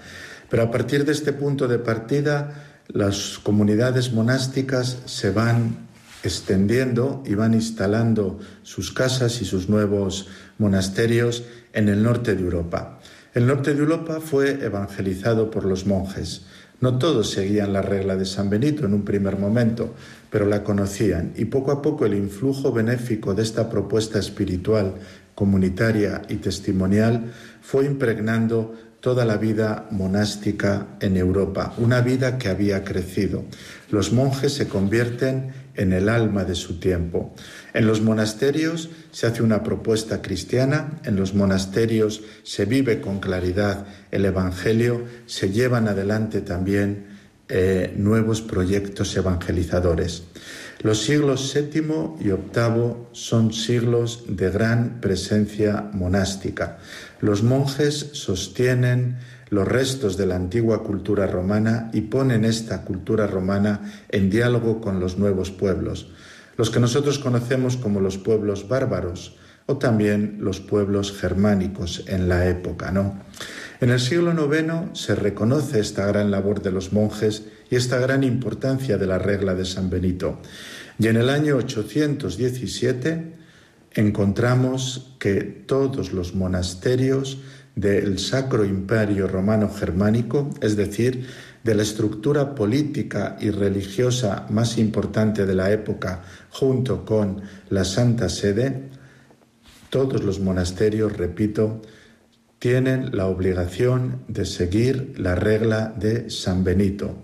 Pero 0.49 0.63
a 0.63 0.71
partir 0.71 1.03
de 1.03 1.11
este 1.11 1.33
punto 1.33 1.67
de 1.67 1.79
partida, 1.79 2.81
las 2.87 3.39
comunidades 3.39 4.13
monásticas 4.13 4.99
se 5.05 5.31
van 5.31 5.92
extendiendo 6.23 7.21
y 7.25 7.35
van 7.35 7.53
instalando 7.53 8.39
sus 8.63 8.91
casas 8.91 9.41
y 9.41 9.45
sus 9.45 9.69
nuevos 9.69 10.27
monasterios 10.57 11.43
en 11.73 11.89
el 11.89 12.01
norte 12.01 12.35
de 12.35 12.41
Europa. 12.41 12.99
El 13.33 13.47
norte 13.47 13.73
de 13.73 13.79
Europa 13.79 14.19
fue 14.21 14.63
evangelizado 14.63 15.51
por 15.51 15.65
los 15.65 15.85
monjes. 15.85 16.45
No 16.79 16.97
todos 16.97 17.31
seguían 17.31 17.73
la 17.73 17.81
regla 17.81 18.15
de 18.15 18.25
San 18.25 18.49
Benito 18.49 18.85
en 18.85 18.93
un 18.93 19.03
primer 19.03 19.37
momento, 19.37 19.95
pero 20.29 20.45
la 20.45 20.63
conocían 20.63 21.33
y 21.35 21.45
poco 21.45 21.71
a 21.71 21.81
poco 21.81 22.05
el 22.05 22.13
influjo 22.13 22.71
benéfico 22.71 23.33
de 23.33 23.43
esta 23.43 23.69
propuesta 23.69 24.19
espiritual, 24.19 24.95
comunitaria 25.35 26.21
y 26.29 26.35
testimonial 26.35 27.31
fue 27.61 27.85
impregnando 27.85 28.75
toda 28.99 29.25
la 29.25 29.37
vida 29.37 29.87
monástica 29.91 30.87
en 31.01 31.17
Europa, 31.17 31.73
una 31.77 32.01
vida 32.01 32.37
que 32.37 32.49
había 32.49 32.83
crecido. 32.83 33.43
Los 33.89 34.13
monjes 34.13 34.53
se 34.53 34.67
convierten 34.67 35.53
en 35.75 35.93
el 35.93 36.09
alma 36.09 36.43
de 36.43 36.55
su 36.55 36.79
tiempo. 36.79 37.33
En 37.73 37.87
los 37.87 38.01
monasterios 38.01 38.89
se 39.11 39.27
hace 39.27 39.43
una 39.43 39.63
propuesta 39.63 40.21
cristiana, 40.21 40.99
en 41.05 41.15
los 41.15 41.33
monasterios 41.33 42.21
se 42.43 42.65
vive 42.65 43.01
con 43.01 43.19
claridad 43.19 43.85
el 44.11 44.25
Evangelio, 44.25 45.05
se 45.25 45.51
llevan 45.51 45.87
adelante 45.87 46.41
también 46.41 47.13
eh, 47.49 47.93
nuevos 47.97 48.41
proyectos 48.41 49.15
evangelizadores. 49.15 50.23
Los 50.81 51.01
siglos 51.01 51.53
VII 51.53 52.15
y 52.19 52.29
VIII 52.29 52.95
son 53.11 53.53
siglos 53.53 54.23
de 54.27 54.49
gran 54.49 54.99
presencia 55.01 55.89
monástica. 55.93 56.79
Los 57.21 57.43
monjes 57.43 58.09
sostienen 58.13 59.17
los 59.53 59.67
restos 59.67 60.17
de 60.17 60.25
la 60.25 60.35
antigua 60.35 60.81
cultura 60.81 61.27
romana 61.27 61.91
y 61.93 62.01
ponen 62.01 62.43
esta 62.43 62.83
cultura 62.83 63.27
romana 63.27 63.81
en 64.09 64.31
diálogo 64.31 64.81
con 64.81 64.99
los 64.99 65.19
nuevos 65.19 65.51
pueblos, 65.51 66.07
los 66.57 66.71
que 66.71 66.79
nosotros 66.79 67.19
conocemos 67.19 67.77
como 67.77 67.99
los 67.99 68.17
pueblos 68.17 68.67
bárbaros 68.67 69.37
o 69.67 69.77
también 69.77 70.39
los 70.41 70.59
pueblos 70.59 71.13
germánicos 71.13 72.03
en 72.07 72.27
la 72.27 72.47
época, 72.49 72.91
¿no? 72.91 73.21
En 73.79 73.91
el 73.91 73.99
siglo 73.99 74.33
IX 74.33 74.97
se 74.97 75.13
reconoce 75.13 75.79
esta 75.79 76.07
gran 76.07 76.31
labor 76.31 76.61
de 76.61 76.71
los 76.71 76.91
monjes 76.91 77.43
y 77.69 77.75
esta 77.75 77.99
gran 77.99 78.23
importancia 78.23 78.97
de 78.97 79.05
la 79.05 79.19
regla 79.19 79.53
de 79.53 79.65
San 79.65 79.89
Benito. 79.89 80.39
Y 80.97 81.07
en 81.07 81.17
el 81.17 81.29
año 81.29 81.57
817 81.57 83.35
encontramos 83.93 85.15
que 85.19 85.41
todos 85.43 86.11
los 86.11 86.33
monasterios 86.33 87.37
del 87.75 88.19
Sacro 88.19 88.65
Imperio 88.65 89.27
Romano 89.27 89.69
Germánico, 89.69 90.49
es 90.61 90.75
decir, 90.75 91.27
de 91.63 91.75
la 91.75 91.83
estructura 91.83 92.55
política 92.55 93.37
y 93.39 93.49
religiosa 93.49 94.45
más 94.49 94.77
importante 94.77 95.45
de 95.45 95.55
la 95.55 95.71
época, 95.71 96.23
junto 96.49 97.05
con 97.05 97.41
la 97.69 97.83
Santa 97.83 98.29
Sede, 98.29 98.89
todos 99.89 100.23
los 100.23 100.39
monasterios, 100.39 101.15
repito, 101.15 101.81
tienen 102.59 103.15
la 103.15 103.27
obligación 103.27 104.23
de 104.27 104.45
seguir 104.45 105.13
la 105.17 105.35
regla 105.35 105.93
de 105.97 106.29
San 106.29 106.63
Benito. 106.63 107.23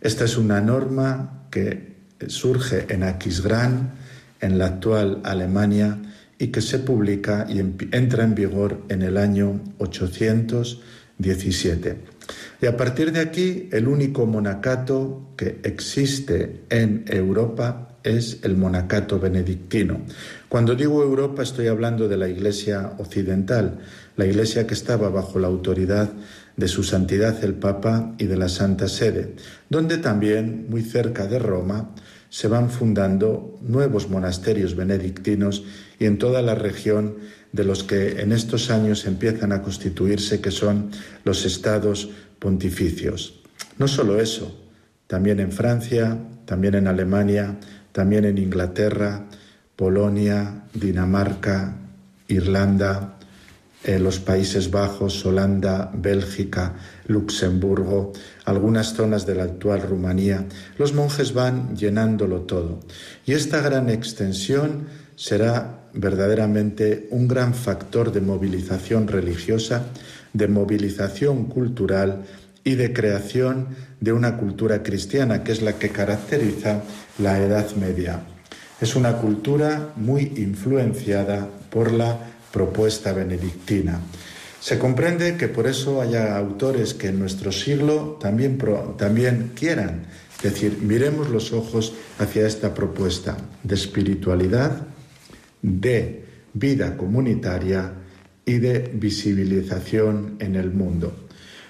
Esta 0.00 0.24
es 0.24 0.36
una 0.36 0.60
norma 0.60 1.46
que 1.50 1.96
surge 2.26 2.86
en 2.92 3.04
Aquisgrán, 3.04 3.94
en 4.40 4.58
la 4.58 4.66
actual 4.66 5.20
Alemania, 5.24 5.98
y 6.40 6.48
que 6.48 6.60
se 6.62 6.80
publica 6.80 7.46
y 7.48 7.60
entra 7.60 8.24
en 8.24 8.34
vigor 8.34 8.82
en 8.88 9.02
el 9.02 9.16
año 9.18 9.60
817. 9.78 11.98
Y 12.62 12.66
a 12.66 12.76
partir 12.76 13.12
de 13.12 13.20
aquí, 13.20 13.68
el 13.70 13.86
único 13.86 14.26
monacato 14.26 15.28
que 15.36 15.60
existe 15.62 16.62
en 16.70 17.04
Europa 17.06 17.98
es 18.02 18.38
el 18.42 18.56
monacato 18.56 19.20
benedictino. 19.20 20.00
Cuando 20.48 20.74
digo 20.74 21.02
Europa 21.02 21.42
estoy 21.42 21.66
hablando 21.66 22.08
de 22.08 22.16
la 22.16 22.28
Iglesia 22.28 22.94
occidental, 22.96 23.80
la 24.16 24.24
Iglesia 24.24 24.66
que 24.66 24.72
estaba 24.72 25.10
bajo 25.10 25.38
la 25.38 25.48
autoridad 25.48 26.10
de 26.56 26.68
su 26.68 26.82
santidad 26.82 27.44
el 27.44 27.52
Papa 27.54 28.14
y 28.16 28.24
de 28.24 28.38
la 28.38 28.48
Santa 28.48 28.88
Sede, 28.88 29.34
donde 29.68 29.98
también, 29.98 30.64
muy 30.70 30.80
cerca 30.82 31.26
de 31.26 31.38
Roma, 31.38 31.90
se 32.30 32.48
van 32.48 32.70
fundando 32.70 33.58
nuevos 33.60 34.08
monasterios 34.08 34.74
benedictinos 34.76 35.64
y 36.00 36.06
en 36.06 36.18
toda 36.18 36.42
la 36.42 36.56
región 36.56 37.18
de 37.52 37.62
los 37.62 37.84
que 37.84 38.22
en 38.22 38.32
estos 38.32 38.70
años 38.70 39.06
empiezan 39.06 39.52
a 39.52 39.62
constituirse, 39.62 40.40
que 40.40 40.50
son 40.50 40.90
los 41.24 41.44
estados 41.44 42.10
pontificios. 42.38 43.40
No 43.78 43.86
solo 43.86 44.18
eso, 44.18 44.56
también 45.06 45.38
en 45.40 45.52
Francia, 45.52 46.18
también 46.46 46.74
en 46.74 46.88
Alemania, 46.88 47.58
también 47.92 48.24
en 48.24 48.38
Inglaterra, 48.38 49.26
Polonia, 49.76 50.64
Dinamarca, 50.72 51.76
Irlanda, 52.28 53.18
eh, 53.82 53.98
los 53.98 54.20
Países 54.20 54.70
Bajos, 54.70 55.24
Holanda, 55.26 55.90
Bélgica, 55.94 56.76
Luxemburgo, 57.06 58.12
algunas 58.44 58.94
zonas 58.94 59.26
de 59.26 59.34
la 59.34 59.44
actual 59.44 59.82
Rumanía, 59.82 60.46
los 60.78 60.94
monjes 60.94 61.34
van 61.34 61.76
llenándolo 61.76 62.42
todo. 62.42 62.80
Y 63.26 63.32
esta 63.32 63.60
gran 63.60 63.90
extensión 63.90 64.86
será 65.16 65.79
verdaderamente 65.94 67.08
un 67.10 67.28
gran 67.28 67.54
factor 67.54 68.12
de 68.12 68.20
movilización 68.20 69.08
religiosa, 69.08 69.86
de 70.32 70.48
movilización 70.48 71.46
cultural 71.46 72.24
y 72.64 72.74
de 72.74 72.92
creación 72.92 73.68
de 74.00 74.12
una 74.12 74.36
cultura 74.36 74.82
cristiana, 74.82 75.42
que 75.42 75.52
es 75.52 75.62
la 75.62 75.78
que 75.78 75.90
caracteriza 75.90 76.82
la 77.18 77.38
Edad 77.38 77.74
Media. 77.76 78.20
Es 78.80 78.96
una 78.96 79.18
cultura 79.18 79.92
muy 79.96 80.32
influenciada 80.36 81.48
por 81.70 81.92
la 81.92 82.18
propuesta 82.50 83.12
benedictina. 83.12 84.00
Se 84.60 84.78
comprende 84.78 85.36
que 85.36 85.48
por 85.48 85.66
eso 85.66 86.02
haya 86.02 86.36
autores 86.36 86.92
que 86.94 87.08
en 87.08 87.18
nuestro 87.18 87.50
siglo 87.50 88.18
también, 88.20 88.58
también 88.98 89.52
quieran 89.54 90.06
decir, 90.42 90.78
miremos 90.82 91.30
los 91.30 91.52
ojos 91.52 91.94
hacia 92.18 92.46
esta 92.46 92.74
propuesta 92.74 93.36
de 93.62 93.74
espiritualidad, 93.74 94.86
de 95.62 96.24
vida 96.52 96.96
comunitaria 96.96 97.92
y 98.44 98.58
de 98.58 98.90
visibilización 98.94 100.36
en 100.40 100.56
el 100.56 100.70
mundo. 100.70 101.14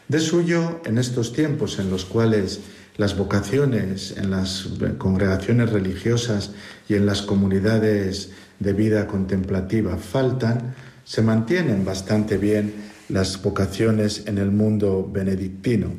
De 0.09 0.19
suyo, 0.19 0.81
en 0.85 0.99
estos 0.99 1.33
tiempos 1.33 1.79
en 1.79 1.91
los 1.91 2.05
cuales 2.05 2.61
las 2.97 3.17
vocaciones 3.17 4.15
en 4.19 4.31
las 4.31 4.69
congregaciones 4.99 5.71
religiosas 5.71 6.51
y 6.89 6.95
en 6.95 7.07
las 7.07 7.23
comunidades 7.23 8.31
de 8.59 8.73
vida 8.73 9.07
contemplativa 9.07 9.97
faltan, 9.97 10.75
se 11.05 11.23
mantienen 11.23 11.85
bastante 11.85 12.37
bien 12.37 12.75
las 13.09 13.41
vocaciones 13.43 14.25
en 14.27 14.39
el 14.39 14.51
mundo 14.51 15.09
benedictino, 15.11 15.93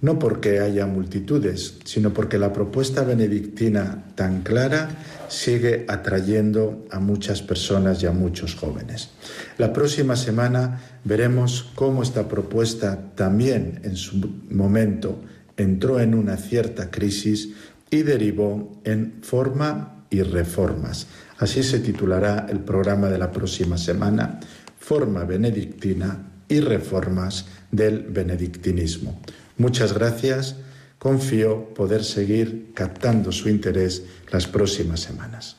no 0.00 0.18
porque 0.18 0.58
haya 0.58 0.86
multitudes, 0.86 1.78
sino 1.84 2.12
porque 2.12 2.38
la 2.38 2.52
propuesta 2.52 3.04
benedictina 3.04 4.04
tan 4.16 4.42
clara 4.42 4.90
sigue 5.32 5.86
atrayendo 5.88 6.84
a 6.90 7.00
muchas 7.00 7.42
personas 7.42 8.02
y 8.02 8.06
a 8.06 8.12
muchos 8.12 8.54
jóvenes. 8.54 9.10
La 9.58 9.72
próxima 9.72 10.14
semana 10.14 10.80
veremos 11.04 11.70
cómo 11.74 12.02
esta 12.02 12.28
propuesta 12.28 13.12
también 13.14 13.80
en 13.82 13.96
su 13.96 14.16
momento 14.50 15.18
entró 15.56 16.00
en 16.00 16.14
una 16.14 16.36
cierta 16.36 16.90
crisis 16.90 17.50
y 17.90 18.02
derivó 18.02 18.80
en 18.84 19.22
forma 19.22 20.04
y 20.10 20.22
reformas. 20.22 21.06
Así 21.38 21.62
se 21.62 21.80
titulará 21.80 22.46
el 22.50 22.60
programa 22.60 23.08
de 23.08 23.18
la 23.18 23.32
próxima 23.32 23.78
semana, 23.78 24.38
Forma 24.78 25.24
benedictina 25.24 26.18
y 26.48 26.58
reformas 26.58 27.46
del 27.70 28.00
benedictinismo. 28.02 29.20
Muchas 29.56 29.92
gracias. 29.92 30.56
Confío 31.02 31.74
poder 31.74 32.04
seguir 32.04 32.72
captando 32.74 33.32
su 33.32 33.48
interés 33.48 34.22
las 34.30 34.46
próximas 34.46 35.00
semanas. 35.00 35.56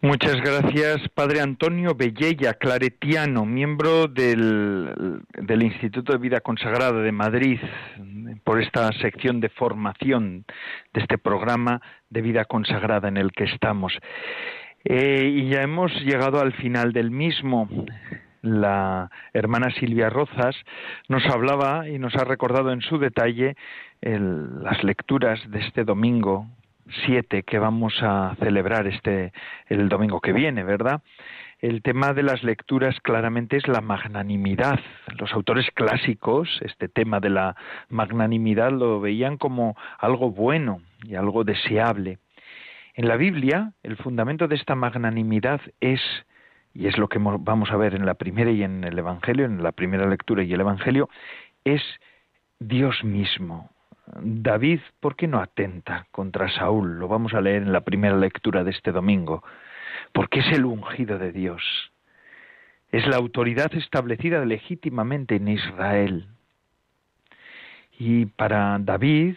Muchas 0.00 0.40
gracias, 0.40 1.08
Padre 1.10 1.40
Antonio 1.40 1.94
Bellella, 1.94 2.54
claretiano, 2.54 3.44
miembro 3.44 4.08
del, 4.08 5.20
del, 5.34 5.62
Instituto 5.62 6.12
de 6.12 6.18
Vida 6.18 6.40
Consagrada 6.40 7.02
de 7.02 7.12
Madrid, 7.12 7.60
por 8.50 8.60
esta 8.60 8.90
sección 8.94 9.38
de 9.38 9.48
formación 9.48 10.44
de 10.92 11.02
este 11.02 11.18
programa 11.18 11.80
de 12.08 12.20
vida 12.20 12.44
consagrada 12.46 13.06
en 13.06 13.16
el 13.16 13.30
que 13.30 13.44
estamos. 13.44 13.96
Eh, 14.82 15.30
y 15.36 15.50
ya 15.50 15.62
hemos 15.62 15.92
llegado 16.00 16.40
al 16.40 16.52
final 16.54 16.92
del 16.92 17.12
mismo. 17.12 17.68
La 18.42 19.08
hermana 19.32 19.70
Silvia 19.78 20.10
Rozas 20.10 20.56
nos 21.06 21.24
hablaba 21.26 21.88
y 21.88 22.00
nos 22.00 22.16
ha 22.16 22.24
recordado 22.24 22.72
en 22.72 22.80
su 22.80 22.98
detalle 22.98 23.54
las 24.00 24.82
lecturas 24.82 25.38
de 25.48 25.60
este 25.60 25.84
domingo 25.84 26.48
siete 27.06 27.44
que 27.44 27.60
vamos 27.60 27.94
a 28.02 28.34
celebrar 28.40 28.88
este 28.88 29.32
el 29.68 29.88
domingo 29.88 30.20
que 30.20 30.32
viene, 30.32 30.64
¿verdad? 30.64 31.02
El 31.60 31.82
tema 31.82 32.14
de 32.14 32.22
las 32.22 32.42
lecturas 32.42 32.98
claramente 33.00 33.58
es 33.58 33.68
la 33.68 33.82
magnanimidad. 33.82 34.80
Los 35.18 35.32
autores 35.34 35.66
clásicos, 35.74 36.48
este 36.62 36.88
tema 36.88 37.20
de 37.20 37.28
la 37.28 37.54
magnanimidad 37.90 38.70
lo 38.70 38.98
veían 39.00 39.36
como 39.36 39.76
algo 39.98 40.30
bueno 40.30 40.80
y 41.02 41.16
algo 41.16 41.44
deseable. 41.44 42.18
En 42.94 43.08
la 43.08 43.16
Biblia, 43.16 43.74
el 43.82 43.98
fundamento 43.98 44.48
de 44.48 44.56
esta 44.56 44.74
magnanimidad 44.74 45.60
es, 45.80 46.00
y 46.72 46.86
es 46.86 46.96
lo 46.96 47.08
que 47.08 47.18
vamos 47.18 47.70
a 47.70 47.76
ver 47.76 47.94
en 47.94 48.06
la 48.06 48.14
primera 48.14 48.50
y 48.50 48.62
en 48.62 48.82
el 48.84 48.98
Evangelio, 48.98 49.44
en 49.44 49.62
la 49.62 49.72
primera 49.72 50.08
lectura 50.08 50.42
y 50.42 50.52
el 50.54 50.60
Evangelio, 50.60 51.10
es 51.64 51.82
Dios 52.58 53.04
mismo, 53.04 53.70
David, 54.16 54.80
¿por 54.98 55.16
qué 55.16 55.26
no 55.26 55.40
atenta 55.40 56.06
contra 56.10 56.48
Saúl? 56.50 56.98
Lo 56.98 57.08
vamos 57.08 57.34
a 57.34 57.40
leer 57.40 57.62
en 57.62 57.72
la 57.72 57.82
primera 57.82 58.16
lectura 58.16 58.64
de 58.64 58.70
este 58.70 58.92
domingo. 58.92 59.42
Porque 60.12 60.40
es 60.40 60.52
el 60.52 60.64
ungido 60.64 61.18
de 61.18 61.32
Dios. 61.32 61.62
Es 62.90 63.06
la 63.06 63.16
autoridad 63.16 63.72
establecida 63.74 64.44
legítimamente 64.44 65.36
en 65.36 65.48
Israel. 65.48 66.26
Y 67.98 68.26
para 68.26 68.78
David 68.80 69.36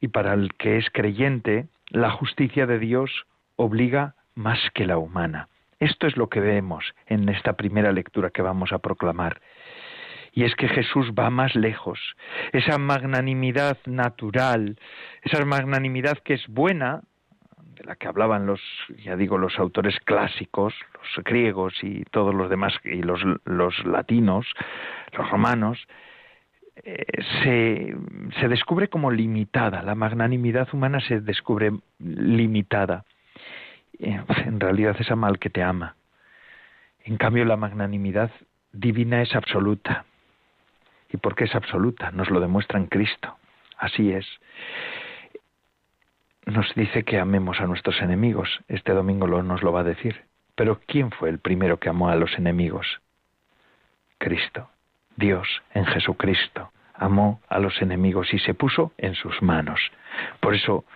y 0.00 0.08
para 0.08 0.34
el 0.34 0.54
que 0.54 0.78
es 0.78 0.88
creyente, 0.90 1.68
la 1.88 2.10
justicia 2.10 2.66
de 2.66 2.78
Dios 2.78 3.26
obliga 3.56 4.14
más 4.34 4.58
que 4.74 4.86
la 4.86 4.98
humana. 4.98 5.48
Esto 5.80 6.06
es 6.06 6.16
lo 6.16 6.28
que 6.28 6.40
vemos 6.40 6.84
en 7.06 7.28
esta 7.28 7.54
primera 7.54 7.92
lectura 7.92 8.30
que 8.30 8.42
vamos 8.42 8.72
a 8.72 8.78
proclamar. 8.78 9.40
Y 10.32 10.44
es 10.44 10.54
que 10.54 10.68
Jesús 10.68 11.12
va 11.18 11.30
más 11.30 11.54
lejos. 11.54 11.98
Esa 12.52 12.78
magnanimidad 12.78 13.78
natural, 13.86 14.78
esa 15.22 15.44
magnanimidad 15.44 16.18
que 16.18 16.34
es 16.34 16.46
buena, 16.48 17.02
de 17.78 17.84
la 17.84 17.96
que 17.96 18.08
hablaban 18.08 18.46
los, 18.46 18.60
ya 19.04 19.16
digo, 19.16 19.38
los 19.38 19.58
autores 19.58 19.98
clásicos, 20.00 20.74
los 20.94 21.24
griegos 21.24 21.74
y 21.82 22.04
todos 22.10 22.34
los 22.34 22.50
demás, 22.50 22.74
y 22.84 23.02
los, 23.02 23.20
los 23.44 23.84
latinos, 23.86 24.46
los 25.16 25.30
romanos, 25.30 25.78
eh, 26.84 27.04
se, 27.42 27.96
se 28.40 28.48
descubre 28.48 28.88
como 28.88 29.10
limitada. 29.10 29.82
La 29.82 29.94
magnanimidad 29.94 30.68
humana 30.72 31.00
se 31.00 31.20
descubre 31.20 31.72
limitada. 31.98 33.04
Eh, 33.98 34.20
en 34.44 34.60
realidad 34.60 34.96
es 34.98 35.10
mal 35.16 35.38
que 35.38 35.50
te 35.50 35.62
ama. 35.62 35.96
En 37.04 37.16
cambio, 37.16 37.44
la 37.44 37.56
magnanimidad 37.56 38.30
divina 38.72 39.22
es 39.22 39.34
absoluta 39.34 40.04
y 41.10 41.16
porque 41.16 41.44
es 41.44 41.54
absoluta, 41.54 42.10
nos 42.10 42.28
lo 42.30 42.40
demuestra 42.40 42.78
en 42.78 42.86
Cristo. 42.86 43.36
Así 43.78 44.12
es. 44.12 44.26
Nos 46.48 46.74
dice 46.74 47.02
que 47.02 47.18
amemos 47.18 47.60
a 47.60 47.66
nuestros 47.66 48.00
enemigos. 48.00 48.48
Este 48.68 48.94
domingo 48.94 49.26
lo, 49.26 49.42
nos 49.42 49.62
lo 49.62 49.70
va 49.70 49.80
a 49.80 49.84
decir. 49.84 50.24
Pero 50.54 50.80
¿quién 50.86 51.10
fue 51.10 51.28
el 51.28 51.40
primero 51.40 51.78
que 51.78 51.90
amó 51.90 52.08
a 52.08 52.16
los 52.16 52.38
enemigos? 52.38 52.86
Cristo. 54.16 54.70
Dios 55.16 55.46
en 55.74 55.84
Jesucristo 55.84 56.72
amó 56.94 57.42
a 57.50 57.58
los 57.58 57.82
enemigos 57.82 58.32
y 58.32 58.38
se 58.38 58.54
puso 58.54 58.92
en 58.96 59.14
sus 59.14 59.42
manos. 59.42 59.78
Por 60.40 60.54
eso 60.54 60.86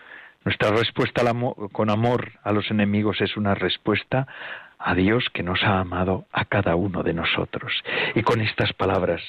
nuestra 0.46 0.70
respuesta 0.70 1.22
con 1.70 1.90
amor 1.90 2.32
a 2.44 2.52
los 2.52 2.70
enemigos 2.70 3.20
es 3.20 3.36
una 3.36 3.54
respuesta 3.54 4.26
a 4.78 4.94
Dios 4.94 5.28
que 5.34 5.42
nos 5.42 5.62
ha 5.64 5.80
amado 5.80 6.24
a 6.32 6.46
cada 6.46 6.76
uno 6.76 7.02
de 7.02 7.12
nosotros. 7.12 7.74
Y 8.14 8.22
con 8.22 8.40
estas 8.40 8.72
palabras 8.72 9.20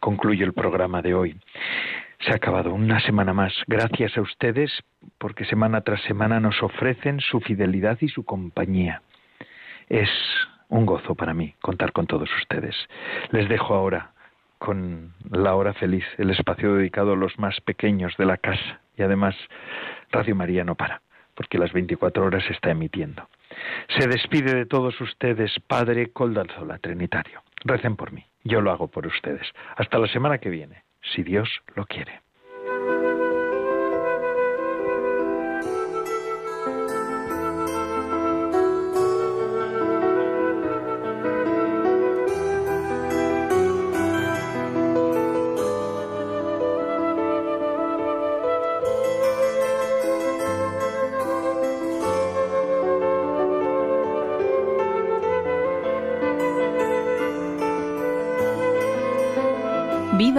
concluyo 0.00 0.44
el 0.44 0.54
programa 0.54 1.02
de 1.02 1.14
hoy. 1.14 1.40
Se 2.20 2.32
ha 2.32 2.36
acabado 2.36 2.72
una 2.74 3.00
semana 3.00 3.32
más. 3.32 3.52
Gracias 3.66 4.16
a 4.16 4.20
ustedes 4.20 4.72
porque 5.18 5.44
semana 5.44 5.82
tras 5.82 6.02
semana 6.02 6.40
nos 6.40 6.62
ofrecen 6.62 7.20
su 7.20 7.40
fidelidad 7.40 7.98
y 8.00 8.08
su 8.08 8.24
compañía. 8.24 9.02
Es 9.88 10.10
un 10.68 10.84
gozo 10.84 11.14
para 11.14 11.32
mí 11.32 11.54
contar 11.60 11.92
con 11.92 12.06
todos 12.06 12.28
ustedes. 12.40 12.74
Les 13.30 13.48
dejo 13.48 13.74
ahora 13.74 14.12
con 14.58 15.14
la 15.30 15.54
hora 15.54 15.72
feliz, 15.74 16.04
el 16.18 16.30
espacio 16.30 16.74
dedicado 16.74 17.12
a 17.12 17.16
los 17.16 17.38
más 17.38 17.60
pequeños 17.60 18.16
de 18.18 18.26
la 18.26 18.36
casa. 18.36 18.80
Y 18.96 19.02
además, 19.02 19.36
Radio 20.10 20.34
María 20.34 20.64
no 20.64 20.74
para, 20.74 21.00
porque 21.34 21.58
las 21.58 21.72
24 21.72 22.24
horas 22.24 22.44
se 22.44 22.52
está 22.52 22.70
emitiendo. 22.70 23.28
Se 23.96 24.08
despide 24.08 24.54
de 24.54 24.66
todos 24.66 25.00
ustedes, 25.00 25.52
Padre 25.68 26.10
Coldalzola 26.12 26.78
Trinitario. 26.78 27.42
Recen 27.64 27.94
por 27.94 28.12
mí, 28.12 28.26
yo 28.42 28.60
lo 28.60 28.72
hago 28.72 28.88
por 28.88 29.06
ustedes. 29.06 29.46
Hasta 29.76 29.98
la 29.98 30.08
semana 30.08 30.38
que 30.38 30.50
viene, 30.50 30.82
si 31.14 31.22
Dios 31.22 31.48
lo 31.74 31.86
quiere. 31.86 32.22